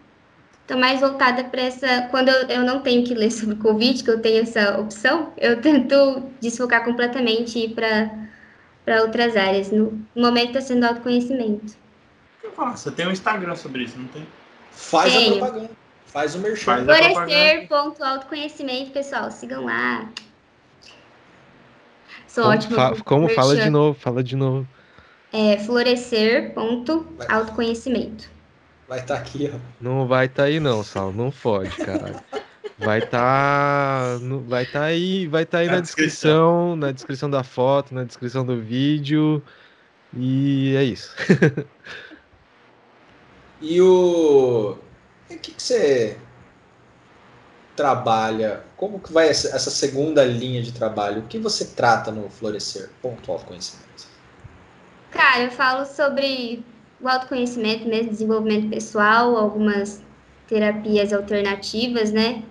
[0.66, 2.08] Estou mais voltada para essa.
[2.10, 5.60] Quando eu, eu não tenho que ler sobre Covid, que eu tenho essa opção, eu
[5.60, 8.10] tento desfocar completamente e ir para
[9.02, 9.70] outras áreas.
[9.70, 11.72] No momento está sendo autoconhecimento.
[12.56, 14.26] você tem um Instagram sobre isso, não tem?
[14.72, 15.38] Faz a Tenho.
[15.38, 15.70] propaganda.
[16.06, 16.72] Faz o merchan.
[16.72, 19.30] A Florescer.autoconhecimento, pessoal.
[19.30, 20.08] Sigam lá.
[22.26, 22.74] Sou Como, ótima.
[22.74, 23.66] fa- com como fala merchan.
[23.66, 24.66] de novo, fala de novo.
[25.32, 28.34] É florescer.autoconhecimento.
[28.88, 29.58] Vai estar aqui, ó.
[29.80, 32.20] Não vai tá aí não, Saulo, não pode, caralho.
[32.78, 37.42] Vai tá, no- vai tá aí, vai tá aí Na na descrição, na descrição da
[37.42, 39.42] foto, na descrição do vídeo.
[40.16, 41.14] E é isso.
[43.60, 44.76] E o.
[45.30, 46.16] O que, que você
[47.74, 48.62] trabalha?
[48.76, 51.22] Como que vai essa, essa segunda linha de trabalho?
[51.22, 52.90] O que você trata no Florescer?
[53.02, 54.06] Ponto autoconhecimento.
[55.10, 56.62] Cara, eu falo sobre
[57.00, 60.02] o autoconhecimento mesmo, desenvolvimento pessoal, algumas
[60.46, 62.44] terapias alternativas, né?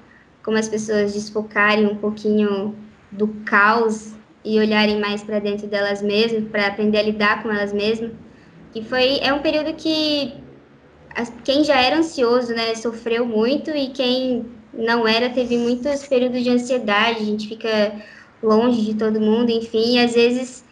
[0.44, 2.76] Como as pessoas desfocarem um pouquinho
[3.12, 7.74] do caos e olharem mais para dentro delas mesmas, para aprender a lidar com elas
[7.74, 8.12] mesmas.
[8.76, 10.44] E foi é um período que
[11.16, 16.44] as- quem já era ansioso, né, sofreu muito e quem não era teve muitos períodos
[16.44, 18.04] de ansiedade, a gente fica
[18.44, 20.65] longe de todo mundo, enfim, às vezes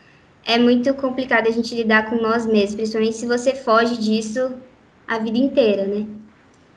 [0.45, 4.53] é muito complicado a gente lidar com nós mesmos, principalmente se você foge disso
[5.07, 6.06] a vida inteira, né?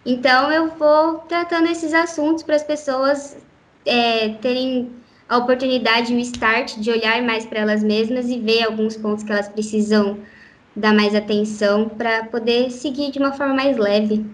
[0.04, 3.36] Então eu vou tratando esses assuntos para as pessoas
[3.84, 4.92] é, terem
[5.28, 9.32] a oportunidade o start de olhar mais para elas mesmas e ver alguns pontos que
[9.32, 10.20] elas precisam
[10.74, 14.24] dar mais atenção para poder seguir de uma forma mais leve.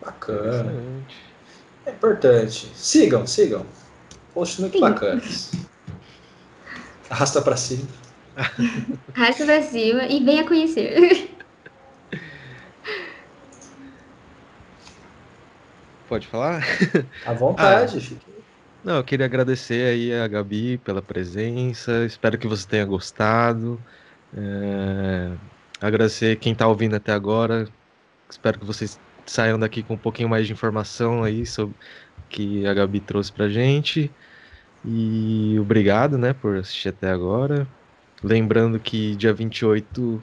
[0.00, 0.72] Bacana.
[1.84, 2.70] É importante.
[2.74, 3.66] Sigam, sigam.
[4.32, 4.80] Posts muito Sim.
[4.80, 5.50] bacanas.
[7.10, 7.86] Arrasta pra cima.
[9.14, 11.30] Arrasta para cima e venha conhecer.
[16.08, 16.62] Pode falar?
[17.24, 18.00] À vontade, Ah.
[18.00, 18.26] fique.
[18.84, 22.04] Não, eu queria agradecer aí a Gabi pela presença.
[22.04, 23.80] Espero que você tenha gostado.
[24.36, 25.32] É...
[25.80, 27.68] Agradecer quem está ouvindo até agora.
[28.30, 31.74] Espero que vocês saiam daqui com um pouquinho mais de informação aí sobre
[32.28, 34.08] que a Gabi trouxe pra gente.
[34.86, 37.66] E obrigado, né, por assistir até agora.
[38.22, 40.22] Lembrando que dia 28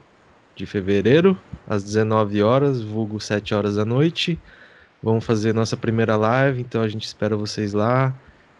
[0.56, 4.38] de fevereiro, às 19 horas, vulgo 7 horas da noite,
[5.02, 8.14] vamos fazer nossa primeira live, então a gente espera vocês lá.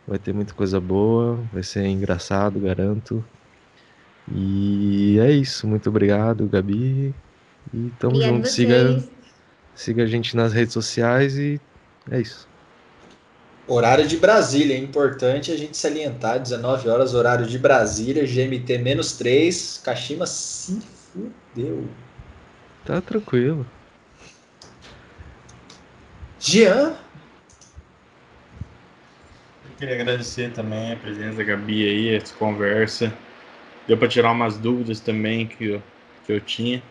[0.06, 3.24] Vai ter muita coisa boa, vai ser engraçado, garanto.
[4.30, 5.66] E é isso.
[5.66, 7.14] Muito obrigado, Gabi.
[7.72, 8.48] E tamo Obrigada a junto.
[8.48, 9.04] Siga,
[9.74, 11.58] siga a gente nas redes sociais e
[12.10, 12.46] é isso.
[13.66, 19.12] Horário de Brasília, é importante a gente salientar, 19 horas, horário de Brasília, GMT menos
[19.12, 21.88] 3, Kashima se fudeu.
[22.84, 23.66] Tá tranquilo.
[26.38, 26.94] Jean,
[29.64, 33.10] Eu queria agradecer também a presença da Gabi aí, essa conversa.
[33.88, 35.82] Deu para tirar umas dúvidas também que eu,
[36.26, 36.82] que eu tinha.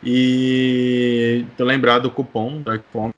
[0.00, 3.10] E tô lembrado do cupom da Icom,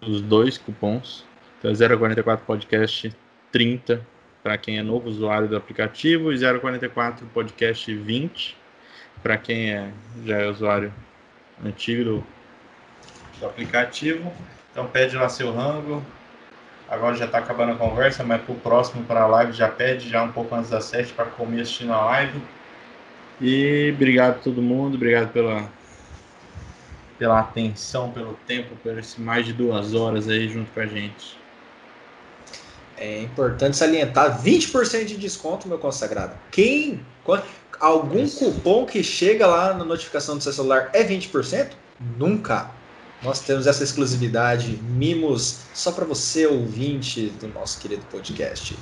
[0.00, 1.26] os dois cupons.
[1.64, 3.10] Então, 044 Podcast
[3.50, 4.06] 30
[4.42, 8.54] para quem é novo usuário do aplicativo e 044 Podcast 20
[9.22, 9.90] para quem é,
[10.26, 10.92] já é usuário
[11.64, 12.26] antigo do,
[13.40, 14.30] do aplicativo.
[14.70, 16.04] Então pede lá seu rango,
[16.86, 20.06] Agora já está acabando a conversa, mas para o próximo, para a live, já pede
[20.06, 22.42] já um pouco antes das 7 para comer assistindo a live.
[23.40, 25.66] E obrigado a todo mundo, obrigado pela,
[27.18, 31.42] pela atenção, pelo tempo, por esse mais de duas horas aí junto com a gente.
[32.98, 36.34] É importante salientar, 20% de desconto, meu consagrado.
[36.50, 37.42] Quem, qual-
[37.80, 38.38] algum Isso.
[38.38, 41.70] cupom que chega lá na notificação do seu celular é 20%?
[42.18, 42.70] Nunca.
[43.22, 48.76] Nós temos essa exclusividade, mimos só para você, ouvinte do nosso querido podcast.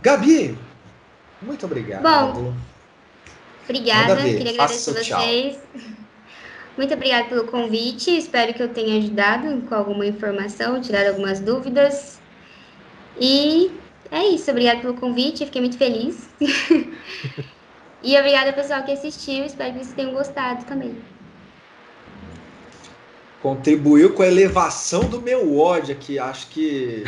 [0.00, 0.56] Gabi,
[1.40, 2.02] muito obrigado.
[2.02, 2.54] Bom,
[3.64, 5.58] Obrigada, ver, queria agradecer vocês.
[6.76, 8.16] Muito obrigada pelo convite.
[8.16, 12.18] Espero que eu tenha ajudado com alguma informação, tirado algumas dúvidas.
[13.20, 13.70] E
[14.10, 14.50] é isso.
[14.50, 15.46] Obrigada pelo convite.
[15.46, 16.28] Fiquei muito feliz.
[18.02, 19.44] e obrigada pessoal que assistiu.
[19.44, 20.96] Espero que vocês tenham gostado também.
[23.42, 26.18] Contribuiu com a elevação do meu ódio aqui.
[26.18, 27.02] Acho que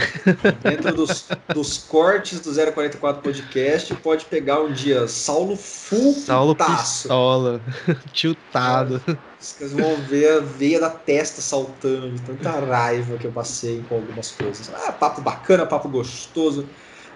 [0.63, 7.03] dentro dos, dos cortes do 044 Podcast pode pegar um dia Saulo full Saulo putaço.
[7.03, 7.61] Pistola,
[8.13, 9.01] tiltado.
[9.39, 13.97] Vocês vão ver a veia da testa saltando de tanta raiva que eu passei com
[13.97, 14.73] algumas coisas.
[14.75, 16.67] Ah, papo bacana, papo gostoso.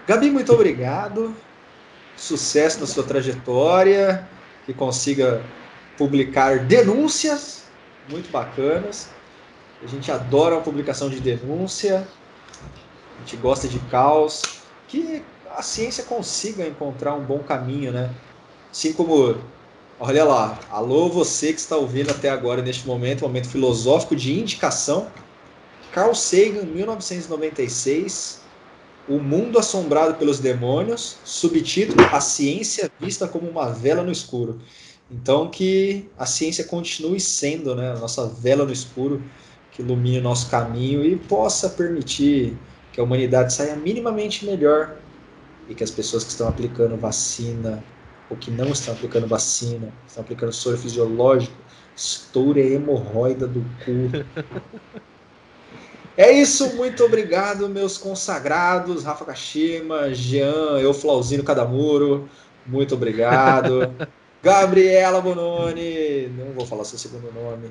[0.06, 1.34] Gabi, muito obrigado.
[2.16, 4.28] Sucesso na sua trajetória.
[4.64, 5.42] Que consiga
[5.96, 7.57] publicar denúncias
[8.10, 9.08] muito bacanas.
[9.82, 12.06] A gente adora a publicação de denúncia.
[13.16, 14.42] A gente gosta de caos.
[14.88, 18.10] Que a ciência consiga encontrar um bom caminho, né?
[18.70, 19.36] Assim como
[20.00, 25.10] Olha lá, alô você que está ouvindo até agora neste momento, momento filosófico de indicação.
[25.90, 28.42] Carl Sagan, 1996,
[29.08, 34.60] O Mundo Assombrado pelos Demônios, subtítulo A Ciência Vista como uma Vela no Escuro.
[35.10, 39.30] Então que a ciência continue sendo né, a nossa vela no escuro,
[39.70, 42.62] que ilumine o nosso caminho e possa permitir
[42.92, 45.02] que a humanidade saia minimamente melhor
[45.66, 47.84] e que as pessoas que estão aplicando vacina,
[48.28, 51.64] ou que não estão aplicando vacina, estão aplicando soro fisiológico,
[51.96, 54.10] estoure a hemorroida do cu.
[56.16, 62.28] É isso, muito obrigado, meus consagrados, Rafa Kashima, Jean, eu, Flauzino Cadamuro,
[62.66, 63.96] muito obrigado.
[64.48, 67.70] Gabriela Bononi, não vou falar seu segundo nome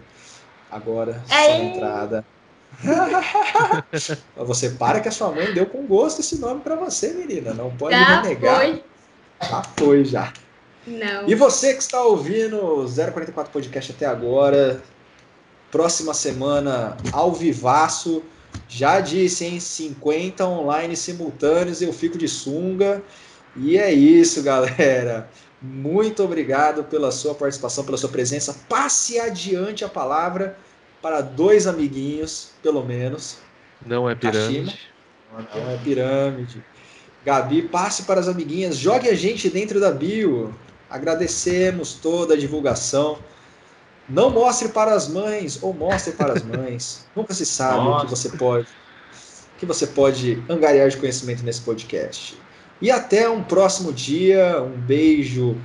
[0.72, 2.26] agora, só na entrada.
[4.36, 7.72] você para que a sua mãe deu com gosto esse nome para você, menina, não
[7.72, 8.60] pode Já renegar.
[8.60, 8.84] foi?
[9.42, 10.34] Já foi, já.
[10.86, 11.28] Não.
[11.28, 14.82] E você que está ouvindo o 044 Podcast até agora,
[15.72, 18.24] próxima semana, ao vivaço,
[18.70, 19.60] já disse, hein?
[19.60, 23.02] 50 online simultâneos, eu fico de sunga.
[23.56, 25.30] E é isso, galera.
[25.62, 28.56] Muito obrigado pela sua participação, pela sua presença.
[28.70, 30.58] Passe adiante a palavra
[31.02, 33.38] para dois amiguinhos, pelo menos.
[33.86, 34.80] Não é pirâmide.
[35.32, 36.64] Não é pirâmide.
[37.26, 40.54] Gabi, passe para as amiguinhas, jogue a gente dentro da bio.
[40.90, 43.20] Agradecemos toda a divulgação.
[44.08, 47.06] Não mostre para as mães ou mostre para as mães.
[47.16, 51.62] Nunca se sabe o que você pode o que você pode angariar de conhecimento nesse
[51.62, 52.38] podcast.
[52.82, 54.62] E até um próximo dia.
[54.62, 55.58] Um beijo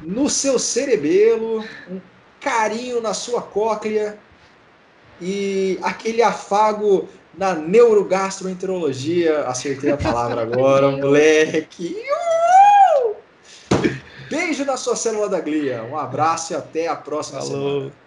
[0.00, 2.00] no seu cerebelo, um
[2.40, 4.18] carinho na sua cóclea
[5.20, 9.44] e aquele afago na neurogastroenterologia.
[9.46, 11.96] Acertei a palavra agora, moleque.
[14.28, 15.82] Beijo na sua célula da glia.
[15.84, 17.80] Um abraço e até a próxima Falou.
[17.80, 18.03] semana.